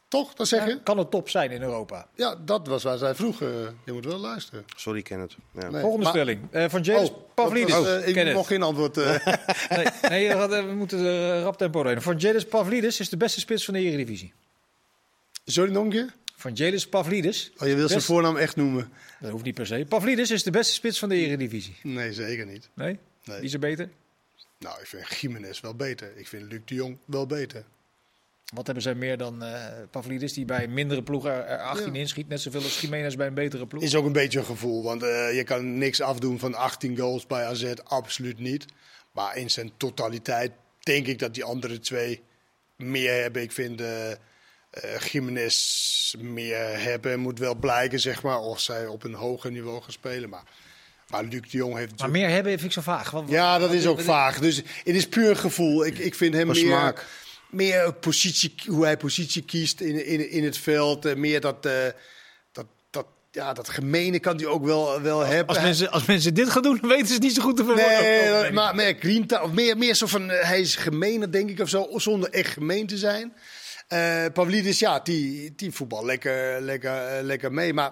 Toch? 0.07 0.33
Dat 0.33 0.47
zeg 0.47 0.63
je? 0.65 0.69
Ja, 0.69 0.79
kan 0.83 0.97
het 0.97 1.11
top 1.11 1.29
zijn 1.29 1.51
in 1.51 1.61
Europa? 1.61 2.07
Ja, 2.15 2.35
dat 2.35 2.67
was 2.67 2.83
waar 2.83 2.97
zij 2.97 3.15
vroeg. 3.15 3.39
je 3.39 3.91
moet 3.91 4.05
wel 4.05 4.17
luisteren. 4.17 4.65
Sorry, 4.75 5.01
Kenneth. 5.01 5.35
Ja. 5.53 5.69
Nee, 5.69 5.81
Volgende 5.81 6.03
maar- 6.03 6.13
stelling. 6.13 6.41
Eh, 6.51 6.69
van 6.69 6.81
James 6.81 7.09
Oh, 7.09 7.17
Pavlidis. 7.35 7.73
was, 7.73 7.87
eh, 7.87 8.07
ik 8.07 8.13
Kenneth. 8.13 8.33
nog 8.35 8.47
geen 8.47 8.61
antwoord. 8.63 8.97
eh. 8.97 9.25
Nee, 9.77 9.87
nee 10.09 10.35
we, 10.35 10.73
moeten 10.75 11.41
rap 11.41 11.57
tempo 11.57 11.81
rijden. 11.81 12.03
Van 12.03 12.17
Jalis 12.17 12.45
Pavlidis 12.45 12.99
is 12.99 13.09
de 13.09 13.17
beste 13.17 13.39
spits 13.39 13.65
van 13.65 13.73
de 13.73 13.79
Eredivisie. 13.79 14.33
Sorry, 15.45 15.71
nog 15.71 15.83
een 15.83 15.89
keer? 15.89 16.13
Van 16.35 16.53
Jalis 16.53 16.87
Pavlidis. 16.87 17.51
Oh, 17.57 17.67
je 17.67 17.75
wil 17.75 17.87
zijn 17.87 18.01
voornaam 18.01 18.37
echt 18.37 18.55
noemen? 18.55 18.91
Dat 19.19 19.31
hoeft 19.31 19.43
niet 19.43 19.55
per 19.55 19.67
se. 19.67 19.85
Pavlidis 19.89 20.31
is 20.31 20.43
de 20.43 20.51
beste 20.51 20.73
spits 20.73 20.99
van 20.99 21.09
de 21.09 21.15
Eredivisie. 21.15 21.75
Nee, 21.83 22.13
zeker 22.13 22.45
niet. 22.45 22.69
Nee? 22.73 22.97
Nee. 23.23 23.35
Wie 23.37 23.45
is 23.45 23.53
er 23.53 23.59
beter? 23.59 23.89
Nou, 24.59 24.79
ik 24.81 24.87
vind 24.87 25.07
Jiménez 25.19 25.59
wel 25.59 25.75
beter. 25.75 26.11
Ik 26.15 26.27
vind 26.27 26.51
Luc 26.51 26.59
de 26.65 26.75
Jong 26.75 26.97
wel 27.05 27.25
beter. 27.25 27.63
Wat 28.53 28.65
hebben 28.65 28.83
zij 28.83 28.95
meer 28.95 29.17
dan 29.17 29.43
eh 29.43 29.63
Pavlidis 29.91 30.33
die 30.33 30.45
bij 30.45 30.67
mindere 30.67 31.03
ploegen 31.03 31.31
er, 31.31 31.43
er 31.45 31.59
18 31.61 31.93
Ja. 31.93 31.99
inschiet? 31.99 32.27
Net 32.27 32.41
zoveel 32.41 32.61
als 32.63 32.81
Jiménez 32.81 33.15
bij 33.15 33.27
een 33.27 33.33
betere 33.33 33.67
ploeg. 33.67 33.83
Is 33.83 33.95
ook 33.95 34.05
een 34.05 34.11
beetje 34.11 34.39
een 34.39 34.45
gevoel, 34.45 34.83
want 34.83 35.03
eh, 35.03 35.35
je 35.35 35.43
kan 35.43 35.77
niks 35.77 36.01
afdoen 36.01 36.39
van 36.39 36.53
18 36.55 36.97
goals 36.97 37.27
bij 37.27 37.45
AZ, 37.45 37.73
absoluut 37.83 38.39
niet. 38.39 38.65
Maar 39.11 39.37
in 39.37 39.49
zijn 39.49 39.71
totaliteit 39.77 40.51
denk 40.79 41.07
ik 41.07 41.19
dat 41.19 41.33
die 41.33 41.43
andere 41.43 41.79
twee 41.79 42.21
meer 42.75 43.21
hebben. 43.21 43.41
Ik 43.41 43.51
vind 43.51 43.81
eh 43.81 44.11
eh, 44.11 44.17
Jiménez 45.11 46.15
meer 46.19 46.79
hebben, 46.81 47.19
moet 47.19 47.39
wel 47.39 47.55
blijken, 47.55 47.99
zeg 47.99 48.23
maar, 48.23 48.39
of 48.39 48.59
zij 48.59 48.87
op 48.87 49.03
een 49.03 49.13
hoger 49.13 49.51
niveau 49.51 49.81
gaan 49.81 49.91
spelen. 49.91 50.29
Maar, 50.29 50.43
maar 51.09 51.23
Luc 51.23 51.41
de 51.41 51.57
Jong 51.57 51.75
heeft 51.75 51.99
Maar 51.99 52.09
meer 52.09 52.29
hebben 52.29 52.51
vind 52.51 52.63
ik 52.63 52.71
zo 52.71 52.81
vaag. 52.81 53.11
Wat- 53.11 53.23
Ja, 53.27 53.57
dat 53.57 53.67
wat- 53.69 53.77
is 53.77 53.87
ook 53.87 53.95
wat- 53.95 54.05
vaag. 54.05 54.39
Dus 54.39 54.57
het 54.57 54.95
is 54.95 55.07
puur 55.07 55.35
gevoel. 55.35 55.85
Ik, 55.85 55.97
ik 55.97 56.15
vind 56.15 56.33
hem 56.33 56.45
meer, 56.47 56.55
smaak. 56.55 57.05
Meer 57.49 57.93
positie, 57.93 58.53
hoe 58.67 58.83
hij 58.85 58.97
positie 58.97 59.41
kiest 59.41 59.81
in, 59.81 60.05
in, 60.05 60.29
in 60.29 60.43
het 60.43 60.57
veld. 60.57 61.05
eh, 61.05 61.15
meer 61.15 61.41
dat, 61.41 61.65
eh, 61.65 61.71
dat, 62.51 62.65
dat, 62.89 63.05
ja, 63.31 63.53
dat 63.53 63.69
gemene 63.69 64.19
kan 64.19 64.35
hij 64.37 64.45
ook 64.45 64.65
wel, 64.65 65.01
wel 65.01 65.19
hebben. 65.25 65.55
Als 65.55 65.63
mensen, 65.63 65.91
als 65.91 66.05
mensen 66.05 66.33
dit 66.33 66.49
gaan 66.49 66.61
doen, 66.61 66.77
dan 66.81 66.89
weten 66.95 67.07
ze 67.07 67.13
het 67.13 67.21
niet 67.21 67.33
zo 67.35 67.41
goed 67.41 67.57
te 67.57 67.63
verwoorden. 67.65 68.01
Nee, 68.01 68.29
dat- 68.29 68.51
maar 68.51 68.75
meer 68.75 68.95
grinta, 68.99 69.43
of 69.43 69.51
meer, 69.51 69.77
meer 69.77 69.95
zo 69.95 70.05
van, 70.05 70.31
eh, 70.31 70.47
hij 70.47 70.59
is 70.61 70.75
gemener, 70.75 71.31
denk 71.31 71.49
ik, 71.49 71.59
of 71.59 71.69
zo, 71.69 71.87
zonder 71.95 72.29
echt 72.29 72.51
gemeen 72.53 72.87
te 72.87 72.97
zijn. 72.97 73.33
Eh 73.87 74.25
Pavlidis, 74.33 74.79
ja, 74.79 74.99
die, 74.99 75.53
die 75.55 75.71
voetbal 75.71 76.05
lekker, 76.05 76.61
lekker, 76.61 77.23
lekker 77.23 77.53
mee. 77.53 77.73
Maar 77.73 77.91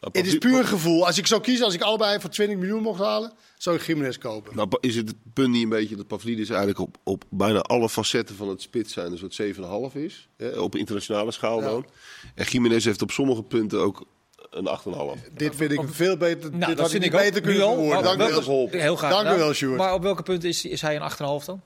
het 0.00 0.26
is 0.26 0.38
puur 0.38 0.64
gevoel. 0.64 1.06
Als 1.06 1.18
ik 1.18 1.26
zou 1.26 1.40
kiezen, 1.40 1.64
als 1.64 1.74
ik 1.74 1.80
allebei 1.82 2.20
voor 2.20 2.30
20 2.30 2.56
miljoen 2.58 2.82
mocht 2.82 3.00
halen, 3.00 3.32
zou 3.58 3.76
ik 3.76 3.82
Jiménez 3.82 4.18
kopen. 4.18 4.56
Nou, 4.56 4.68
is 4.80 4.96
het 4.96 5.08
het 5.08 5.16
punt 5.32 5.50
niet 5.50 5.62
een 5.62 5.68
beetje 5.68 5.96
dat 5.96 6.06
Pavlidis 6.06 6.48
eigenlijk 6.48 6.78
op, 6.78 6.96
op 7.04 7.24
bijna 7.30 7.58
alle 7.60 7.88
facetten 7.88 8.36
van 8.36 8.48
het 8.48 8.62
spits 8.62 8.92
zijn 8.92 9.12
een 9.12 9.18
soort 9.18 9.92
7,5 9.92 9.96
is? 10.02 10.28
Hè, 10.36 10.48
op 10.58 10.76
internationale 10.76 11.32
schaal 11.32 11.60
Ja. 11.60 11.66
dan. 11.68 11.86
En 12.34 12.44
Jiménez 12.44 12.84
heeft 12.84 13.02
op 13.02 13.10
sommige 13.10 13.42
punten 13.42 13.80
ook 13.80 14.04
een 14.50 14.66
8,5. 14.66 15.28
Dit 15.34 15.56
vind 15.56 15.72
ik 15.72 15.80
veel 15.86 16.16
beter. 16.16 16.50
Nou, 16.50 16.58
dit 16.58 16.68
dat 16.68 16.78
had 16.78 16.90
vind 16.90 17.04
ik 17.04 17.10
beter 17.10 17.26
ook. 17.28 17.34
Nu 17.34 17.40
kunnen 17.40 17.60
verwoorden. 17.68 17.88
Maar 17.88 18.02
Dank 18.02 18.30
u 18.42 18.46
wel. 18.46 18.68
Heel 18.70 18.96
graag. 18.96 19.10
Dank 19.22 19.36
u 19.36 19.38
wel, 19.38 19.52
Sjoerd. 19.52 19.76
Maar 19.76 19.94
op 19.94 20.02
welke 20.02 20.22
punt 20.22 20.44
is, 20.44 20.64
is 20.64 20.80
hij 20.80 20.96
een 20.96 21.02
8,5 21.02 21.44
dan? 21.44 21.60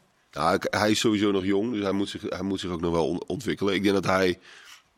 Ik- 0.55 0.66
hij 0.71 0.90
is 0.90 0.99
sowieso 1.01 1.31
nog 1.31 1.45
jong, 1.45 1.73
dus 1.73 1.83
hij 1.83 1.92
moet 1.92 2.09
zich, 2.09 2.23
hij 2.29 2.42
moet 2.42 2.61
zich 2.61 2.71
ook 2.71 2.81
nog 2.81 2.92
wel 2.92 3.09
on- 3.09 3.23
ontwikkelen. 3.27 3.75
Ik 3.75 3.83
denk 3.83 3.95
dat 3.95 4.05
hij 4.05 4.38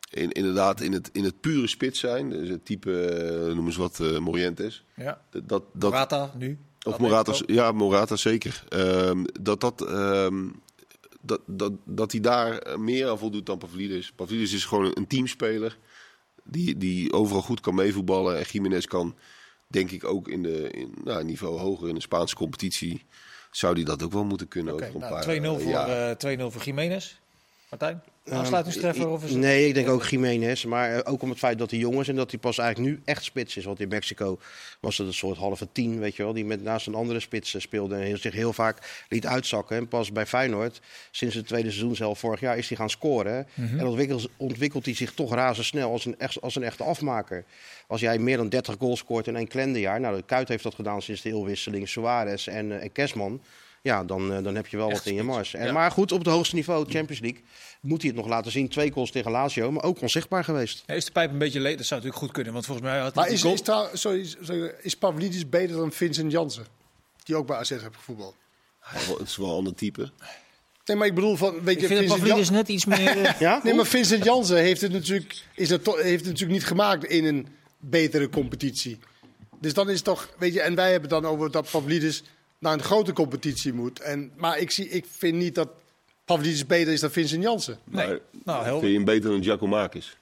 in, 0.09 0.31
inderdaad 0.31 0.81
in 0.81 0.93
het, 0.93 1.09
in 1.13 1.23
het 1.23 1.39
pure 1.39 1.67
spits 1.67 1.99
zijn, 1.99 2.29
dus 2.29 2.49
het 2.49 2.65
type, 2.65 3.05
eh, 3.05 3.55
noem 3.55 3.65
eens 3.65 3.75
wat, 3.75 3.99
eh, 3.99 4.17
Morientes. 4.17 4.83
Ja. 4.95 5.21
Dat, 5.29 5.63
dat, 5.71 5.91
Morata 5.91 6.31
nu. 6.37 6.57
Of 6.85 6.97
Morata, 6.97 7.33
ja, 7.45 7.71
Morata 7.71 8.15
zeker. 8.15 8.63
Ehm, 8.69 9.23
dat, 9.41 9.61
dat, 9.61 9.87
ehm, 9.87 10.47
dat, 11.21 11.41
dat, 11.45 11.71
dat 11.83 12.11
hij 12.11 12.21
daar 12.21 12.57
eh, 12.57 12.77
meer 12.77 13.09
aan 13.09 13.17
voldoet 13.17 13.45
dan 13.45 13.57
Pavlidis. 13.57 14.11
Pavlidis 14.11 14.53
is 14.53 14.65
gewoon 14.65 14.91
een 14.93 15.07
teamspeler 15.07 15.77
die, 16.43 16.77
die 16.77 17.13
overal 17.13 17.41
goed 17.41 17.59
kan 17.59 17.75
meevoetballen. 17.75 18.37
En 18.37 18.45
Jiménez 18.51 18.85
kan, 18.85 19.15
denk 19.67 19.91
ik, 19.91 20.03
ook 20.03 20.27
in 20.27 20.43
de 20.43 20.71
in, 20.71 20.93
nou, 21.03 21.19
een 21.19 21.25
niveau 21.25 21.59
hoger 21.59 21.89
in 21.89 21.95
de 21.95 22.01
Spaanse 22.01 22.35
competitie. 22.35 23.03
Zou 23.51 23.75
die 23.75 23.85
dat 23.85 24.03
ook 24.03 24.11
wel 24.11 24.25
moeten 24.25 24.47
kunnen 24.47 24.73
een 24.73 24.99
nou, 24.99 25.13
paar 25.13 25.39
2-0 25.39 25.61
voor, 25.61 25.71
jaar. 25.71 26.17
eh 26.17 26.37
2-0 26.39 26.51
voor 26.51 26.63
Jiménez. 26.63 27.15
Martijn? 27.69 28.03
Aansluitingstreffer? 28.29 29.07
Of 29.09 29.23
is 29.23 29.29
het... 29.29 29.39
Nee, 29.39 29.67
ik 29.67 29.73
denk 29.73 29.87
ook 29.89 30.05
Jiménez. 30.05 30.63
Maar 30.65 30.91
eh, 30.95 31.11
ook 31.13 31.21
om 31.21 31.29
het 31.29 31.37
feit 31.37 31.57
dat 31.57 31.69
hij 31.71 31.79
jong 31.79 31.99
is 31.99 32.07
en 32.07 32.15
dat 32.15 32.31
hij 32.31 32.39
pas 32.39 32.57
eigenlijk 32.57 32.89
nu 32.95 33.01
echt 33.05 33.23
spits 33.23 33.57
is. 33.57 33.65
Want 33.65 33.79
in 33.79 33.87
Mexico 33.87 34.39
was 34.79 34.97
het 34.97 35.07
een 35.07 35.13
soort 35.13 35.37
halve 35.37 35.67
tien, 35.71 35.99
weet 35.99 36.15
je 36.15 36.23
wel. 36.23 36.33
Die 36.33 36.45
met 36.45 36.63
naast 36.63 36.87
een 36.87 36.95
andere 36.95 37.19
spits 37.19 37.55
eh, 37.55 37.61
speelde 37.61 37.95
en 37.95 38.01
heel- 38.01 38.17
zich 38.17 38.33
heel 38.33 38.53
vaak 38.53 39.05
liet 39.09 39.25
uitzakken. 39.25 39.77
En 39.77 39.87
pas 39.87 40.11
bij 40.11 40.25
Feyenoord, 40.25 40.79
sinds 41.11 41.35
het 41.35 41.47
tweede 41.47 41.69
seizoen 41.69 41.95
zelf 41.95 42.19
vorig 42.19 42.39
jaar, 42.39 42.57
is 42.57 42.67
hij 42.67 42.77
gaan 42.77 42.89
scoren. 42.89 43.47
Mhm. 43.53 43.79
En 43.79 43.85
ontwikkelt, 43.85 44.29
ontwikkelt 44.37 44.85
hij 44.85 44.93
zich 44.95 45.13
toch 45.13 45.33
razendsnel 45.33 45.91
als 45.91 46.05
een, 46.05 46.19
echt, 46.19 46.41
als 46.41 46.55
een 46.55 46.63
echte 46.63 46.83
afmaker. 46.83 47.43
Als 47.87 48.01
jij 48.01 48.17
meer 48.17 48.37
dan 48.37 48.49
30 48.49 48.75
goals 48.79 48.99
scoort 48.99 49.27
in 49.27 49.35
één 49.35 49.47
kalenderjaar. 49.47 49.99
Nou, 49.99 50.15
de 50.15 50.23
Kuit 50.25 50.47
heeft 50.47 50.63
dat 50.63 50.75
gedaan 50.75 51.01
sinds 51.01 51.21
de 51.21 51.29
heelwisseling. 51.29 51.89
Suarez 51.89 52.47
en, 52.47 52.71
eh, 52.71 52.83
en 52.83 52.91
Kesman. 52.91 53.41
Ja, 53.85 54.03
dan, 54.03 54.33
eh, 54.33 54.43
dan 54.43 54.55
heb 54.55 54.67
je 54.67 54.77
wel 54.77 54.89
Echt 54.89 54.97
wat 54.97 55.07
in 55.07 55.15
je 55.15 55.23
mars. 55.23 55.53
En, 55.53 55.65
Ja. 55.65 55.71
Maar 55.71 55.91
goed, 55.91 56.11
op 56.11 56.19
het 56.19 56.27
hoogste 56.27 56.55
niveau, 56.55 56.85
Champions 56.89 57.21
League, 57.21 57.41
moet 57.81 58.01
hij 58.01 58.09
het 58.09 58.19
nog 58.19 58.27
laten 58.27 58.51
zien. 58.51 58.69
Twee 58.69 58.91
goals 58.91 59.11
tegen 59.11 59.31
Lazio, 59.31 59.71
maar 59.71 59.83
ook 59.83 60.01
onzichtbaar 60.01 60.43
geweest. 60.43 60.83
Ja, 60.85 60.93
is 60.93 61.05
de 61.05 61.11
pijp 61.11 61.31
een 61.31 61.37
beetje 61.37 61.59
leeg? 61.59 61.75
Dat 61.77 61.85
zou 61.85 61.99
natuurlijk 61.99 62.25
goed 62.25 62.33
kunnen, 62.35 62.53
want 62.53 62.65
volgens 62.65 62.87
mij 62.87 62.99
had 62.99 63.13
hij 63.15 63.23
Maar 63.23 63.33
is, 63.33 63.41
goal- 63.41 63.53
is, 63.53 63.61
trouw- 63.61 63.89
sorry, 63.93 64.25
sorry, 64.41 64.73
is 64.81 64.95
Pavlidis 64.95 65.49
beter 65.49 65.75
dan 65.75 65.91
Vincent 65.91 66.31
Jansen? 66.31 66.65
Die 67.23 67.35
ook 67.35 67.47
bij 67.47 67.57
AZ 67.57 67.69
heeft 67.69 67.83
gevoetbald. 67.91 68.35
Het 68.79 69.27
is 69.27 69.37
wel 69.37 69.49
een 69.49 69.55
ander 69.55 69.75
type. 69.75 70.11
Nee, 70.85 70.97
maar 70.97 71.07
ik 71.07 71.15
bedoel 71.15 71.35
van, 71.35 71.53
weet 71.63 71.75
Ik 71.75 71.81
je, 71.81 71.87
vind 71.87 71.89
dat 71.89 71.99
Vincent 71.99 72.19
Pavlidis 72.19 72.47
Jan- 72.47 72.55
net 72.57 72.67
iets 72.67 72.85
meer... 72.85 73.17
eh, 73.25 73.39
Ja? 73.39 73.59
Nee, 73.63 73.73
maar 73.73 73.85
Vincent 73.85 74.23
Jansen 74.23 74.57
heeft 74.57 74.81
het 74.81 74.91
natuurlijk, 74.91 75.43
is 75.55 75.69
het 75.69 75.83
to- 75.83 75.95
heeft 75.97 76.19
het 76.19 76.25
natuurlijk 76.25 76.51
niet 76.59 76.65
gemaakt 76.67 77.03
in 77.03 77.25
een 77.25 77.47
betere 77.79 78.29
competitie. 78.29 78.99
Dus 79.59 79.73
dan 79.73 79.89
is 79.89 79.95
het 79.95 80.03
toch, 80.03 80.29
weet 80.37 80.53
je, 80.53 80.61
en 80.61 80.75
wij 80.75 80.91
hebben 80.91 81.09
het 81.11 81.21
dan 81.21 81.31
over 81.31 81.51
dat 81.51 81.69
Pavlidis 81.71 82.23
naar 82.59 82.73
een 82.73 82.83
grote 82.83 83.13
competitie 83.13 83.73
moet. 83.73 83.99
En, 83.99 84.31
maar 84.35 84.59
ik, 84.59 84.71
zie, 84.71 84.89
ik 84.89 85.05
vind 85.09 85.35
niet 85.37 85.55
dat 85.55 85.69
Pavlidis 86.25 86.65
beter 86.65 86.93
is 86.93 86.99
dan 86.99 87.11
Vincent 87.11 87.43
Jansen. 87.43 87.77
Nee. 87.83 88.07
Maar 88.07 88.19
Nou, 88.45 88.63
helder. 88.63 88.79
vind 88.79 88.91
je 88.91 88.97
hem 88.97 89.05
beter 89.05 89.29
dan 89.29 89.43
Giacomakis? 89.43 90.17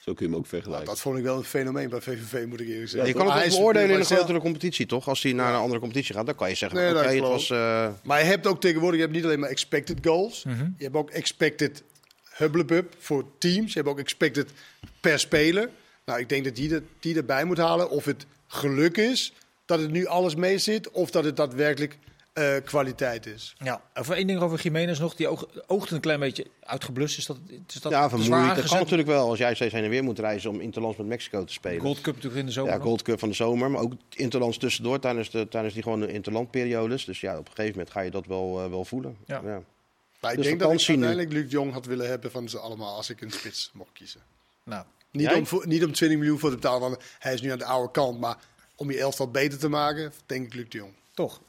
Zo 0.00 0.14
kun 0.14 0.26
je 0.26 0.32
hem 0.32 0.40
ook 0.40 0.46
vergelijken. 0.48 0.86
Dat 0.86 1.00
vond 1.00 1.18
ik 1.18 1.24
wel 1.24 1.36
een 1.36 1.44
fenomeen 1.44 1.88
bij 1.88 2.00
VVV, 2.00 2.46
moet 2.46 2.60
ik 2.60 2.68
eerlijk 2.68 2.88
zeggen. 2.90 3.08
je 3.08 3.14
kan 3.16 3.32
het 3.32 3.44
ook 3.44 3.58
beoordelen 3.58 3.90
in 3.90 3.98
een 3.98 4.04
grotere 4.04 4.40
competitie, 4.40 4.86
toch? 4.86 5.08
Als 5.08 5.22
hij 5.22 5.32
naar 5.32 5.52
een 5.54 5.60
andere 5.60 5.80
competitie 5.80 6.14
gaat, 6.14 6.26
dan 6.26 6.34
kan 6.34 6.48
je 6.48 6.54
zeggen, 6.54 6.78
Nee, 6.78 6.92
dat 6.92 7.04
het 7.04 7.12
klopt. 7.16 7.28
was... 7.32 7.50
eh, 7.50 7.88
Maar 8.02 8.18
je 8.18 8.24
hebt 8.24 8.46
ook 8.46 8.60
tegenwoordig, 8.60 8.96
je 9.00 9.04
hebt 9.04 9.16
niet 9.16 9.24
alleen 9.24 9.40
maar 9.40 9.48
expected 9.48 9.98
goals. 10.02 10.42
Je 10.76 10.84
hebt 10.84 10.94
ook 10.96 11.10
expected 11.10 11.82
hubblebup 12.36 12.94
voor 12.98 13.24
teams. 13.38 13.72
Je 13.72 13.78
hebt 13.78 13.90
ook 13.90 13.98
expected 13.98 14.48
per 15.00 15.18
speler. 15.18 15.68
Nou, 16.04 16.20
ik 16.20 16.28
denk 16.28 16.44
dat 16.44 16.54
die, 16.56 16.74
er- 16.74 16.82
die 17.00 17.16
erbij 17.16 17.44
moet 17.44 17.58
halen. 17.58 17.90
Of 17.90 18.04
het 18.04 18.26
geluk 18.46 18.96
is 18.96 19.32
dat 19.68 19.80
het 19.80 19.90
nu 19.90 20.06
alles 20.06 20.34
mee 20.34 20.58
zit, 20.58 20.90
of 20.90 21.10
dat 21.10 21.24
het 21.24 21.36
daadwerkelijk 21.36 21.98
eh, 22.32 22.54
kwaliteit 22.64 23.26
is. 23.26 23.54
Ja, 23.64 23.82
over 23.94 24.16
één 24.16 24.26
ding 24.26 24.40
over 24.40 24.60
Jiménez 24.60 24.98
nog. 24.98 25.14
Die 25.14 25.28
oog, 25.28 25.46
oogt 25.66 25.90
een 25.90 26.00
klein 26.00 26.20
beetje 26.20 26.46
uitgeblust. 26.60 27.18
Is 27.18 27.26
dat, 27.26 27.36
is 27.66 27.74
dat 27.80 27.92
Ja, 27.92 28.08
vermoeid. 28.08 28.56
Dat 28.56 28.64
kan 28.68 28.78
natuurlijk 28.78 29.08
wel 29.08 29.28
als 29.28 29.38
jij 29.38 29.54
steeds 29.54 29.72
heen 29.72 29.84
en 29.84 29.90
weer 29.90 30.02
moet 30.04 30.18
reizen 30.18 30.50
om 30.50 30.60
interlands 30.60 30.98
met 30.98 31.06
Mexico 31.06 31.44
te 31.44 31.52
spelen. 31.52 31.80
Gold 31.80 32.00
Cup 32.00 32.14
natuurlijk 32.14 32.40
in 32.40 32.46
de 32.46 32.52
zomer. 32.52 32.72
ja. 32.72 32.78
Gold 32.80 33.02
Cup 33.02 33.18
van 33.18 33.28
de 33.28 33.34
zomer, 33.34 33.70
maar 33.70 33.80
ook 33.80 33.92
interlands 34.14 34.58
tussendoor 34.58 34.98
tijdens, 34.98 35.30
de, 35.30 35.48
tijdens 35.48 35.74
die 35.74 35.82
gewoon 35.82 36.00
de 36.00 36.12
interlandperiodes. 36.12 37.04
Dus 37.04 37.20
ja, 37.20 37.32
op 37.38 37.46
een 37.48 37.52
gegeven 37.54 37.70
moment 37.70 37.90
ga 37.90 38.00
je 38.00 38.10
dat 38.10 38.26
wel, 38.26 38.62
eh, 38.64 38.70
wel 38.70 38.84
voelen. 38.84 39.16
Ja. 39.26 39.40
Maar 40.20 40.30
ik 40.30 40.36
Dus 40.36 40.46
denk 40.46 40.60
dat 40.60 40.72
ik 40.72 40.88
nu. 40.88 40.94
uiteindelijk 40.94 41.32
Luc 41.32 41.50
Jong 41.52 41.72
had 41.72 41.86
willen 41.86 42.08
hebben 42.08 42.30
van 42.30 42.48
ze 42.48 42.58
allemaal 42.58 42.96
als 42.96 43.10
ik 43.10 43.20
een 43.20 43.30
spits 43.30 43.70
mocht 43.74 43.92
kiezen. 43.92 44.20
Nou, 44.64 44.84
Niet, 45.10 45.26
Jij? 45.28 45.34
om, 45.38 45.46
voor- 45.46 45.66
niet 45.66 45.84
om 45.84 45.92
20 45.92 46.18
miljoen 46.18 46.38
voor 46.38 46.48
te 46.50 46.54
betalen, 46.56 46.80
want 46.80 47.02
hij 47.18 47.34
is 47.34 47.40
nu 47.40 47.50
aan 47.52 47.58
de 47.58 47.64
oude 47.64 47.90
kant. 47.90 48.20
Maar 48.20 48.36
om 48.78 48.90
je 48.90 48.98
elftal 48.98 49.30
beter 49.30 49.58
te 49.58 49.68
maken, 49.68 50.12
denk 50.26 50.46
ik 50.46 50.54
Luc 50.54 50.68
de 50.68 50.78
Jong. 50.78 50.92
toch. 51.14 51.40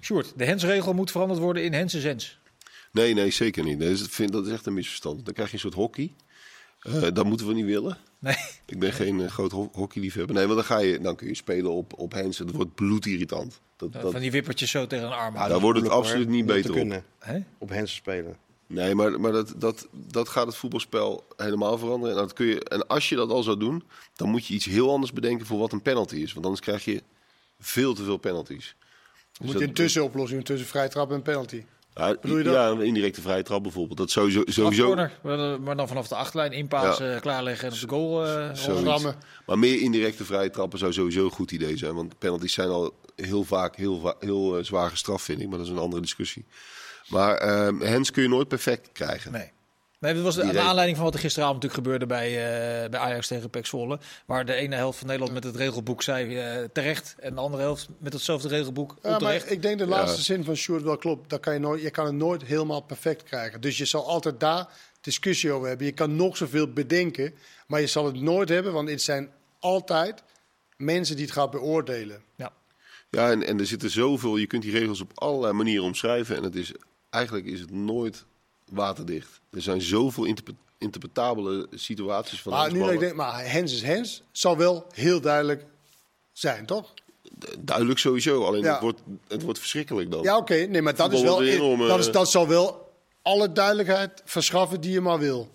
Sjoerd, 0.00 0.32
de 0.36 0.44
hensregel 0.44 0.92
moet 0.92 1.10
veranderd 1.10 1.40
worden 1.40 1.64
in 1.64 1.72
Hensen 1.72 2.00
Zens. 2.00 2.38
Nee, 2.92 3.14
nee, 3.14 3.30
zeker 3.30 3.64
niet. 3.64 3.78
Nee, 3.78 3.88
dat, 3.94 4.08
vind, 4.08 4.32
dat 4.32 4.46
is 4.46 4.52
echt 4.52 4.66
een 4.66 4.74
misverstand. 4.74 5.24
Dan 5.24 5.34
krijg 5.34 5.48
je 5.48 5.54
een 5.54 5.60
soort 5.60 5.74
hockey. 5.74 6.14
Eh, 6.80 7.02
dat 7.12 7.24
moeten 7.24 7.46
we 7.46 7.54
niet 7.54 7.64
willen. 7.64 7.98
Nee. 8.18 8.36
Ik 8.66 8.78
ben 8.78 8.92
geen 8.92 9.20
eh, 9.20 9.28
groot 9.28 9.52
ho 9.52 9.70
hockeyliefhebber. 9.72 10.34
Nee, 10.34 10.44
want 10.46 10.56
dan, 10.56 10.66
ga 10.66 10.78
je, 10.78 11.00
dan 11.00 11.16
kun 11.16 11.26
je 11.26 11.34
spelen 11.34 11.70
op, 11.70 11.98
op 11.98 12.14
en 12.14 12.30
Dat 12.30 12.50
wordt 12.50 12.74
bloedirritant. 12.74 13.60
Dat, 13.76 13.92
dat, 13.92 14.12
Van 14.12 14.20
die 14.20 14.30
wippertjes 14.30 14.70
zo 14.70 14.86
tegen 14.86 15.06
een 15.06 15.12
arm. 15.12 15.34
Ja, 15.34 15.40
aan. 15.40 15.48
Daar 15.48 15.60
wordt 15.60 15.80
het 15.80 15.88
absoluut 15.88 16.28
niet 16.28 16.46
beter 16.46 16.70
op. 16.70 16.76
kunnen 16.76 17.04
Hè? 17.18 17.38
op 17.58 17.68
Hensen 17.68 17.96
spelen. 17.96 18.36
Nee, 18.66 18.94
maar, 18.94 19.20
maar 19.20 19.32
dat, 19.32 19.54
dat, 19.56 19.86
dat 19.92 20.28
gaat 20.28 20.46
het 20.46 20.56
voetbalspel 20.56 21.24
helemaal 21.36 21.78
veranderen. 21.78 22.14
En, 22.16 22.20
dat 22.22 22.32
kun 22.32 22.46
je, 22.46 22.64
en 22.64 22.86
als 22.86 23.08
je 23.08 23.16
dat 23.16 23.30
al 23.30 23.42
zou 23.42 23.58
doen, 23.58 23.82
dan 24.14 24.28
moet 24.28 24.46
je 24.46 24.54
iets 24.54 24.64
heel 24.64 24.90
anders 24.90 25.12
bedenken 25.12 25.46
voor 25.46 25.58
wat 25.58 25.72
een 25.72 25.82
penalty 25.82 26.16
is. 26.16 26.32
Want 26.32 26.44
anders 26.44 26.64
krijg 26.64 26.84
je 26.84 27.02
veel 27.60 27.94
te 27.94 28.04
veel 28.04 28.16
penalties. 28.16 28.76
Dus 29.38 29.46
Moet 29.46 29.58
je 29.58 29.64
een 29.66 29.74
tussenoplossing 29.74 30.44
tussen 30.44 30.68
vrij 30.68 30.88
trap 30.88 31.12
en 31.12 31.22
penalty. 31.22 31.64
Ja, 31.94 32.16
Bedoel 32.20 32.38
je 32.38 32.44
dat? 32.44 32.54
Ja, 32.54 32.68
een 32.68 32.80
indirecte 32.80 33.20
vrije 33.20 33.42
trap 33.42 33.62
bijvoorbeeld. 33.62 33.98
Dat 33.98 34.10
sowieso. 34.10 34.42
sowieso 34.46 34.94
maar 35.60 35.76
dan 35.76 35.88
vanaf 35.88 36.08
de 36.08 36.14
achterlijn 36.14 36.52
inpassen, 36.52 37.20
klaarleggen 37.20 37.68
en 37.68 37.74
op 37.74 37.80
de 37.80 37.88
goal. 37.88 38.26
eh, 38.26 38.34
Zoiets. 38.34 38.66
rollen. 38.66 38.84
Rammen. 38.84 39.16
Maar 39.46 39.58
meer 39.58 39.80
indirecte 39.80 40.24
vrije 40.24 40.50
trappen 40.50 40.78
zou 40.78 40.92
sowieso 40.92 41.24
een 41.24 41.30
goed 41.30 41.50
idee 41.50 41.76
zijn. 41.76 41.94
Want 41.94 42.18
penalties 42.18 42.52
zijn 42.52 42.68
al 42.68 42.94
heel 43.16 43.44
vaak 43.44 43.76
heel, 43.76 44.14
heel 44.20 44.58
eh, 44.58 44.64
zwaar 44.64 44.90
gestraft, 44.90 45.24
vind 45.24 45.40
ik. 45.40 45.48
Maar 45.48 45.58
dat 45.58 45.66
is 45.66 45.72
een 45.72 45.78
andere 45.78 46.02
discussie. 46.02 46.44
Maar 47.08 47.36
ehm 47.36 47.80
hens 47.80 48.10
kun 48.10 48.22
je 48.22 48.28
nooit 48.28 48.48
perfect 48.48 48.88
krijgen. 48.92 49.32
Nee. 49.32 49.54
Nee, 49.98 50.14
dat 50.14 50.22
was 50.22 50.34
de, 50.34 50.60
aanleiding 50.60 50.96
van 50.96 51.06
wat 51.06 51.14
er 51.14 51.20
gisteravond 51.20 51.62
natuurlijk 51.62 51.82
gebeurde 51.84 52.06
bij, 52.06 52.26
eh, 52.26 52.90
bij 52.90 53.00
Ajax 53.00 53.26
tegen 53.26 53.50
PEC 53.50 53.66
Zwolle. 53.66 53.98
Waar 54.26 54.44
de 54.44 54.54
ene 54.54 54.76
helft 54.76 54.98
van 54.98 55.06
Nederland 55.06 55.34
met 55.34 55.44
het 55.44 55.56
regelboek 55.56 56.02
zei 56.02 56.38
eh, 56.38 56.64
terecht. 56.72 57.14
En 57.18 57.34
de 57.34 57.40
andere 57.40 57.62
helft 57.62 57.88
met 57.98 58.12
hetzelfde 58.12 58.48
regelboek 58.48 58.90
Ja, 58.90 58.96
maar 59.02 59.12
onterecht. 59.12 59.50
ik 59.50 59.62
denk 59.62 59.78
de 59.78 59.86
laatste 59.86 60.22
zin 60.22 60.44
van 60.44 60.56
Sjoerd 60.56 60.82
wel 60.82 60.96
klopt. 60.96 61.30
Dat 61.30 61.40
kan 61.40 61.52
je, 61.52 61.60
nooit, 61.60 61.82
je 61.82 61.90
kan 61.90 62.06
het 62.06 62.14
nooit 62.14 62.44
helemaal 62.44 62.80
perfect 62.80 63.22
krijgen. 63.22 63.60
Dus 63.60 63.78
je 63.78 63.84
zal 63.84 64.06
altijd 64.06 64.40
daar 64.40 64.68
discussie 65.00 65.52
over 65.52 65.68
hebben. 65.68 65.86
Je 65.86 65.92
kan 65.92 66.16
nog 66.16 66.36
zoveel 66.36 66.72
bedenken, 66.72 67.34
maar 67.66 67.80
je 67.80 67.86
zal 67.86 68.06
het 68.06 68.20
nooit 68.20 68.48
hebben. 68.48 68.72
Want 68.72 68.88
het 68.88 69.02
zijn 69.02 69.30
altijd 69.58 70.22
mensen 70.76 71.16
die 71.16 71.24
het 71.24 71.34
gaan 71.34 71.50
beoordelen. 71.50 72.22
Ja. 72.36 72.52
Ja, 73.10 73.30
en, 73.30 73.46
en 73.46 73.58
er 73.58 73.66
zitten 73.66 73.90
zoveel. 73.90 74.36
Je 74.36 74.46
kunt 74.46 74.62
die 74.62 74.78
regels 74.78 75.00
op 75.00 75.10
allerlei 75.14 75.52
manieren 75.52 75.84
omschrijven. 75.84 76.36
En 76.36 76.42
het 76.42 76.54
is, 76.54 76.72
eigenlijk 77.10 77.46
is 77.46 77.60
het 77.60 77.70
nooit 77.70 78.24
waterdicht. 78.70 79.40
Er 79.50 79.62
zijn 79.62 79.80
zoveel 79.82 80.24
interpre- 80.24 80.54
interpretabele 80.78 81.66
situaties 81.74 82.42
van 82.42 82.52
Maar 82.52 82.72
nu 82.72 82.78
dat 82.78 82.78
ik 82.78 82.80
handballen. 82.86 83.16
denk, 83.16 83.32
maar 83.32 83.50
Hens 83.50 83.72
is 83.72 83.82
Hens, 83.82 84.22
zal 84.32 84.56
wel 84.56 84.86
heel 84.94 85.20
duidelijk 85.20 85.64
zijn, 86.32 86.66
toch? 86.66 86.92
Duidelijk 87.58 87.98
sowieso. 87.98 88.44
Alleen 88.44 88.62
Ja. 88.62 88.72
het, 88.72 88.80
wordt, 88.82 89.00
het 89.28 89.42
wordt 89.42 89.58
verschrikkelijk 89.58 90.10
dan. 90.10 90.22
Ja, 90.22 90.36
oké. 90.36 90.54
Nee, 90.54 90.82
maar 90.82 90.94
dat, 90.96 91.12
is 91.12 91.22
wel, 91.22 91.42
enorme- 91.42 91.86
dat, 91.86 91.98
is, 91.98 92.10
dat 92.10 92.30
zal 92.30 92.48
wel 92.48 92.92
alle 93.22 93.52
duidelijkheid 93.52 94.22
verschaffen 94.24 94.80
die 94.80 94.92
je 94.92 95.00
maar 95.00 95.18
wil. 95.18 95.50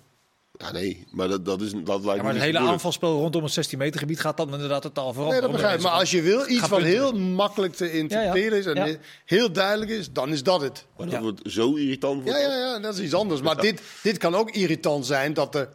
Ja, 0.61 0.71
nee, 0.71 1.05
maar 1.11 1.27
dat, 1.27 1.45
dat, 1.45 1.61
is, 1.61 1.71
dat 1.71 1.85
lijkt 1.85 2.03
Ja, 2.05 2.11
me 2.15 2.21
maar 2.21 2.25
het 2.33 2.33
hele 2.41 2.51
moeilijk. 2.51 2.71
aanvalspel 2.73 3.17
rondom 3.19 3.43
het 3.43 3.51
16 3.53 3.77
meter 3.77 3.99
gebied 3.99 4.19
gaat 4.19 4.37
dan 4.37 4.53
inderdaad 4.53 4.81
totaal 4.81 5.03
Nee, 5.05 5.13
veranderen. 5.13 5.41
dat 5.41 5.51
begrijp 5.51 5.77
ik. 5.77 5.83
Maar 5.83 5.91
als 5.91 6.11
je 6.11 6.21
wil 6.21 6.47
iets 6.49 6.67
wat 6.67 6.81
heel 6.81 7.11
makkelijk 7.13 7.73
te 7.73 7.91
interpreteren 7.91 8.51
Ja, 8.51 8.57
is 8.59 8.65
en 8.65 8.75
ja. 8.75 8.85
Ja. 8.85 8.95
heel 9.25 9.51
duidelijk 9.51 9.91
is, 9.91 10.11
dan 10.11 10.29
is 10.31 10.43
dat 10.43 10.61
het. 10.61 10.85
Maar 10.97 11.05
dat 11.05 11.15
Ja. 11.15 11.21
wordt 11.21 11.41
zo 11.45 11.75
irritant. 11.75 12.17
Ja, 12.25 12.31
wordt 12.31 12.39
ja, 12.45 12.57
ja, 12.57 12.79
dat 12.79 12.93
is 12.97 12.99
iets 13.03 13.13
anders. 13.13 13.41
Maar 13.41 13.57
dit, 13.61 13.81
dit 14.03 14.17
kan 14.17 14.35
ook 14.35 14.51
irritant 14.51 15.05
zijn 15.05 15.33
dat 15.33 15.55
er 15.55 15.69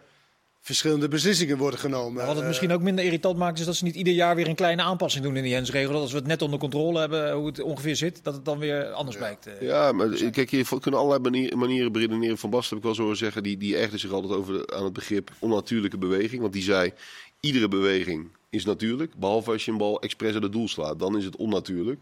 verschillende 0.67 1.09
beslissingen 1.09 1.57
worden 1.59 1.81
genomen. 1.81 2.21
Wat 2.27 2.35
het 2.35 2.41
Eh, 2.43 2.47
misschien 2.49 2.73
ook 2.73 2.81
minder 2.83 3.05
irritant 3.05 3.37
maakt, 3.39 3.59
is 3.59 3.65
dat 3.65 3.77
ze 3.77 3.85
niet 3.85 3.95
ieder 3.95 4.13
jaar 4.13 4.37
weer 4.37 4.49
een 4.49 4.55
kleine 4.55 4.83
aanpassing 4.83 5.25
doen 5.25 5.37
in 5.37 5.43
die 5.43 5.55
hensregel. 5.55 5.93
Dat 5.93 6.01
als 6.01 6.11
we 6.13 6.19
het 6.19 6.27
net 6.27 6.43
onder 6.43 6.59
controle 6.59 6.99
hebben, 7.01 7.33
hoe 7.33 7.47
het 7.47 7.61
ongeveer 7.63 7.97
zit, 7.97 8.21
dat 8.23 8.35
het 8.35 8.45
dan 8.45 8.59
weer 8.59 8.91
anders 8.91 9.17
blijkt. 9.17 9.47
eh. 9.47 9.61
Ja, 9.61 9.93
maar 9.93 10.09
kijk, 10.31 10.51
je 10.51 10.65
kunnen 10.81 11.01
allerlei 11.01 11.23
manieren, 11.23 11.59
manieren 11.59 11.93
beredeneren. 11.93 12.39
Van 12.39 12.51
Basten 12.51 12.69
heb 12.69 12.79
ik 12.79 12.85
wel 12.85 12.95
zo 12.95 13.03
horen 13.03 13.17
zeggen, 13.17 13.43
die, 13.43 13.57
die 13.57 13.75
ergerde 13.77 13.99
zich 13.99 14.11
altijd 14.11 14.33
over 14.33 14.53
de- 14.53 14.75
aan 14.77 14.85
het 14.85 14.93
begrip 14.93 15.31
onnatuurlijke 15.39 15.99
beweging. 15.99 16.41
Want 16.41 16.53
die 16.53 16.63
zei, 16.63 16.93
iedere 17.41 17.69
beweging 17.69 18.29
is 18.51 18.65
natuurlijk, 18.65 19.15
behalve 19.15 19.51
als 19.51 19.65
je 19.65 19.71
een 19.71 19.79
bal 19.79 20.01
expres 20.01 20.35
uit 20.35 20.43
het 20.43 20.53
doel 20.53 20.69
slaat. 20.69 20.99
Dan 20.99 21.17
is 21.17 21.25
het 21.25 21.37
onnatuurlijk. 21.37 22.01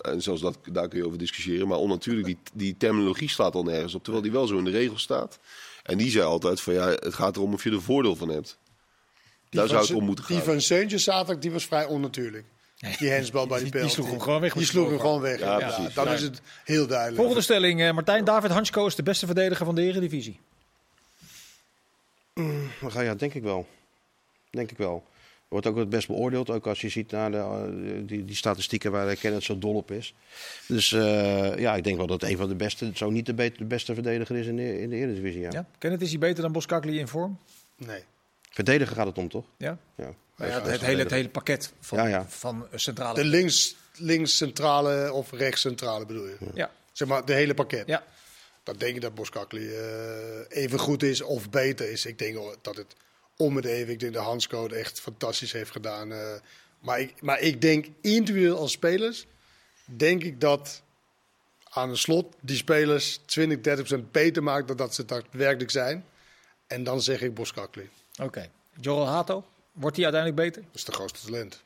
En 0.00 0.22
zelfs 0.22 0.40
dat, 0.40 0.58
daar 0.72 0.88
kun 0.88 0.98
je 0.98 1.06
over 1.06 1.18
discussiëren. 1.18 1.68
Maar 1.68 1.78
onnatuurlijk, 1.78 2.26
die, 2.26 2.38
die 2.52 2.74
terminologie 2.78 3.28
slaat 3.30 3.54
al 3.54 3.62
nergens 3.62 3.94
op. 3.94 4.02
Terwijl 4.02 4.24
die 4.24 4.32
wel 4.32 4.46
zo 4.46 4.58
in 4.58 4.64
de 4.64 4.70
regel 4.70 4.98
staat. 4.98 5.38
En 5.90 5.98
die 5.98 6.10
zei 6.10 6.24
altijd 6.24 6.60
van, 6.60 6.72
ja, 6.74 6.88
het 6.88 7.14
gaat 7.14 7.36
erom 7.36 7.52
of 7.54 7.64
je 7.64 7.70
er 7.70 7.82
voordeel 7.82 8.16
van 8.16 8.28
hebt. 8.28 8.58
Daar 9.50 9.68
zou 9.68 9.80
het 9.80 9.92
om 9.92 10.04
moeten 10.04 10.24
gaan. 10.24 10.36
Die 10.36 10.44
van 10.44 10.60
Seuntje 10.60 10.98
zaterdag, 10.98 11.38
die 11.42 11.50
was 11.50 11.64
vrij 11.66 11.84
onnatuurlijk. 11.84 12.44
Die 12.98 13.08
hensbal 13.08 13.46
bij 13.46 13.58
die 13.62 13.70
Die- 13.70 13.80
die 13.80 13.90
sloeg 13.90 14.10
hem 14.10 14.20
gewoon 14.20 14.40
weg 14.40 14.52
Die 14.52 14.64
sloeg 14.66 14.88
hem 14.88 15.00
gewoon 15.00 15.20
weg. 15.20 15.38
Ja, 15.38 15.58
Ja, 15.58 15.66
precies. 15.74 15.94
dan 15.94 16.04
Ja. 16.04 16.12
is 16.12 16.22
het 16.22 16.40
heel 16.64 16.86
duidelijk. 16.86 17.16
Volgende 17.16 17.42
stelling, 17.42 17.82
eh, 17.82 17.92
Martijn 17.92 18.24
David 18.24 18.50
Hansko 18.50 18.86
is 18.86 18.94
de 18.94 19.02
beste 19.02 19.26
verdediger 19.26 19.66
van 19.66 19.74
de 19.74 19.82
Eredivisie. 19.82 20.40
Dan 22.80 22.90
ga 22.92 23.00
ja, 23.00 23.14
denk 23.14 23.34
ik 23.34 23.42
wel. 23.42 23.66
Denk 24.50 24.70
ik 24.70 24.76
wel. 24.76 25.04
Wordt 25.50 25.66
ook 25.66 25.76
het 25.76 25.88
best 25.88 26.06
beoordeeld, 26.06 26.50
ook 26.50 26.66
als 26.66 26.80
je 26.80 26.88
ziet 26.88 27.10
naar 27.10 27.30
de, 27.30 27.36
eh, 27.36 28.00
die, 28.06 28.24
die 28.24 28.36
statistieken 28.36 28.90
waar 28.92 29.16
Kenneth 29.16 29.42
zo 29.42 29.58
dol 29.58 29.74
op 29.74 29.90
is. 29.90 30.14
Dus 30.68 30.92
eh, 30.92 31.58
ja, 31.58 31.76
ik 31.76 31.84
denk 31.84 31.96
wel 31.96 32.06
dat 32.06 32.22
een 32.22 32.36
van 32.36 32.48
de 32.48 32.54
beste, 32.54 32.84
het 32.84 32.98
zo 32.98 33.10
niet 33.10 33.26
de, 33.26 33.34
be- 33.34 33.52
de 33.56 33.64
beste 33.64 33.94
verdediger 33.94 34.36
is 34.36 34.46
in 34.46 34.56
de, 34.56 34.80
in 34.80 34.90
de 34.90 34.96
Eredivisie. 34.96 35.40
Ja. 35.40 35.48
Ja? 35.52 35.66
Kenneth, 35.78 36.02
is 36.02 36.10
hij 36.10 36.18
beter 36.18 36.42
dan 36.42 36.52
Boskakli 36.52 36.98
in 36.98 37.08
vorm? 37.08 37.38
Nee. 37.76 38.04
Verdediger 38.50 38.96
gaat 38.96 39.06
het 39.06 39.18
om, 39.18 39.28
toch? 39.28 39.44
Ja? 39.56 39.78
Ja. 39.96 40.14
Ja, 40.36 40.44
het, 40.46 40.66
het 40.66 40.80
hele, 40.80 41.02
het 41.02 41.10
hele 41.10 41.28
pakket 41.28 41.72
van, 41.80 41.98
Ja, 41.98 42.06
ja. 42.06 42.24
van 42.28 42.66
eh, 42.70 42.78
centrale... 42.78 43.14
De 43.14 43.24
links, 43.24 43.76
links 43.96 44.36
centrale 44.36 45.12
of 45.12 45.32
rechts 45.32 45.60
centrale 45.60 46.06
bedoel 46.06 46.26
je? 46.26 46.36
Ja. 46.54 46.70
Zeg 46.92 47.08
maar, 47.08 47.24
de 47.24 47.32
hele 47.34 47.54
pakket. 47.54 47.86
ja. 47.86 48.04
Dan 48.62 48.76
denk 48.78 48.94
ik 48.94 49.00
dat 49.02 49.14
Boskakli 49.14 49.68
eh 49.74 50.62
even 50.62 50.78
goed 50.78 51.02
is 51.02 51.22
of 51.22 51.50
beter 51.50 51.90
is. 51.90 52.06
Ik 52.06 52.18
denk 52.18 52.34
wel 52.34 52.54
dat 52.62 52.76
het 52.76 52.94
om 53.40 53.56
het 53.56 53.64
even. 53.64 53.92
Ik 53.92 54.00
denk 54.00 54.14
dat 54.14 54.24
Hansco 54.24 54.62
het 54.62 54.72
echt 54.72 55.00
fantastisch 55.00 55.52
heeft 55.52 55.70
gedaan. 55.70 56.12
eh. 56.12 56.34
maar, 56.80 57.00
ik, 57.00 57.22
maar 57.22 57.40
ik 57.40 57.60
denk 57.60 57.86
individueel 58.00 58.56
als 58.58 58.72
spelers, 58.72 59.26
denk 59.84 60.22
ik 60.22 60.40
dat 60.40 60.82
aan 61.70 61.88
de 61.90 61.96
slot 61.96 62.34
die 62.40 62.56
spelers 62.56 63.20
20, 63.24 63.60
30 63.60 63.86
procent 63.86 64.12
beter 64.12 64.42
maakt 64.42 64.68
dan 64.68 64.76
dat 64.76 64.94
ze 64.94 65.04
daadwerkelijk 65.04 65.70
zijn. 65.70 66.04
En 66.66 66.84
dan 66.84 67.02
zeg 67.02 67.22
ik 67.22 67.34
Boskakli. 67.34 67.88
Oké. 68.22 68.50
Joel 68.80 69.06
Hato, 69.06 69.44
wordt 69.72 69.96
hij 69.96 70.04
uiteindelijk 70.04 70.42
beter? 70.42 70.62
Dat 70.62 70.74
is 70.74 70.84
de 70.84 70.92
grootste 70.92 71.26
talent. 71.26 71.62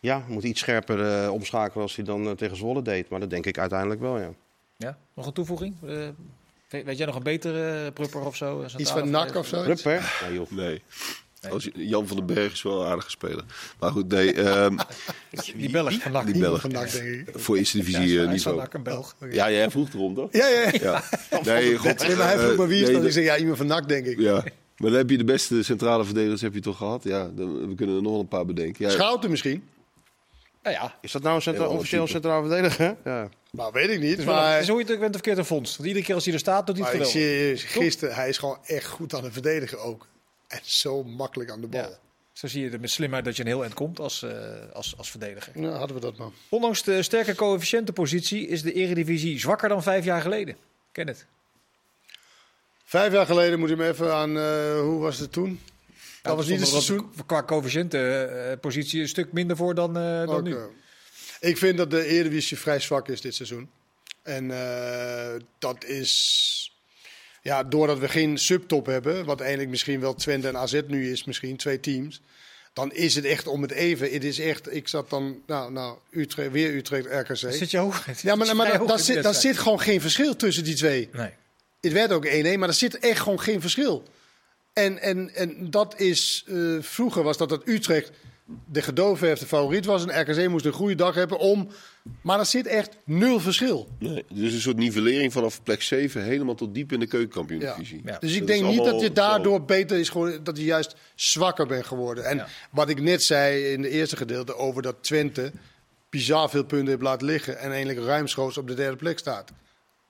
Ja, 0.00 0.24
moet 0.28 0.42
iets 0.42 0.60
scherper 0.60 1.24
eh, 1.24 1.32
omschakelen 1.32 1.82
als 1.82 1.96
hij 1.96 2.04
dan 2.04 2.26
eh, 2.26 2.32
tegen 2.32 2.56
Zwolle 2.56 2.82
deed. 2.82 3.08
Maar 3.08 3.20
dat 3.20 3.30
denk 3.30 3.46
ik 3.46 3.58
uiteindelijk 3.58 4.00
wel, 4.00 4.18
ja. 4.18 4.30
Ja? 4.76 4.98
Nog 5.14 5.26
een 5.26 5.32
toevoeging? 5.32 5.76
Eh, 6.72 6.78
weet, 6.78 6.84
weet 6.84 6.96
jij 6.96 7.06
nog 7.06 7.16
een 7.16 7.22
betere 7.22 7.84
uh, 7.84 7.92
prupper 7.92 8.20
of 8.20 8.36
zo? 8.36 8.64
Iets 8.76 8.90
van 8.90 9.10
nak 9.10 9.34
of 9.34 9.46
zo? 9.46 9.60
Rupper? 9.60 10.22
Nee, 10.24 10.34
joh. 10.34 10.50
Nee. 10.50 10.82
Als 11.50 11.68
Jan 11.74 12.06
van 12.06 12.16
den 12.16 12.26
Berg 12.26 12.52
is 12.52 12.62
wel 12.62 12.80
een 12.80 12.88
aardige 12.88 13.10
speler. 13.10 13.44
Maar 13.78 13.90
goed, 13.90 14.08
nee. 14.08 14.32
ehm, 14.34 14.76
Die 15.56 15.70
Belg 15.70 15.92
van 15.92 16.12
NAC. 16.12 16.26
Die 16.26 16.38
Belg. 16.38 16.60
van 16.60 16.70
denk 16.70 16.86
ik. 16.86 17.28
voor 17.34 17.56
eerste 17.56 17.78
Ja, 17.78 17.84
divisie 17.84 18.06
eh, 18.06 18.12
is 18.12 18.22
van 18.22 18.30
niveau. 18.32 18.56
NAC 18.56 18.74
een 18.74 18.82
Belg. 18.82 19.16
Ja, 19.30 19.50
jij 19.50 19.70
vroeg 19.70 19.92
erom 19.92 20.14
toch? 20.14 20.28
Ja, 20.32 20.48
ja, 20.48 20.60
ja. 20.60 20.70
Ja. 20.80 21.02
Nee, 21.44 21.76
god. 21.76 22.06
Nee, 22.06 22.16
maar 22.16 22.26
hij 22.26 22.38
vroeg 22.38 22.50
eh, 22.50 22.58
maar 22.58 22.68
wie 22.68 22.80
is 22.80 22.86
nee, 22.86 22.96
dat? 22.96 23.04
Ik 23.04 23.12
zeg, 23.12 23.24
ja, 23.24 23.36
iemand 23.36 23.56
van 23.56 23.66
NAC, 23.66 23.88
denk 23.88 24.06
ik. 24.06 24.18
Ja. 24.18 24.44
Maar 24.76 24.90
dan 24.90 24.98
heb 24.98 25.10
je 25.10 25.18
de 25.18 25.24
beste 25.24 25.62
centrale 25.62 26.04
verdedigers 26.04 26.40
heb 26.40 26.54
je 26.54 26.60
toch 26.60 26.76
gehad? 26.76 27.04
Ja, 27.04 27.30
dan, 27.34 27.68
we 27.68 27.74
kunnen 27.74 27.96
er 27.96 28.02
nog 28.02 28.12
wel 28.12 28.20
een 28.20 28.28
paar 28.28 28.46
bedenken. 28.46 28.84
Ja, 28.84 28.90
Schouten 28.90 29.30
misschien. 29.30 29.62
Nou 30.62 30.74
ja, 30.76 30.98
Is 31.00 31.12
dat 31.12 31.22
nou 31.22 31.34
een 31.36 31.42
centra- 31.42 31.66
officieel 31.66 32.06
centraal 32.06 32.40
verdediger? 32.40 32.96
Ja. 33.04 33.28
Maar 33.50 33.72
weet 33.72 33.90
ik 33.90 34.00
niet. 34.00 34.10
het 34.10 34.18
is, 34.18 34.24
wel, 34.24 34.34
maar... 34.34 34.52
het 34.52 34.62
is 34.62 34.68
hoe 34.68 34.76
je 34.78 34.84
het 34.84 34.92
ook 34.94 35.00
bent 35.00 35.12
verkeerd 35.14 35.38
een 35.38 35.44
vondst. 35.44 35.76
Want 35.76 35.88
iedere 35.88 36.04
keer 36.06 36.14
als 36.14 36.24
hij 36.24 36.34
er 36.34 36.40
staat, 36.40 36.66
doet 36.66 36.74
hij 36.76 36.84
Maar 36.84 36.94
het 36.94 37.02
ik 37.02 37.10
geweldig. 37.12 37.58
zie 37.60 37.68
gisteren, 37.68 38.14
hij 38.14 38.28
is 38.28 38.38
gewoon 38.38 38.58
echt 38.66 38.86
goed 38.86 39.14
aan 39.14 39.24
het 39.24 39.32
verdedigen 39.32 39.80
ook. 39.80 40.06
En 40.48 40.60
zo 40.62 41.02
makkelijk 41.04 41.50
aan 41.50 41.60
de 41.60 41.66
bal. 41.66 41.80
Ja. 41.80 41.98
Zo 42.32 42.46
zie 42.46 42.62
je 42.64 42.70
er 42.70 42.80
met 42.80 42.90
slimheid 42.90 43.24
dat 43.24 43.36
je 43.36 43.42
een 43.42 43.48
heel 43.48 43.62
eind 43.62 43.74
komt 43.74 44.00
als, 44.00 44.22
eh, 44.22 44.30
als, 44.72 44.94
als 44.98 45.10
verdediger. 45.10 45.52
Nou, 45.54 45.74
hadden 45.74 45.96
we 45.96 46.02
dat 46.02 46.16
maar. 46.16 46.28
Ondanks 46.48 46.82
de 46.82 47.02
sterke 47.02 47.34
coëfficiëntenpositie 47.34 48.46
is 48.48 48.62
de 48.62 48.72
Eredivisie 48.72 49.38
zwakker 49.40 49.68
dan 49.68 49.82
vijf 49.82 50.04
jaar 50.04 50.20
geleden. 50.20 50.56
Ken 50.92 51.06
het? 51.06 51.26
Vijf 52.84 53.12
jaar 53.12 53.26
geleden 53.26 53.58
moet 53.58 53.68
je 53.68 53.76
me 53.76 53.88
even 53.88 54.14
aan, 54.14 54.38
eh, 54.38 54.80
hoe 54.80 55.00
was 55.00 55.18
het 55.18 55.32
toen? 55.32 55.60
Dat 56.22 56.36
was 56.36 56.46
niet 56.46 56.60
het 56.60 56.68
seizoen. 56.68 57.12
Qua 57.26 57.42
coëfficiëntenpositie 57.42 59.00
een 59.00 59.08
stuk 59.08 59.32
minder 59.32 59.56
voor 59.56 59.74
dan, 59.74 59.96
eh, 59.96 60.26
dan 60.26 60.44
nu. 60.44 60.54
eh, 60.54 60.62
ik 61.40 61.56
vind 61.56 61.76
dat 61.76 61.90
de 61.90 62.04
Eredivisie 62.04 62.58
vrij 62.58 62.80
zwak 62.80 63.08
is 63.08 63.20
dit 63.20 63.34
seizoen. 63.34 63.70
En 64.22 64.50
eh, 64.50 65.40
dat 65.58 65.84
is... 65.84 66.66
Ja, 67.42 67.64
doordat 67.64 67.98
we 67.98 68.08
geen 68.08 68.38
subtop 68.38 68.86
hebben, 68.86 69.24
wat 69.24 69.40
eigenlijk 69.40 69.70
misschien 69.70 70.00
wel 70.00 70.14
Twente 70.14 70.48
en 70.48 70.56
AZ 70.56 70.80
nu 70.86 71.10
is, 71.10 71.24
misschien 71.24 71.56
twee 71.56 71.80
teams. 71.80 72.20
Dan 72.72 72.92
is 72.92 73.14
het 73.14 73.24
echt 73.24 73.46
om 73.46 73.62
het 73.62 73.70
even. 73.70 74.12
Het 74.12 74.24
is 74.24 74.38
echt, 74.38 74.74
ik 74.74 74.88
zat 74.88 75.10
dan, 75.10 75.42
nou, 75.46 75.72
nou 75.72 75.98
Utrecht, 76.10 76.50
weer 76.50 76.74
Utrecht, 76.74 77.06
RKC. 77.06 77.52
Zit 77.52 77.70
je 77.70 77.78
hoog? 77.78 78.22
Ja, 78.22 78.34
maar, 78.34 78.56
maar 78.56 78.86
daar, 78.86 78.98
zit, 78.98 79.22
daar 79.22 79.34
zit 79.34 79.58
gewoon 79.58 79.80
geen 79.80 80.00
verschil 80.00 80.36
tussen 80.36 80.64
die 80.64 80.74
twee. 80.74 81.08
Nee. 81.12 81.30
Het 81.80 81.92
werd 81.92 82.12
ook 82.12 82.26
1-1, 82.26 82.30
maar 82.58 82.68
er 82.68 82.74
zit 82.74 82.98
echt 82.98 83.20
gewoon 83.20 83.40
geen 83.40 83.60
verschil. 83.60 84.04
En, 84.72 84.98
en, 84.98 85.34
en 85.34 85.70
dat 85.70 86.00
is, 86.00 86.44
eh, 86.48 86.56
vroeger 86.80 87.22
was 87.22 87.36
dat 87.36 87.48
dat 87.48 87.68
Utrecht 87.68 88.10
de 88.70 88.82
gedoofde 88.82 89.36
favoriet 89.36 89.84
was. 89.84 90.06
En 90.06 90.20
RKC 90.20 90.48
moest 90.48 90.64
een 90.64 90.72
goede 90.72 90.94
dag 90.94 91.14
hebben 91.14 91.38
om... 91.38 91.68
Maar 92.20 92.38
er 92.38 92.46
zit 92.46 92.66
echt 92.66 92.96
nul 93.04 93.40
verschil. 93.40 93.88
Nee, 93.98 94.24
dus 94.32 94.52
een 94.52 94.60
soort 94.60 94.76
nivellering 94.76 95.32
vanaf 95.32 95.62
plek 95.62 95.82
7 95.82 96.22
helemaal 96.22 96.54
tot 96.54 96.74
diep 96.74 96.92
in 96.92 97.00
de 97.00 97.06
keukenkampioen-divisie. 97.06 98.02
Ja. 98.04 98.18
Dus 98.18 98.32
ik 98.32 98.38
Dat 98.38 98.46
denk 98.46 98.64
niet 98.66 98.84
dat 98.84 99.00
je 99.00 99.12
daardoor 99.12 99.64
beter 99.64 99.98
is 99.98 100.08
geworden, 100.08 100.44
dat 100.44 100.56
je 100.56 100.64
juist 100.64 100.96
zwakker 101.14 101.66
bent 101.66 101.86
geworden. 101.86 102.24
En 102.24 102.36
Ja. 102.36 102.48
wat 102.70 102.88
ik 102.88 103.00
net 103.00 103.22
zei 103.22 103.64
in 103.64 103.82
de 103.82 103.88
eerste 103.88 104.16
gedeelte 104.16 104.56
over 104.56 104.82
dat 104.82 104.96
Twente 105.00 105.52
bizar 106.10 106.50
veel 106.50 106.64
punten 106.64 106.88
heeft 106.88 107.02
laten 107.02 107.26
liggen 107.26 107.58
en 107.58 107.70
eigenlijk 107.70 108.06
ruimschoots 108.06 108.58
op 108.58 108.68
de 108.68 108.74
derde 108.74 108.96
plek 108.96 109.18
staat. 109.18 109.52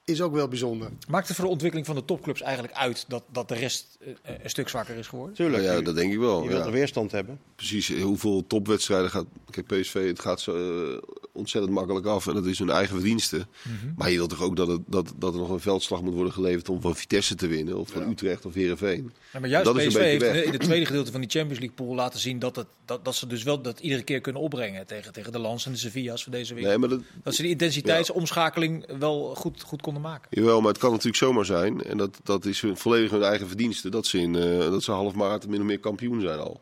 Is 0.04 0.20
ook 0.20 0.32
wel 0.32 0.48
bijzonder. 0.48 0.90
Maakt 1.08 1.26
het 1.26 1.36
voor 1.36 1.44
de 1.44 1.50
ontwikkeling 1.50 1.86
van 1.86 1.96
de 1.96 2.04
topclubs 2.04 2.40
eigenlijk 2.40 2.74
uit 2.74 3.04
dat, 3.08 3.22
dat 3.32 3.48
de 3.48 3.54
rest 3.54 3.98
eh, 4.00 4.34
een 4.42 4.50
stuk 4.50 4.68
zwakker 4.68 4.96
is 4.96 5.06
geworden? 5.06 5.34
Tuurlijk, 5.36 5.62
ja, 5.62 5.80
dat 5.80 5.94
denk 5.94 6.12
ik 6.12 6.18
wel. 6.18 6.42
je 6.42 6.48
wilt 6.48 6.60
ja. 6.60 6.66
er 6.66 6.72
weerstand 6.72 7.12
hebben. 7.12 7.40
Precies, 7.56 8.00
hoeveel 8.00 8.46
topwedstrijden 8.46 9.10
gaat... 9.10 9.26
Kijk, 9.50 9.66
PSV, 9.66 10.06
het 10.06 10.20
gaat 10.20 10.40
zo 10.40 10.54
eh, 10.56 11.02
ontzettend 11.32 11.74
makkelijk 11.74 12.06
af 12.06 12.26
en 12.26 12.34
dat 12.34 12.46
is 12.46 12.58
hun 12.58 12.70
eigen 12.70 12.94
verdienste. 12.94 13.36
Mhm. 13.62 13.92
Maar 13.96 14.10
je 14.10 14.16
wilt 14.16 14.30
toch 14.30 14.42
ook 14.42 14.56
dat, 14.56 14.68
het, 14.68 14.80
dat, 14.86 15.12
dat 15.16 15.34
er 15.34 15.40
nog 15.40 15.50
een 15.50 15.60
veldslag 15.60 16.02
moet 16.02 16.14
worden 16.14 16.32
geleverd 16.32 16.68
om 16.68 16.80
van 16.80 16.96
Vitesse 16.96 17.34
te 17.34 17.46
winnen. 17.46 17.78
Of 17.78 17.88
van 17.88 18.10
Utrecht 18.10 18.46
of 18.46 18.54
Heerenveen. 18.54 19.12
Ja, 19.32 19.40
maar 19.40 19.48
juist 19.48 19.66
Dat 19.66 19.76
is 19.76 19.82
een 19.82 19.88
PSV 19.88 19.98
beetje 19.98 20.26
heeft 20.26 20.34
weg. 20.34 20.44
in 20.44 20.52
het 20.52 20.62
tweede 20.62 20.86
gedeelte 20.86 21.12
van 21.12 21.20
die 21.20 21.30
Champions 21.30 21.58
League 21.58 21.76
pool 21.76 21.94
laten 21.94 22.20
zien 22.20 22.38
dat, 22.38 22.56
het, 22.56 22.66
dat, 22.84 23.04
dat 23.04 23.14
ze 23.14 23.26
dus 23.26 23.42
wel 23.42 23.62
dat 23.62 23.80
iedere 23.80 24.02
keer 24.02 24.20
kunnen 24.20 24.42
opbrengen 24.42 24.86
tegen, 24.86 25.12
tegen 25.12 25.32
de 25.32 25.38
Lans 25.38 25.66
en 25.66 25.72
de 25.72 25.78
Sevilla's 25.78 26.22
van 26.22 26.32
deze 26.32 26.54
wereld. 26.54 26.70
Nee, 26.70 26.88
maar 26.88 26.98
dat, 26.98 27.06
Dat 27.22 27.34
ze 27.34 27.42
die 27.42 27.50
intensiteitsomschakeling 27.50 28.98
wel 28.98 29.34
goed, 29.34 29.62
goed 29.62 29.82
konden 29.92 30.10
maken. 30.10 30.28
Jawel, 30.30 30.60
maar 30.60 30.68
het 30.72 30.80
kan 30.80 30.90
natuurlijk 30.90 31.16
zomaar 31.16 31.44
zijn. 31.44 31.82
En 31.82 31.96
dat, 31.96 32.20
dat 32.22 32.44
is 32.44 32.60
hun, 32.60 32.76
volledig 32.76 33.10
hun 33.10 33.22
eigen 33.22 33.46
verdienste. 33.46 33.88
Dat 33.88 34.06
ze, 34.06 34.18
in, 34.18 34.36
eh, 34.36 34.58
dat 34.58 34.82
ze 34.82 34.90
half 34.92 35.14
maart 35.14 35.48
min 35.48 35.60
of 35.60 35.66
meer 35.66 35.78
kampioen 35.80 36.20
zijn 36.20 36.38
al. 36.38 36.60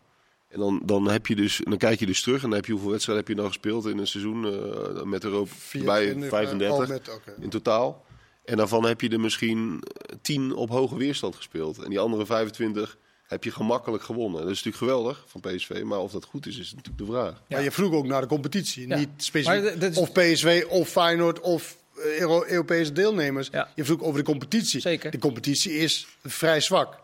En 0.49 0.59
dan, 0.59 0.83
dan, 0.85 1.09
heb 1.11 1.27
je 1.27 1.37
dus, 1.37 1.61
dan 1.65 1.77
kijk 1.79 1.99
je 2.01 2.07
dus 2.07 2.23
terug 2.23 2.43
en 2.43 2.49
dan 2.49 2.57
heb 2.59 2.67
je 2.67 2.73
hoeveel 2.73 2.91
wedstrijden 2.91 3.25
heb 3.27 3.35
je 3.35 3.41
nou 3.41 3.53
gespeeld 3.53 3.87
in 3.87 3.99
een 3.99 4.07
seizoen 4.07 4.45
eh, 4.47 5.03
met 5.03 5.25
Europa 5.25 5.51
bij 5.73 6.13
24, 6.13 6.29
35 6.29 6.83
oh, 6.83 6.89
met- 6.89 7.09
oké. 7.15 7.35
in 7.41 7.49
totaal. 7.49 8.05
En 8.45 8.57
daarvan 8.57 8.85
heb 8.85 9.01
je 9.01 9.09
er 9.09 9.21
misschien 9.21 9.83
10 10.23 10.55
op 10.55 10.69
hoge 10.71 10.97
weerstand 10.97 11.37
gespeeld. 11.37 11.79
En 11.83 11.91
die 11.91 11.99
andere 11.99 12.27
25 12.27 12.97
heb 13.27 13.45
je 13.45 13.51
gemakkelijk 13.51 14.03
gewonnen. 14.03 14.41
Dat 14.41 14.51
is 14.51 14.63
natuurlijk 14.63 14.77
geweldig 14.77 15.25
van 15.27 15.41
PSV, 15.41 15.83
maar 15.85 15.99
of 15.99 16.13
dat 16.13 16.25
goed 16.25 16.47
is, 16.47 16.59
is 16.59 16.71
natuurlijk 16.75 16.99
de 16.99 17.13
vraag. 17.13 17.43
Maar 17.49 17.63
je 17.63 17.71
vroeg 17.71 17.93
ook 17.93 18.07
naar 18.07 18.21
de 18.21 18.27
competitie. 18.27 18.89
Ja. 18.89 18.97
Niet 18.97 19.09
specifiek 19.17 19.63
Maar 19.63 19.79
dat 19.79 19.91
is- 19.91 19.97
of 19.97 20.13
PSV 20.13 20.65
of 20.69 20.89
Feyenoord 20.89 21.41
of 21.41 21.73
eh, 21.73 21.79
Euro- 22.19 22.45
Europese 22.47 22.93
deelnemers. 22.93 23.49
Ja. 23.53 23.69
Je 23.75 23.85
vroeg 23.85 24.01
over 24.03 24.19
de 24.19 24.25
competitie. 24.25 24.81
Zeker. 24.81 25.11
De 25.11 25.19
competitie 25.19 25.73
is 25.79 26.07
vrij 26.25 26.61
zwak. 26.61 26.99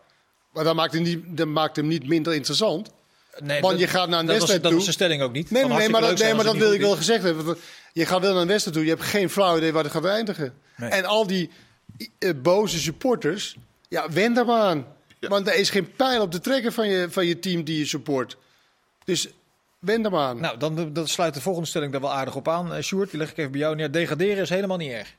Maar 0.53 0.65
dat 0.65 0.75
maakt 0.75 0.93
hem 0.93 1.03
niet, 1.03 1.25
dat 1.27 1.47
maakt 1.47 1.77
hem 1.77 1.87
niet 1.87 2.07
minder 2.07 2.35
interessant. 2.35 2.91
Nee, 3.39 3.61
Want 3.61 3.73
dat- 3.73 3.81
je 3.83 3.89
gaat 3.89 4.09
naar 4.09 4.21
een 4.21 4.27
dat 4.27 4.35
wedstrijd 4.35 4.63
dat 4.63 4.71
toe. 4.71 4.81
was 4.81 4.89
de 4.89 4.95
stelling 4.95 5.23
ook 5.23 5.33
niet. 5.33 5.51
Nee, 5.51 5.65
nee, 5.65 5.77
nee, 5.79 5.89
maar, 5.89 6.01
dat, 6.01 6.19
nee, 6.19 6.35
maar 6.35 6.45
dat 6.45 6.57
wil 6.57 6.73
ik 6.73 6.81
wel 6.81 6.97
gezegd 6.97 7.23
hebben. 7.23 7.57
Je 7.93 8.07
gaat 8.07 8.21
wel 8.21 8.33
naar 8.33 8.41
een 8.43 8.49
wedstrijd 8.49 8.77
toe. 8.77 8.87
Je 8.87 8.91
hebt 8.93 9.03
geen 9.05 9.31
flauw 9.31 9.57
idee 9.57 9.73
waar 9.73 9.83
het 9.85 9.93
gaat 9.93 10.05
eindigen. 10.05 10.55
Nee. 10.77 10.91
En 10.91 11.05
al 11.05 11.27
die 11.27 11.51
eh, 12.19 12.31
boze 12.43 12.79
supporters, 12.79 13.57
ja, 13.89 14.11
wend 14.11 14.37
daar 14.37 14.47
maar 14.47 14.61
aan. 14.61 14.87
Want 15.21 15.49
er 15.49 15.55
is 15.55 15.71
geen 15.71 15.93
pijl 15.97 16.21
op 16.23 16.33
de 16.33 16.41
trekker 16.41 16.73
van 16.73 16.89
je, 16.89 17.07
van 17.11 17.27
je 17.27 17.39
team 17.39 17.65
die 17.65 17.79
je 17.79 17.87
support. 17.87 18.37
Dus 19.05 19.29
wend 19.79 20.03
daar 20.03 20.13
maar 20.13 20.27
aan. 20.27 20.41
Nou, 20.41 20.59
dan, 20.59 20.93
dan 20.93 21.09
sluit 21.09 21.35
de 21.35 21.41
volgende 21.41 21.69
stelling 21.69 21.93
daar 21.93 22.01
wel 22.01 22.13
aardig 22.13 22.37
op 22.37 22.49
aan. 22.49 22.73
Uh, 22.73 22.81
Sjoerd, 22.81 23.11
die 23.11 23.19
leg 23.19 23.31
ik 23.31 23.37
even 23.37 23.51
bij 23.51 23.61
jou 23.61 23.75
neer. 23.75 23.91
Degraderen 23.91 24.43
is 24.43 24.49
helemaal 24.49 24.77
niet 24.77 24.93
erg. 24.93 25.15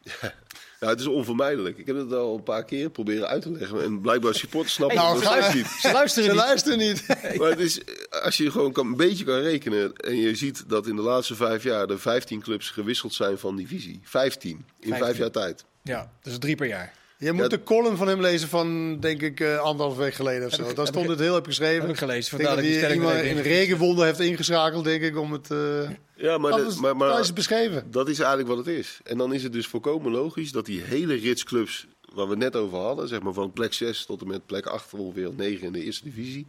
Ja, 0.80 0.88
het 0.88 1.00
is 1.00 1.08
onvermijdelijk. 1.08 1.78
Ik 1.78 1.86
heb 1.86 1.96
het 1.96 2.14
al 2.14 2.36
een 2.36 2.44
paar 2.44 2.66
keer 2.66 2.90
proberen 2.90 3.28
uit 3.28 3.42
te 3.42 3.52
leggen. 3.52 3.84
En 3.84 4.02
blijkbaar 4.02 4.34
supporters 4.34 4.74
snappen 4.74 5.00
Hey, 5.00 5.14
het 5.14 5.24
nou, 5.24 5.54
niet. 5.58 5.68
Ze 5.68 5.92
luisteren 5.92 6.30
Ze 6.30 6.36
niet. 6.36 6.42
luisteren 6.46 6.78
niet. 6.78 7.38
Maar 7.40 7.50
het 7.50 7.60
is, 7.60 7.82
als 8.24 8.38
je 8.38 8.52
gewoon 8.52 8.72
kan, 8.72 8.86
een 8.86 8.96
beetje 8.96 9.24
kan 9.24 9.40
rekenen 9.40 9.96
en 9.96 10.16
je 10.16 10.36
ziet 10.36 10.64
dat 10.68 10.88
in 10.88 10.96
de 10.96 11.02
laatste 11.02 11.36
vijf 11.36 11.64
jaar 11.64 11.90
er 11.90 12.00
15 12.00 12.42
clubs 12.42 12.70
gewisseld 12.70 13.14
zijn 13.14 13.38
van 13.38 13.56
divisie. 13.56 14.00
15 14.04 14.52
in 14.52 14.66
15. 14.80 14.98
vijf 14.98 15.18
jaar 15.18 15.32
tijd. 15.32 15.66
Ja, 15.82 16.12
is 16.24 16.38
drie 16.38 16.56
per 16.56 16.68
jaar. 16.68 16.94
Je 17.20 17.32
moet 17.32 17.42
Ja. 17.42 17.48
de 17.48 17.64
column 17.64 17.98
van 17.98 18.08
hem 18.08 18.22
lezen 18.22 18.48
van, 18.50 19.00
denk 19.00 19.22
ik, 19.22 19.40
eh 19.40 19.58
anderhalf 19.60 19.98
week 19.98 20.14
geleden 20.14 20.46
of 20.48 20.54
zo. 20.54 20.58
Daar 20.64 20.76
heb 20.76 20.86
stond 20.88 21.04
ik- 21.06 21.10
het 21.12 21.20
heel 21.20 21.34
heb 21.34 21.46
geschreven. 21.46 21.82
Heb 21.82 21.90
ik 21.90 21.98
gelezen. 21.98 22.30
Vandaar 22.38 22.56
dat 22.56 22.66
hij 22.66 22.94
iemand 22.94 23.22
in 23.22 23.38
regenwonder 23.38 24.06
heeft 24.06 24.20
ingeschakeld, 24.20 24.84
denk 24.84 25.02
ik, 25.02 25.18
om 25.18 25.32
het... 25.32 25.52
eh 25.52 25.90
Ja, 26.16 26.38
maar, 26.38 26.52
anders, 26.52 26.74
dat, 26.74 26.82
maar, 26.84 26.98
maar 26.98 27.10
daar 27.10 27.20
is 27.20 27.26
het 27.26 27.36
beschreven. 27.36 27.88
dat 27.92 28.10
is 28.10 28.20
eigenlijk 28.20 28.50
wat 28.50 28.58
het 28.66 28.68
is. 28.76 29.00
En 29.04 29.18
dan 29.18 29.34
is 29.34 29.44
het 29.44 29.54
dus 29.54 29.68
volkomen 29.68 30.12
logisch 30.12 30.52
dat 30.52 30.66
die 30.66 30.82
hele 30.82 31.16
rits 31.16 31.44
clubs 31.44 31.88
waar 32.14 32.26
we 32.26 32.32
het 32.32 32.40
net 32.40 32.56
over 32.56 32.78
hadden, 32.78 33.08
zeg 33.08 33.22
maar 33.22 33.34
van 33.34 33.52
plek 33.54 33.74
6 33.74 34.06
tot 34.06 34.22
en 34.22 34.28
met 34.28 34.46
plek 34.46 34.66
8 34.66 34.94
ongeveer 34.94 35.30
9 35.36 35.66
in 35.68 35.72
de 35.74 35.84
eerste 35.84 36.04
divisie. 36.04 36.48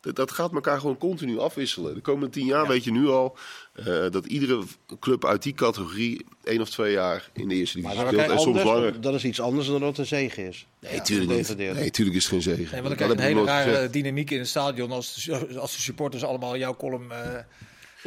Dat, 0.00 0.16
dat 0.16 0.30
gaat 0.30 0.52
elkaar 0.52 0.80
gewoon 0.80 0.98
continu 0.98 1.38
afwisselen. 1.38 1.94
De 1.94 2.00
komende 2.00 2.30
tien 2.30 2.46
jaar 2.46 2.66
weet 2.66 2.84
je 2.84 2.90
nu 2.90 3.06
al 3.08 3.36
eh, 3.72 3.84
dat 4.10 4.26
iedere 4.26 4.62
club 5.00 5.24
uit 5.24 5.42
die 5.42 5.54
categorie 5.54 6.24
één 6.44 6.60
of 6.60 6.70
twee 6.70 6.92
jaar 6.92 7.30
in 7.32 7.48
de 7.48 7.54
eerste 7.54 7.76
divisie 7.80 8.00
dat, 8.00 8.08
speelt. 8.12 8.30
En 8.30 8.38
soms 8.38 8.62
langer. 8.62 9.00
dat 9.00 9.14
is 9.14 9.24
iets 9.24 9.40
anders 9.40 9.66
dan 9.66 9.80
dat 9.80 9.88
het 9.88 9.98
een 9.98 10.06
zege 10.06 10.48
is. 10.48 10.66
Nee, 10.80 11.00
tuurlijk 11.00 11.30
niet. 11.30 11.56
Nee, 11.74 11.90
tuurlijk 11.90 12.16
is 12.16 12.22
het 12.22 12.32
geen 12.32 12.42
zegen. 12.42 12.72
Nee, 12.72 12.82
want 12.82 12.98
dan 12.98 13.08
Dat 13.08 13.16
krijg 13.16 13.32
je 13.32 13.36
een 13.36 13.36
hele 13.36 13.44
rare 13.44 13.70
gezegd. 13.70 13.92
dynamiek 13.92 14.30
in 14.30 14.38
het 14.38 14.48
stadion 14.48 14.90
als 14.90 15.24
de, 15.24 15.58
als 15.58 15.74
de 15.74 15.80
supporters 15.80 16.24
allemaal 16.24 16.56
jouw 16.56 16.76
column... 16.76 17.10
eh 17.12 17.38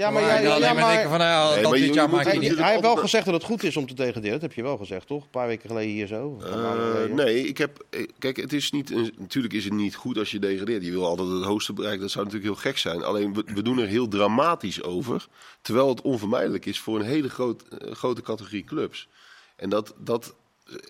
Ja, 0.01 0.09
maar, 0.09 0.21
jij, 0.21 0.41
ja, 0.43 0.49
alleen 0.49 0.61
maar 0.61 0.75
maar, 0.83 0.91
denken 0.93 1.09
van, 1.09 1.19
nou, 1.19 1.53
Nee, 1.53 1.63
dat 1.63 1.71
dit 1.73 1.93
jaar 1.93 2.09
maak 2.09 2.23
je 2.23 2.29
hij, 2.29 2.31
niet. 2.37 2.41
natuurlijk 2.41 2.61
hij 2.61 2.71
heeft 2.71 2.83
wel 2.93 2.95
gezegd 2.95 3.25
dat 3.25 3.33
het 3.33 3.43
goed 3.43 3.63
is 3.63 3.77
om 3.77 3.87
te 3.87 3.93
degraderen. 3.93 4.31
Dat 4.31 4.41
heb 4.41 4.53
je 4.53 4.61
wel 4.63 4.77
gezegd, 4.77 5.07
toch? 5.07 5.23
Een 5.23 5.29
paar 5.29 5.47
weken 5.47 5.69
geleden 5.69 5.89
hier 5.89 6.07
zo. 6.07 6.37
Eh, 6.41 6.51
geleden. 6.51 7.15
nee, 7.15 7.47
ik 7.47 7.57
heb. 7.57 7.85
eh, 7.89 8.07
Kijk, 8.19 8.37
het 8.37 8.53
is 8.53 8.71
niet. 8.71 8.91
een- 8.91 9.13
Natuurlijk 9.17 9.53
is 9.53 9.63
het 9.63 9.73
niet 9.73 9.95
goed 9.95 10.17
als 10.17 10.31
je 10.31 10.39
degradeert. 10.39 10.85
Je 10.85 10.91
wil 10.91 11.05
altijd 11.05 11.27
het 11.29 11.43
hoogste 11.43 11.73
bereiken. 11.73 12.01
Dat 12.01 12.11
zou 12.11 12.25
natuurlijk 12.25 12.53
heel 12.53 12.61
gek 12.61 12.77
zijn. 12.77 13.03
Alleen 13.03 13.33
we, 13.33 13.43
we 13.53 13.61
doen 13.61 13.77
er 13.79 13.87
heel 13.87 14.07
dramatisch 14.07 14.83
over. 14.83 15.27
Terwijl 15.61 15.89
het 15.89 16.01
onvermijdelijk 16.01 16.65
is 16.65 16.79
voor 16.79 16.99
een 16.99 17.05
hele 17.05 17.29
groot, 17.29 17.63
eh, 17.67 17.91
grote 17.91 18.21
categorie 18.21 18.63
clubs. 18.63 19.07
En 19.55 19.69
dat, 19.69 19.93
dat, 19.97 20.35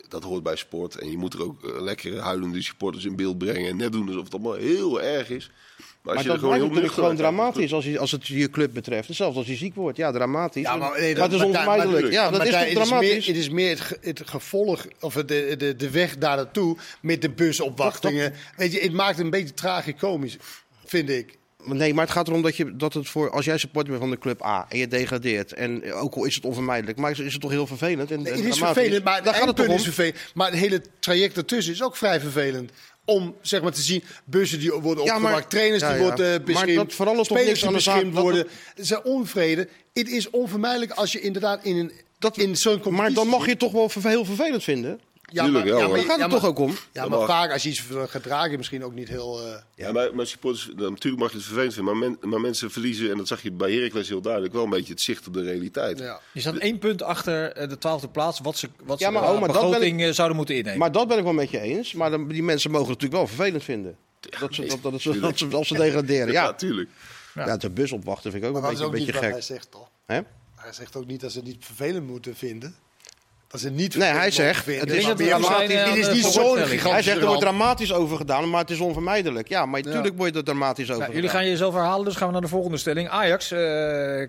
dat 0.07 0.23
hoort 0.23 0.43
bij 0.43 0.55
sport. 0.55 0.95
En 0.95 1.11
je 1.11 1.17
moet 1.17 1.33
er 1.33 1.43
ook 1.43 1.63
eh, 1.65 1.81
lekkere 1.81 2.19
huilende 2.19 2.61
supporters 2.61 3.05
in 3.05 3.15
beeld 3.15 3.37
brengen. 3.37 3.69
En 3.69 3.77
net 3.77 3.91
doen 3.91 4.07
alsof 4.07 4.23
het 4.23 4.33
allemaal 4.33 4.53
heel 4.53 5.01
erg 5.01 5.29
is. 5.29 5.51
Maar 6.01 6.13
als 6.15 6.23
Maar 6.25 6.33
je 6.35 6.39
dat 6.41 6.49
blijft 6.49 6.63
gewoon 6.63 6.83
natuurlijk 6.85 7.17
dramatisch 7.17 7.73
als, 7.73 7.85
je, 7.85 7.99
als 7.99 8.11
het 8.11 8.27
je 8.27 8.49
club 8.49 8.73
betreft. 8.73 9.13
Zelfs 9.15 9.37
als 9.37 9.47
hij 9.47 9.57
ziek 9.57 9.75
wordt. 9.75 9.97
Ja, 9.97 10.11
dramatisch. 10.11 10.61
Ja, 10.63 10.75
maar, 10.75 10.99
nee, 10.99 11.13
maar 11.13 11.23
het 11.23 11.31
is 11.31 11.37
dat- 11.37 11.47
onvermijdelijk. 11.47 12.01
maar- 12.01 12.11
ja, 12.11 12.29
dat 12.29 12.31
Martijn, 12.31 12.67
is 12.67 12.73
toch 12.73 12.79
het 12.79 12.87
dramatisch? 12.87 13.09
meer, 13.27 13.35
het 13.35 13.43
is 13.43 13.49
meer 13.49 13.69
het, 13.69 13.79
ge- 13.79 13.97
het 14.01 14.21
gevolg, 14.25 14.85
of 14.99 15.13
de, 15.13 15.55
de, 15.57 15.75
de 15.75 15.89
weg 15.89 16.17
daar 16.17 16.35
naartoe 16.35 16.77
met 17.01 17.21
de 17.21 17.29
busopwachtingen. 17.29 18.33
Weet 18.57 18.71
je, 18.73 18.79
het 18.79 18.93
maakt 18.93 19.15
het 19.15 19.25
een 19.25 19.31
beetje 19.31 19.53
tragicomisch, 19.53 20.37
vind 20.85 21.09
ik. 21.09 21.37
Nee, 21.65 21.93
maar 21.93 22.03
het 22.03 22.13
gaat 22.13 22.27
erom 22.27 22.41
dat, 22.41 22.55
je, 22.55 22.75
dat 22.75 22.93
het 22.93 23.09
voor, 23.09 23.29
als 23.29 23.45
jij 23.45 23.57
supporter 23.57 23.89
bent 23.91 24.03
van 24.03 24.11
de 24.11 24.19
club 24.19 24.43
A 24.43 24.65
en 24.69 24.77
je 24.77 24.87
degradeert, 24.87 25.53
en 25.53 25.93
ook 25.93 26.15
al 26.15 26.23
is 26.25 26.35
het 26.35 26.45
onvermijdelijk, 26.45 26.97
maar 26.97 27.11
is, 27.11 27.19
is 27.19 27.33
het 27.33 27.41
toch 27.41 27.51
heel 27.51 27.67
vervelend? 27.67 28.11
En, 28.11 28.21
Nee, 28.21 28.33
het 28.33 28.45
is 28.45 28.57
vervelend, 28.57 29.03
maar 29.03 29.23
Daar 29.23 29.33
gaat 29.33 29.47
het 29.57 29.67
om. 29.67 29.75
is 29.75 29.83
vervelend. 29.83 30.15
Maar 30.33 30.49
het 30.51 30.59
hele 30.59 30.81
traject 30.99 31.37
ertussen 31.37 31.73
is 31.73 31.83
ook 31.83 31.95
vrij 31.97 32.19
vervelend. 32.19 32.71
Om 33.05 33.35
zeg 33.41 33.61
maar 33.61 33.71
te 33.71 33.81
zien, 33.81 34.03
bussen 34.25 34.59
die 34.59 34.71
worden 34.71 35.03
Ja, 35.03 35.11
maar- 35.11 35.21
opgemaakt, 35.21 35.49
trainers 35.49 35.81
Ja, 35.81 35.91
die 35.93 36.01
worden 36.01 36.25
eh, 36.25 36.53
Maar 36.53 36.65
dat 36.75 36.89
toch 37.15 37.25
spelers 37.25 37.47
niks 37.47 37.63
aan 37.89 38.03
die 38.03 38.11
dat 38.13 38.21
worden. 38.23 38.47
Het 38.75 38.79
is 38.85 39.01
onvrede. 39.01 39.67
Het 39.93 40.09
is 40.09 40.29
onvermijdelijk 40.29 40.91
als 40.91 41.11
je 41.11 41.19
inderdaad 41.21 41.63
in, 41.63 41.77
een, 41.77 41.91
Dat- 42.19 42.37
in 42.37 42.57
zo'n 42.57 42.71
competitie... 42.79 43.01
Maar 43.01 43.13
dan 43.13 43.27
mag 43.27 43.43
je 43.43 43.49
het 43.49 43.59
toch 43.59 43.71
wel 43.71 43.91
heel 44.01 44.25
vervelend 44.25 44.63
vinden? 44.63 44.99
Ja, 45.33 45.43
Tuurlijk 45.43 45.65
wel, 45.65 45.89
gaat 45.89 46.05
ja, 46.17 46.17
het 46.23 46.29
toch 46.31 46.45
ook 46.45 46.59
om? 46.59 46.75
Ja, 46.93 47.07
maar 47.07 47.25
vaak 47.25 47.51
als 47.51 47.63
je 47.63 47.69
iets 47.69 47.83
gedragen 48.07 48.57
misschien 48.57 48.83
ook 48.83 48.93
niet 48.93 49.07
heel... 49.07 49.45
eh, 49.47 49.53
Ja, 49.75 49.91
maar, 49.91 50.15
maar 50.15 50.27
supporters, 50.27 50.69
natuurlijk 50.75 51.21
mag 51.21 51.31
je 51.31 51.37
het 51.37 51.45
vervelend 51.45 51.73
vinden, 51.73 51.97
maar, 51.97 52.09
men- 52.19 52.29
maar 52.29 52.41
mensen 52.41 52.71
verliezen, 52.71 53.11
en 53.11 53.17
dat 53.17 53.27
zag 53.27 53.41
je 53.41 53.51
bij 53.51 53.71
Heracles 53.73 54.07
heel 54.09 54.21
duidelijk, 54.21 54.53
wel 54.53 54.63
een 54.63 54.69
beetje 54.69 54.93
het 54.93 55.01
zicht 55.01 55.27
op 55.27 55.33
de 55.33 55.41
realiteit. 55.43 55.99
ja. 55.99 56.19
Je 56.33 56.39
staat 56.39 56.55
één 56.55 56.77
punt 56.79 57.03
achter 57.03 57.51
eh, 57.51 57.69
de 57.69 57.77
twaalfde 57.77 58.07
plaats, 58.07 58.39
wat 58.39 58.57
ze, 58.57 58.69
wat 58.83 58.99
Ja, 58.99 59.05
ze 59.07 59.11
maar, 59.13 59.23
oh, 59.23 59.39
maar 59.39 59.47
dat 59.53 59.73
eh, 59.81 60.09
zouden 60.11 60.37
moeten 60.37 60.55
innemen. 60.55 60.79
Maar 60.79 60.91
dat 60.91 61.07
ben 61.07 61.17
ik 61.17 61.23
wel 61.23 61.33
met 61.33 61.49
je 61.51 61.59
eens. 61.59 61.93
Maar 61.93 62.09
dan, 62.09 62.27
die 62.27 62.43
mensen 62.43 62.71
mogen 62.71 62.89
het 62.89 63.01
natuurlijk 63.01 63.27
wel 63.27 63.35
vervelend 63.35 63.63
vinden. 63.63 63.97
Dat 64.39 64.53
ze, 64.53 64.61
dat, 64.65 64.81
dat, 64.81 65.03
het- 65.03 65.21
dat 65.21 65.37
ze, 65.37 65.47
als 65.51 65.67
ze 65.67 65.73
degraderen. 65.73 66.33
Ja, 66.33 66.43
Ja, 66.43 66.53
tuurlijk. 66.53 66.89
ja. 67.35 67.57
de 67.57 67.69
bus 67.69 67.91
opwachten 67.91 68.31
vind 68.31 68.43
ik 68.43 68.49
ook 68.49 68.55
Maar 68.55 68.63
een 68.63 68.69
beetje, 68.69 68.85
ook 68.85 68.91
een 68.91 68.97
niet 68.97 69.05
beetje 69.07 69.21
wat 69.21 69.29
gek. 69.31 69.47
hij 69.47 69.55
zegt, 69.57 69.71
toch? 69.71 69.89
Hè? 70.05 70.19
Hij 70.55 70.73
zegt 70.73 70.95
ook 70.95 71.05
niet 71.05 71.21
dat 71.21 71.31
ze 71.31 71.37
het 71.37 71.47
niet 71.47 71.65
vervelend 71.65 72.07
moeten 72.07 72.35
vinden. 72.35 72.75
Dat 73.51 73.61
ze 73.61 73.69
niet 73.69 73.95
Nee, 73.95 74.09
hij 74.09 74.31
zegt, 74.31 74.65
het 74.65 74.91
is 74.91 74.97
is 74.97 75.03
zijn, 75.05 75.67
dit 75.67 75.95
is 75.95 76.11
niet 76.11 76.23
zo'n 76.23 76.31
voorspelling. 76.31 76.69
gigantische 76.69 76.89
Hij 76.89 77.01
zegt 77.01 77.17
er 77.17 77.25
wordt 77.25 77.41
dramatisch 77.41 77.93
over 77.93 78.17
gedaan, 78.17 78.49
maar 78.49 78.61
het 78.61 78.69
is 78.69 78.79
onvermijdelijk. 78.79 79.47
Ja, 79.47 79.65
maar 79.65 79.81
natuurlijk 79.81 80.17
word 80.17 80.31
je 80.33 80.37
er 80.37 80.45
dramatisch 80.45 80.89
over 80.89 81.01
Nou, 81.01 81.13
jullie 81.13 81.29
gaan 81.29 81.45
jezelf 81.45 81.73
herhalen, 81.73 82.05
dus 82.05 82.15
gaan 82.15 82.27
we 82.27 82.33
naar 82.33 82.41
de 82.41 82.47
volgende 82.47 82.77
stelling. 82.77 83.09
Ajax, 83.09 83.51
eh 83.51 83.59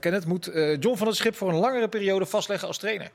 Kenneth, 0.01 0.27
moet 0.27 0.47
eh, 0.47 0.81
John 0.81 0.97
van 0.97 1.07
het 1.07 1.17
Schip 1.17 1.37
voor 1.37 1.49
een 1.49 1.55
langere 1.59 1.89
periode 1.89 2.27
vastleggen 2.27 2.69
als 2.69 2.79
trainer. 2.79 3.11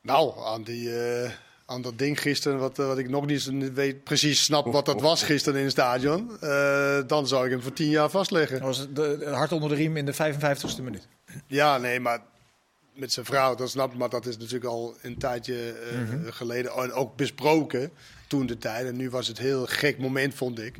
Nou, 0.00 0.32
aan, 0.44 0.62
die, 0.62 1.00
eh, 1.00 1.30
aan 1.66 1.82
dat 1.82 1.98
ding 1.98 2.20
gisteren, 2.20 2.58
wat, 2.58 2.76
wat 2.76 2.98
ik 2.98 3.08
nog 3.08 3.26
niet 3.26 3.42
zo 3.42 3.52
weet, 3.74 4.04
precies 4.04 4.44
snap 4.44 4.72
wat 4.72 4.86
dat 4.86 5.00
was 5.00 5.22
gisteren 5.22 5.58
in 5.58 5.64
het 5.64 5.72
stadion. 5.72 6.36
eh, 6.40 6.98
dan 7.06 7.26
zou 7.26 7.44
ik 7.44 7.50
hem 7.50 7.62
voor 7.62 7.72
tien 7.72 7.90
jaar 7.90 8.10
vastleggen. 8.10 8.58
Dat 8.58 8.66
was 8.66 8.78
het 8.78 8.96
de, 8.96 9.16
de 9.18 9.26
hart 9.26 9.52
onder 9.52 9.68
de 9.68 9.74
riem 9.74 9.96
in 9.96 10.06
de 10.06 10.14
55ste 10.14 10.82
minuut. 10.82 11.08
Ja, 11.46 11.78
nee, 11.78 12.00
maar 12.00 12.20
met 12.96 13.12
zijn 13.12 13.26
vrouw, 13.26 13.54
dat 13.54 13.70
snap 13.70 13.92
ik. 13.92 13.98
Maar 13.98 14.08
dat 14.08 14.26
is 14.26 14.36
natuurlijk 14.36 14.64
al 14.64 14.96
een 15.02 15.18
tijdje 15.18 15.72
eh, 15.72 15.98
Mhm. 15.98 16.30
geleden 16.30 16.72
en 16.72 16.92
ook 16.92 17.16
besproken 17.16 17.90
toen 18.26 18.46
de 18.46 18.58
tijd. 18.58 18.86
En 18.86 18.96
nu 18.96 19.10
was 19.10 19.26
het 19.28 19.38
een 19.38 19.44
heel 19.44 19.66
gek 19.66 19.98
moment, 19.98 20.34
vond 20.34 20.58
ik. 20.58 20.76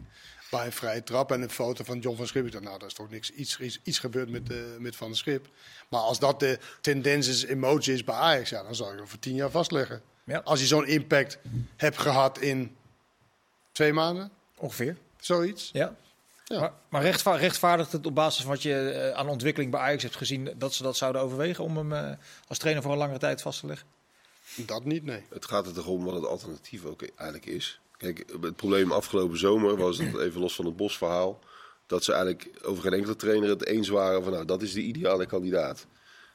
Bij 0.50 0.66
een 0.66 0.72
vrije 0.72 1.02
trap 1.02 1.32
en 1.32 1.42
een 1.42 1.50
foto 1.50 1.84
van 1.84 1.98
John 1.98 2.16
van 2.16 2.26
Schip. 2.26 2.46
Ik 2.46 2.52
dacht, 2.52 2.64
nou, 2.64 2.78
daar 2.78 2.88
is 2.88 2.94
toch 2.94 3.10
niks, 3.10 3.30
iets, 3.30 3.58
iets, 3.60 3.80
iets 3.82 3.98
gebeurd 3.98 4.30
met, 4.30 4.50
eh, 4.50 4.56
met 4.78 4.96
Van 4.96 5.08
der 5.08 5.16
Schip. 5.16 5.48
Maar 5.88 6.00
als 6.00 6.18
dat 6.18 6.40
de 6.40 6.58
tendens 6.80 7.28
is, 7.28 7.44
emotie 7.44 7.94
is 7.94 8.04
bij 8.04 8.14
Ajax, 8.14 8.50
ja, 8.50 8.62
dan 8.62 8.74
zou 8.74 8.92
ik 8.92 8.98
hem 8.98 9.08
voor 9.08 9.18
tien 9.18 9.34
jaar 9.34 9.50
vastleggen. 9.50 10.02
Ja. 10.24 10.38
Als 10.44 10.58
hij 10.58 10.68
zo'n 10.68 10.86
impact 10.86 11.38
hebt 11.76 11.98
gehad 11.98 12.38
in 12.38 12.76
twee 13.72 13.92
maanden, 13.92 14.30
Ongeveer. 14.56 14.96
zoiets. 15.20 15.70
Ja. 15.72 15.96
Ja. 16.48 16.60
Maar, 16.60 16.72
maar 16.88 17.02
rechtva- 17.02 17.36
rechtvaardigt 17.36 17.92
het 17.92 18.06
op 18.06 18.14
basis 18.14 18.42
van 18.42 18.50
wat 18.50 18.62
je 18.62 18.90
eh, 18.90 19.18
aan 19.18 19.28
ontwikkeling 19.28 19.70
bij 19.70 19.80
Ajax 19.80 20.02
hebt 20.02 20.16
gezien... 20.16 20.54
dat 20.56 20.74
ze 20.74 20.82
dat 20.82 20.96
zouden 20.96 21.22
overwegen 21.22 21.64
om 21.64 21.76
hem 21.76 21.92
eh, 21.92 22.10
als 22.48 22.58
trainer 22.58 22.82
voor 22.82 22.92
een 22.92 22.98
langere 22.98 23.18
tijd 23.18 23.42
vast 23.42 23.60
te 23.60 23.66
leggen? 23.66 23.86
Dat 24.56 24.84
niet, 24.84 25.04
nee. 25.04 25.22
Het 25.30 25.44
gaat 25.44 25.66
er 25.66 25.72
toch 25.72 25.86
om 25.86 26.04
wat 26.04 26.14
het 26.14 26.26
alternatief 26.26 26.84
ook 26.84 27.02
eigenlijk 27.02 27.46
is. 27.46 27.80
Kijk, 27.96 28.24
het 28.40 28.56
probleem 28.56 28.92
afgelopen 28.92 29.38
zomer 29.38 29.76
was 29.76 29.98
het 29.98 30.18
even 30.18 30.40
los 30.40 30.54
van 30.54 30.64
het 30.64 30.76
bosverhaal. 30.76 31.38
Dat 31.86 32.04
ze 32.04 32.12
eigenlijk 32.12 32.50
over 32.62 32.82
geen 32.82 32.92
enkele 32.92 33.16
trainer 33.16 33.48
het 33.48 33.66
eens 33.66 33.88
waren 33.88 34.22
van 34.22 34.32
nou, 34.32 34.44
dat 34.44 34.62
is 34.62 34.72
de 34.72 34.80
ideale 34.80 35.26
kandidaat. 35.26 35.86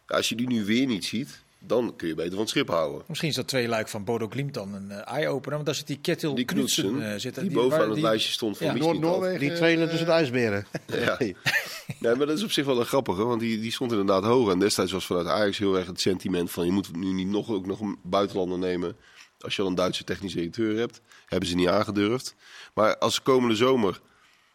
Ja, 0.07 0.15
als 0.15 0.29
je 0.29 0.35
die 0.35 0.47
nu 0.47 0.65
weer 0.65 0.85
niet 0.85 1.05
ziet, 1.05 1.43
dan 1.63 1.93
kun 1.95 2.07
je 2.07 2.15
beter 2.15 2.31
van 2.31 2.39
het 2.39 2.49
schip 2.49 2.67
houden. 2.67 3.01
Misschien 3.07 3.29
is 3.29 3.35
dat 3.35 3.47
twee 3.47 3.67
luik 3.67 3.87
van 3.87 4.03
Bodo 4.03 4.27
Glimt 4.29 4.53
dan 4.53 4.73
een 4.73 4.91
eh, 4.91 5.13
eye-opener. 5.13 5.53
Want 5.53 5.65
daar 5.65 5.75
zit 5.75 5.87
die 5.87 5.99
Kettil 6.01 6.35
Die 6.35 6.45
Knudsen 6.45 6.83
Knudsen, 6.89 7.13
eh, 7.13 7.19
zitten. 7.19 7.43
die 7.43 7.51
bovenaan 7.51 7.77
waar- 7.77 7.85
het 7.87 7.95
die- 7.95 8.03
lijstje 8.03 8.31
stond 8.31 8.57
van 8.57 8.67
Ja. 8.67 8.73
Noord-Noorwegen. 8.73 9.39
Die 9.39 9.53
trainer 9.53 9.87
tussen 9.89 10.05
de 10.07 10.11
ijsberen. 10.13 10.65
Ja. 10.87 11.17
Nee, 11.99 12.15
maar 12.15 12.27
dat 12.27 12.37
is 12.37 12.43
op 12.43 12.51
zich 12.51 12.65
wel 12.65 12.79
een 12.79 12.85
grappige, 12.85 13.23
want 13.25 13.39
die, 13.39 13.59
die 13.59 13.71
stond 13.71 13.91
inderdaad 13.91 14.23
hoog. 14.23 14.51
En 14.51 14.59
destijds 14.59 14.91
was 14.91 15.05
vanuit 15.05 15.27
Ajax 15.27 15.57
heel 15.57 15.77
erg 15.77 15.87
het 15.87 16.01
sentiment 16.01 16.51
van... 16.51 16.65
je 16.65 16.71
moet 16.71 16.95
nu 16.95 17.11
niet 17.13 17.27
nog, 17.27 17.49
ook 17.49 17.65
nog 17.65 17.79
een 17.79 17.97
buitenlander 18.03 18.57
nemen 18.57 18.95
als 19.39 19.55
je 19.55 19.61
al 19.61 19.67
een 19.67 19.75
Duitse 19.75 20.03
technische 20.03 20.37
directeur 20.37 20.77
hebt. 20.77 21.01
Hebben 21.25 21.49
ze 21.49 21.55
niet 21.55 21.67
aangedurfd. 21.67 22.35
Maar 22.73 22.97
als 22.97 23.21
komende 23.21 23.55
zomer... 23.55 24.01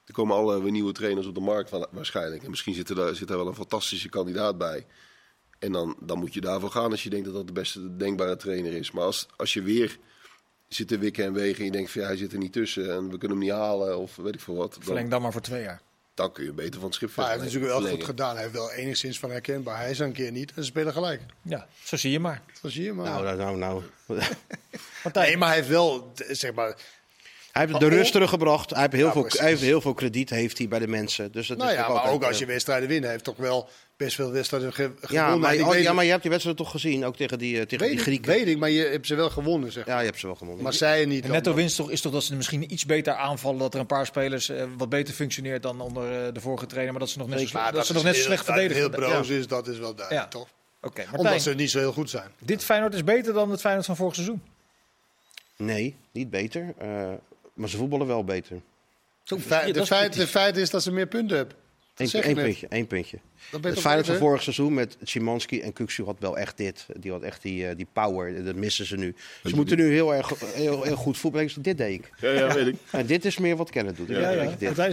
er 0.05 0.13
komen 0.13 0.37
alle 0.37 0.71
nieuwe 0.71 0.93
trainers 0.93 1.27
op 1.27 1.35
de 1.35 1.41
markt 1.41 1.71
wa- 1.71 1.87
waarschijnlijk. 1.91 2.43
En 2.43 2.51
misschien 2.51 2.75
zit 2.75 2.89
er, 2.89 2.95
daar, 2.95 3.15
zit 3.15 3.31
er 3.31 3.37
wel 3.37 3.47
een 3.47 3.55
fantastische 3.55 4.09
kandidaat 4.09 4.59
bij. 4.59 4.87
En 5.59 5.73
dan, 5.73 5.97
dan 6.01 6.19
moet 6.19 6.35
je 6.35 6.41
daarvoor 6.41 6.71
gaan 6.71 6.91
als 6.91 7.03
je 7.03 7.11
denkt 7.11 7.25
dat 7.25 7.35
dat 7.35 7.47
de 7.47 7.53
beste 7.53 7.97
denkbare 7.97 8.37
trainer 8.37 8.73
is. 8.73 8.91
Maar 8.91 9.05
als, 9.05 9.27
als 9.37 9.53
je 9.53 9.63
weer 9.63 9.99
zit 10.69 10.89
te 10.89 10.99
wikken 10.99 11.25
en 11.25 11.33
wegen 11.33 11.59
en 11.59 11.65
je 11.65 11.71
denkt 11.71 11.91
van 11.91 12.01
ja, 12.01 12.07
hij 12.07 12.17
zit 12.17 12.33
er 12.33 12.39
niet 12.39 12.53
tussen... 12.53 12.93
en 12.95 13.11
we 13.11 13.19
kunnen 13.19 13.37
hem 13.39 13.47
niet 13.47 13.57
halen 13.57 13.99
of 13.99 14.17
weet 14.17 14.35
ik 14.35 14.41
veel 14.41 14.55
wat... 14.55 14.77
Verleng 14.81 15.01
dan, 15.01 15.11
dan 15.11 15.23
maar 15.23 15.33
voor 15.33 15.41
twee 15.41 15.63
jaar. 15.63 15.81
dan 16.15 16.33
kun 16.33 16.45
je 16.45 16.53
beter 16.53 16.75
van 16.75 16.85
het 16.85 16.95
schip 16.95 17.17
Maar 17.17 17.27
hij 17.27 17.35
heeft 17.35 17.53
natuurlijk 17.53 17.81
wel 17.81 17.91
goed 17.91 18.05
gedaan. 18.05 18.35
Hij 18.35 18.43
heeft 18.43 18.55
wel 18.55 18.73
enigszins 18.73 19.19
van 19.19 19.31
herkenbaar. 19.31 19.79
Hij 19.79 19.91
is 19.91 20.01
er 20.01 20.07
een 20.07 20.13
keer 20.13 20.33
niet 20.33 20.53
en 20.55 20.63
ze 20.63 20.69
spelen 20.69 20.93
gelijk. 20.93 21.23
Ja, 21.43 21.67
zo 21.85 21.97
zie 21.97 22.11
je 22.11 22.21
maar. 22.21 22.43
Dat 22.63 22.71
zie 22.71 22.85
je 22.85 22.93
maar. 22.93 23.07
Nou, 23.07 23.25
nou, 23.25 23.37
nou. 23.37 23.57
nou. 23.57 23.83
Martijn, 25.05 25.27
nee, 25.27 25.37
maar 25.37 25.49
hij 25.49 25.57
heeft 25.57 25.69
wel, 25.69 26.13
zeg 26.15 26.55
maar... 26.55 26.77
Hij 27.53 27.67
heeft 27.67 27.81
de 27.81 27.89
rust 27.89 28.13
teruggebracht. 28.13 28.71
Hij 28.71 28.81
heeft 28.81 28.93
heel, 28.93 29.07
Ja, 29.07 29.13
veel, 29.13 29.27
hij 29.29 29.49
heeft 29.49 29.61
heel 29.61 29.81
veel 29.81 29.95
krediet 29.95 30.31
heeft 30.31 30.59
hij 30.59 30.69
bij 30.69 30.79
de 30.79 30.89
mensen. 30.89 31.33
Dus 31.33 31.47
dat 31.47 31.59
Nou 31.59 31.71
is 31.71 31.77
ja, 31.77 31.89
maar 31.89 32.11
ook 32.11 32.23
als 32.25 32.35
eh, 32.35 32.41
je 32.41 32.47
wedstrijden 32.47 32.89
wint. 32.89 33.03
Hij 33.03 33.13
heeft 33.13 33.25
toch 33.25 33.37
wel 33.37 33.69
best 33.97 34.15
veel 34.15 34.31
wedstrijden 34.31 34.73
ge 34.73 34.83
gewonnen. 34.83 35.31
Ja 35.31 35.37
maar, 35.37 35.55
Ik 35.55 35.67
weet 35.67 35.83
ja, 35.83 35.93
maar 35.93 36.05
je 36.05 36.11
hebt 36.11 36.23
die 36.23 36.31
wedstrijd 36.31 36.59
toch 36.59 36.71
gezien, 36.71 37.05
ook 37.05 37.17
tegen 37.17 37.39
die, 37.39 37.59
eh, 37.61 37.63
tegen 37.67 37.79
weet 37.79 37.89
die 37.89 37.97
ik, 37.99 38.03
Grieken. 38.05 38.31
weet 38.33 38.47
ik, 38.47 38.59
maar 38.59 38.71
je 38.71 38.85
hebt 38.85 39.07
ze 39.07 39.15
wel 39.15 39.31
gewonnen, 39.31 39.73
zeg. 39.73 39.87
Ja, 39.87 39.99
je 40.01 40.07
hebt 40.07 40.21
ze 40.21 40.27
wel 40.27 40.35
gewonnen. 40.37 40.63
Maar 40.63 40.73
zij 40.73 41.05
niet. 41.05 41.23
dan. 41.23 41.33
netto 41.33 41.55
winst 41.55 41.77
toch, 41.77 41.91
is 41.91 42.01
toch 42.01 42.13
dat 42.13 42.25
ze 42.25 42.35
misschien 42.35 42.73
iets 42.73 42.87
beter 42.87 43.15
aanvallen. 43.15 43.59
Dat 43.59 43.75
er 43.75 43.81
een 43.81 43.87
paar 43.87 44.07
spelers 44.07 44.49
eh, 44.49 44.65
wat 44.77 44.89
beter 44.89 45.15
functioneert 45.15 45.63
dan 45.63 45.81
onder 45.81 46.27
eh, 46.27 46.33
de 46.35 46.41
vorige 46.41 46.67
trainer. 46.67 46.93
Maar 46.93 47.01
dat 47.03 47.11
ze 47.11 47.19
nog 47.19 47.29
net 47.29 47.41
zo, 47.41 47.47
slecht- 47.47 47.73
dat 47.73 47.87
ze 47.87 47.93
nog 47.93 48.03
is 48.05 48.09
net 48.09 48.17
slecht 48.25 48.47
dat 48.47 48.55
verdedigen. 48.55 48.83
heel 48.83 48.91
broos 49.11 49.29
is, 49.29 49.47
dat 49.47 49.69
is 49.69 49.79
wel 49.79 49.95
duidelijk, 49.95 50.25
Ja. 50.33 50.39
toch? 50.39 50.49
Oké, 50.83 51.05
Omdat 51.17 51.43
ze 51.43 51.55
niet 51.55 51.71
zo 51.71 51.79
heel 51.79 51.93
goed 51.93 52.11
zijn. 52.11 52.31
dit 52.39 52.65
Feyenoord 52.65 52.95
is 52.95 53.05
beter 53.05 53.33
dan 53.33 53.51
het 53.51 53.61
Feyenoord 53.61 53.87
van 53.87 53.97
vorig 53.97 54.15
seizoen. 54.15 54.43
Nee, 55.57 55.97
niet 56.13 56.31
beter. 56.31 56.75
eh, 56.79 56.89
maar 57.55 57.69
ze 57.69 57.77
voetballen 57.77 58.07
wel 58.07 58.25
beter. 58.25 58.61
Zo, 59.23 59.37
De 59.37 59.43
feit, 59.43 59.65
dat 59.67 59.75
de 59.75 59.81
is 59.81 59.87
feit, 59.87 60.01
kritisch. 60.01 60.21
de 60.25 60.27
feit 60.39 60.57
is 60.57 60.71
dat 60.71 60.83
ze 60.83 60.93
meer 60.93 61.07
punten 61.07 61.37
hebben. 61.37 61.57
Eén 61.99 62.23
één 62.23 62.35
puntje, 62.35 62.67
één 62.69 62.87
puntje. 62.87 63.19
Het 63.51 63.79
Feyenoord 63.81 64.07
van 64.07 64.17
vorig 64.17 64.43
seizoen 64.43 64.75
met 64.75 64.97
Szymanski 65.03 65.61
en 65.61 65.73
Kuksu 65.73 66.05
had 66.05 66.17
wel 66.19 66.39
echt 66.39 66.57
dit. 66.57 66.87
Die 66.97 67.11
had 67.13 67.23
echt 67.23 67.43
die, 67.43 67.69
eh, 67.69 67.77
die 67.77 67.87
power. 67.93 68.45
Dat 68.45 68.55
missen 68.55 68.87
ze 68.87 68.97
nu. 68.97 69.15
Ze 69.45 69.55
moeten 69.57 69.77
nu 69.77 69.93
heel 69.93 70.15
erg 70.15 70.33
heel, 70.55 70.83
heel 70.83 70.97
goed 70.97 71.19
voetballen. 71.19 71.63
Dit 71.63 71.79
deed 71.79 71.93
ik. 71.99 72.11
Ja, 72.21 72.31
ja, 72.31 72.55
weet 72.55 72.67
ik. 72.67 72.77
En 72.91 73.07
dit 73.07 73.25
is 73.25 73.39
meer 73.39 73.57
wat 73.57 73.71
Kenneth 73.71 73.97
doet. 73.97 74.09
Ja, 74.09 74.31
Ja, 74.31 74.43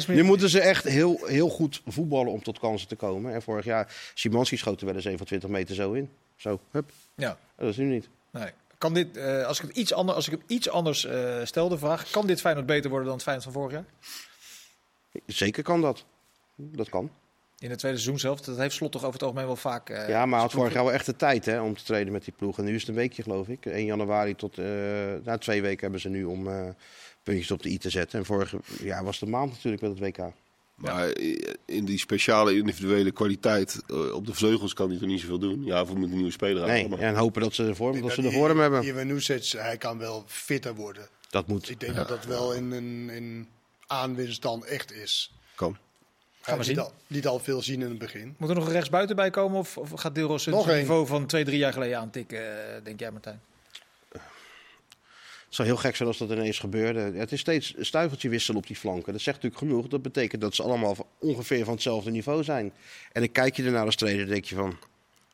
meer- 0.07 0.17
Nu 0.17 0.23
moeten 0.23 0.49
ze 0.49 0.59
echt 0.59 0.83
heel, 0.83 1.19
heel 1.25 1.49
goed 1.49 1.81
voetballen 1.87 2.31
om 2.31 2.43
tot 2.43 2.59
kansen 2.59 2.87
te 2.87 2.95
komen. 2.95 3.33
En 3.33 3.41
vorig 3.41 3.65
jaar, 3.65 3.95
Szymanski 4.13 4.57
schoot 4.57 4.79
er 4.79 4.85
wel 4.85 4.95
eens 4.95 5.05
21 5.05 5.49
meter 5.49 5.75
zo 5.75 5.91
in. 5.93 6.09
Zo, 6.35 6.59
hup. 6.71 6.91
Ja, 7.15 7.37
Dat 7.57 7.69
is 7.69 7.77
nu 7.77 7.85
niet. 7.85 8.09
nee. 8.31 8.49
Kan 8.77 8.93
dit, 8.93 9.17
eh, 9.17 9.45
als 9.45 9.59
ik 9.61 9.67
het 9.67 9.77
iets, 9.77 9.93
ander, 9.93 10.15
als 10.15 10.25
ik 10.27 10.31
het 10.31 10.41
iets 10.47 10.69
anders 10.69 11.05
eh 11.05 11.39
stel, 11.43 11.69
de 11.69 11.77
vraag, 11.77 12.09
kan 12.09 12.27
dit 12.27 12.41
Feyenoord 12.41 12.65
beter 12.65 12.89
worden 12.89 13.05
dan 13.07 13.15
het 13.15 13.23
Feyenoord 13.23 13.51
van 13.51 13.61
vorig 13.61 13.71
jaar? 13.71 13.85
Zeker 15.25 15.63
kan 15.63 15.81
dat. 15.81 16.05
Dat 16.55 16.89
kan. 16.89 17.11
In 17.59 17.69
het 17.69 17.79
tweede 17.79 17.97
seizoen 17.97 18.19
zelf, 18.19 18.41
dat 18.41 18.57
heeft 18.57 18.75
Slot 18.75 18.91
toch 18.91 19.01
over 19.01 19.13
het 19.13 19.23
algemeen 19.23 19.45
wel 19.45 19.55
vaak... 19.55 19.89
eh, 19.89 20.09
ja, 20.09 20.25
maar 20.25 20.39
had 20.39 20.51
vorig 20.51 20.73
jaar 20.73 20.83
wel 20.83 20.93
echt 20.93 21.05
de 21.05 21.15
tijd 21.15 21.45
hè, 21.45 21.61
om 21.61 21.77
te 21.77 21.83
trainen 21.83 22.13
met 22.13 22.23
die 22.23 22.33
ploeg. 22.37 22.57
En 22.57 22.65
nu 22.65 22.73
is 22.73 22.79
het 22.79 22.89
een 22.89 22.95
weekje, 22.95 23.23
geloof 23.23 23.47
ik. 23.47 23.65
1 23.65 23.85
januari 23.85 24.35
tot... 24.35 24.57
eh 24.57 24.65
na 25.23 25.37
twee 25.37 25.61
weken 25.61 25.81
hebben 25.81 25.99
ze 25.99 26.09
nu 26.09 26.23
om 26.23 26.47
eh, 26.47 26.69
puntjes 27.23 27.51
op 27.51 27.61
de 27.63 27.69
i 27.69 27.77
te 27.77 27.89
zetten. 27.89 28.19
En 28.19 28.25
vorig 28.25 28.53
jaar 28.81 29.03
was 29.03 29.19
de 29.19 29.25
maand 29.25 29.51
natuurlijk 29.51 29.81
met 29.81 29.91
het 29.91 29.99
WK. 29.99 30.31
Maar 30.75 31.17
in 31.65 31.85
die 31.85 31.99
speciale 31.99 32.55
individuele 32.55 33.11
kwaliteit 33.11 33.81
op 34.13 34.25
de 34.27 34.33
vleugels 34.33 34.73
kan 34.73 34.89
hij 34.89 34.97
toch 34.99 35.07
niet 35.07 35.19
zoveel 35.19 35.39
doen. 35.39 35.65
Ja, 35.65 35.85
voor 35.85 35.97
moet 35.97 36.09
een 36.09 36.15
nieuwe 36.15 36.31
speler. 36.31 36.67
Nee, 36.67 36.95
en 36.97 37.15
hopen 37.15 37.41
dat 37.41 37.53
ze 37.53 37.65
de 37.65 37.75
vorm, 37.75 38.01
dat 38.01 38.11
ze 38.11 38.21
de 38.21 38.31
vorm 38.31 38.59
hebben. 38.59 38.83
Ivan 38.83 39.07
Nusic, 39.07 39.45
hij 39.45 39.77
kan 39.77 39.97
wel 39.97 40.23
fitter 40.27 40.75
worden. 40.75 41.07
Dat 41.29 41.47
moet. 41.47 41.69
Ik 41.69 41.79
denk 41.79 41.95
dat 41.95 42.07
dat 42.07 42.25
wel 42.25 42.53
in, 42.53 42.73
in, 42.73 43.09
in 43.09 43.47
aanwinst 43.87 44.41
dan 44.41 44.65
echt 44.65 44.91
is. 44.91 45.33
Kan. 45.55 45.77
Hij 46.43 46.57
we 46.57 46.63
zien. 46.63 46.79
al, 46.79 46.91
liet 47.07 47.27
al 47.27 47.39
veel 47.39 47.61
zien 47.61 47.81
in 47.81 47.89
het 47.89 47.97
begin. 47.97 48.35
Moet 48.37 48.49
er 48.49 48.55
nog 48.55 48.65
een 48.65 48.71
rechtsbuiten 48.71 49.15
bij 49.15 49.29
komen 49.29 49.59
of, 49.59 49.77
of 49.77 49.91
gaat 49.91 50.15
Deelros 50.15 50.45
het 50.45 50.65
niveau 50.65 51.07
van 51.07 51.25
twee, 51.25 51.43
drie 51.43 51.57
jaar 51.57 51.73
geleden 51.73 51.97
aantikken, 51.97 52.39
eh, 52.75 52.83
denk 52.83 52.99
jij 52.99 53.11
Martijn? 53.11 53.41
Het 55.53 55.61
zou 55.61 55.73
heel 55.73 55.83
gek 55.83 55.95
zijn 55.95 56.09
als 56.09 56.17
dat 56.17 56.29
ineens 56.29 56.59
gebeurde. 56.59 56.99
Het 56.99 57.31
is 57.31 57.39
steeds 57.39 57.73
een 57.77 57.85
stuiveltje 57.85 58.29
wisselen 58.29 58.59
op 58.59 58.67
die 58.67 58.75
flanken. 58.75 59.11
Dat 59.11 59.21
zegt 59.21 59.41
natuurlijk 59.41 59.71
genoeg. 59.71 59.87
Dat 59.87 60.01
betekent 60.01 60.41
dat 60.41 60.55
ze 60.55 60.63
allemaal 60.63 60.95
ongeveer 61.19 61.63
van 61.63 61.73
hetzelfde 61.73 62.11
niveau 62.11 62.43
zijn. 62.43 62.73
En 63.11 63.21
dan 63.21 63.31
kijk 63.31 63.55
je 63.55 63.63
ernaar 63.63 63.85
als 63.85 63.95
trainer 63.95 64.23
en 64.23 64.29
denk 64.29 64.45
je 64.45 64.55
van... 64.55 64.77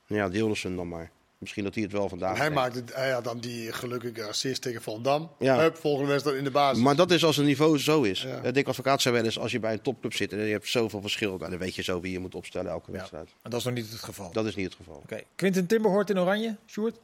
Ja, 0.08 0.30
Deeldersen 0.30 0.76
dan 0.76 0.88
maar. 0.88 1.12
Misschien 1.40 1.64
dat 1.64 1.74
hij 1.74 1.84
het 1.84 1.92
wel 1.92 2.10
vandaag 2.10 2.38
hij, 2.38 2.48
deed. 2.48 2.56
maakte, 2.56 2.84
hij 2.94 3.12
had 3.12 3.24
dan 3.24 3.40
die 3.40 3.72
gelukkige 3.72 4.24
assist 4.24 4.62
tegen 4.62 4.82
Van 4.82 5.04
Dam. 5.04 5.32
Ja. 5.40 5.60
Hup, 5.60 5.78
volgende 5.78 6.12
wedstrijd 6.12 6.38
in 6.38 6.44
de 6.44 6.52
basis. 6.52 6.84
Maar 6.84 6.96
dat 6.96 7.12
is 7.12 7.26
als 7.26 7.36
het 7.36 7.46
niveau 7.46 7.78
zo 7.80 8.02
is. 8.02 8.22
Ja. 8.22 8.52
Dick 8.52 8.68
Advocaat 8.68 9.02
zei 9.02 9.16
wel 9.16 9.24
eens, 9.24 9.40
als 9.40 9.52
je 9.52 9.60
bij 9.60 9.74
een 9.74 9.82
topclub 9.82 10.14
zit 10.14 10.34
en 10.34 10.40
je 10.40 10.52
hebt 10.52 10.68
zoveel 10.68 11.02
verschil... 11.02 11.38
Nou, 11.38 11.50
dan 11.50 11.60
weet 11.60 11.76
je 11.76 11.84
zo 11.84 12.02
wie 12.02 12.12
je 12.12 12.20
moet 12.20 12.36
opstellen 12.36 12.72
elke 12.72 12.92
wedstrijd. 12.92 13.26
Maar 13.26 13.52
dat 13.52 13.60
is 13.60 13.66
nog 13.66 13.74
niet 13.74 13.90
het 13.92 14.04
geval. 14.04 14.32
Dat 14.32 14.46
is 14.46 14.56
niet 14.56 14.66
het 14.66 14.76
geval. 14.76 14.96
Oké, 14.96 15.22
Quinten 15.36 15.66
Timber 15.66 15.92
hoort 15.92 16.10
in 16.10 16.20
oranje, 16.20 16.56
Sjoerd? 16.68 17.00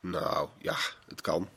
Nou, 0.00 0.48
ja, 0.58 0.76
het 1.08 1.20
kan. 1.20 1.48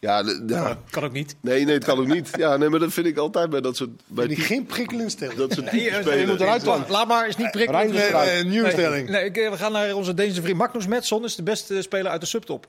Ja, 0.00 0.22
de- 0.22 0.42
ja. 0.46 0.78
Kan 0.90 1.04
ook 1.04 1.12
niet. 1.12 1.36
Nee, 1.40 1.64
nee, 1.64 1.74
het 1.74 1.84
kan 1.84 1.98
ook 1.98 2.06
niet. 2.06 2.30
Ja, 2.36 2.56
nee, 2.56 2.68
maar 2.68 2.78
dat 2.78 2.92
vind 2.92 3.06
ik 3.06 3.16
altijd 3.16 3.50
bij 3.50 3.60
dat 3.60 3.76
soort... 3.76 3.90
Bij 4.06 4.26
die 4.26 4.36
geen 4.36 4.66
prikkelend 4.66 5.10
stellen. 5.10 5.36
dat 5.36 5.52
soort 5.52 5.72
Nee, 5.72 5.90
eh, 5.90 6.20
je 6.20 6.26
moet 6.26 6.40
eruit 6.40 6.64
dan. 6.64 6.84
Laat 6.88 7.08
maar, 7.08 7.28
is 7.28 7.36
niet 7.36 7.50
prikkelend. 7.50 7.92
Nee, 7.92 8.12
nee, 8.12 8.44
nieuwe 8.44 8.62
Nee, 8.66 8.72
stelling. 8.72 9.08
Nee, 9.08 9.30
eh, 9.30 9.50
we 9.50 9.56
gaan 9.56 9.72
naar 9.72 9.94
onze 9.94 10.14
Deense 10.14 10.42
vriend. 10.42 10.58
Magnus 10.58 10.86
Metson 10.86 11.24
is 11.24 11.34
de 11.34 11.42
beste 11.42 11.82
speler 11.82 12.10
uit 12.10 12.20
de 12.20 12.26
subtop 12.26 12.66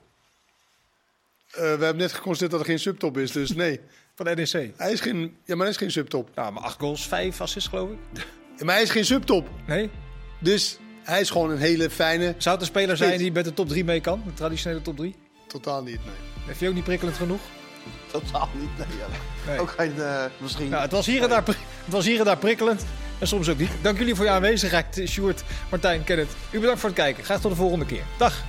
Eh, 1.50 1.60
we 1.60 1.66
hebben 1.66 1.96
net 1.96 2.12
geconstateerd 2.12 2.50
dat 2.50 2.60
er 2.60 2.66
geen 2.66 2.78
subtop 2.78 3.18
is, 3.18 3.30
dus 3.32 3.54
nee. 3.54 3.80
van 4.14 4.26
de 4.26 4.34
NEC. 4.34 4.72
Hij 4.76 4.92
is 4.92 5.00
geen, 5.00 5.20
ja, 5.44 5.54
maar 5.54 5.64
hij 5.64 5.68
is 5.70 5.76
geen 5.76 5.90
subtop. 5.90 6.30
Nou, 6.34 6.52
maar 6.52 6.62
acht 6.62 6.80
goals, 6.80 7.06
vijf 7.08 7.40
assists 7.40 7.68
geloof 7.68 7.90
ik. 7.90 7.96
Ja, 8.56 8.64
Maar 8.64 8.74
hij 8.74 8.82
is 8.84 8.90
geen 8.90 9.04
subtop. 9.04 9.48
Nee? 9.66 9.90
Dus 10.40 10.78
hij 11.02 11.20
is 11.20 11.30
gewoon 11.30 11.50
een 11.50 11.58
hele 11.58 11.90
fijne... 11.90 12.34
Zou 12.38 12.54
het 12.54 12.64
een 12.64 12.70
speler 12.70 12.96
zijn 12.96 13.18
die 13.18 13.32
met 13.32 13.44
de 13.44 13.54
top 13.54 13.68
3 13.68 13.84
mee 13.84 14.00
kan? 14.00 14.22
De 14.26 14.34
traditionele 14.34 14.82
top 14.82 14.96
3? 14.96 15.14
Totaal 15.52 15.82
niet, 15.82 16.04
nee. 16.04 16.14
Heb 16.46 16.58
je 16.58 16.68
ook 16.68 16.74
niet 16.74 16.84
prikkelend 16.84 17.16
genoeg? 17.16 17.40
Totaal 18.10 18.48
niet. 18.54 18.78
Nee, 18.78 18.98
ja. 18.98 19.06
Nee. 19.46 19.60
Ook 19.60 19.70
geen, 19.70 20.00
eh, 20.00 20.24
misschien... 20.38 20.68
Nou, 20.68 20.82
het 20.82 20.92
was 20.92 21.06
hier 21.06 21.22
en 21.22 21.28
daar, 21.28 21.42
het 21.46 21.56
was 21.86 22.04
hier 22.04 22.18
en 22.18 22.24
daar 22.24 22.36
prikkelend. 22.36 22.84
En 23.18 23.26
soms 23.26 23.48
ook 23.48 23.58
niet. 23.58 23.70
Dank 23.82 23.98
jullie 23.98 24.14
voor 24.14 24.24
je 24.24 24.30
aanwezigheid, 24.30 25.02
Sjoerd, 25.06 25.42
Martijn, 25.70 26.04
Kenneth. 26.04 26.30
U 26.50 26.58
bedankt 26.58 26.80
voor 26.80 26.88
het 26.88 26.98
kijken. 26.98 27.24
Graag 27.24 27.40
tot 27.40 27.50
de 27.50 27.56
volgende 27.56 27.86
keer. 27.86 28.02
Dag. 28.18 28.44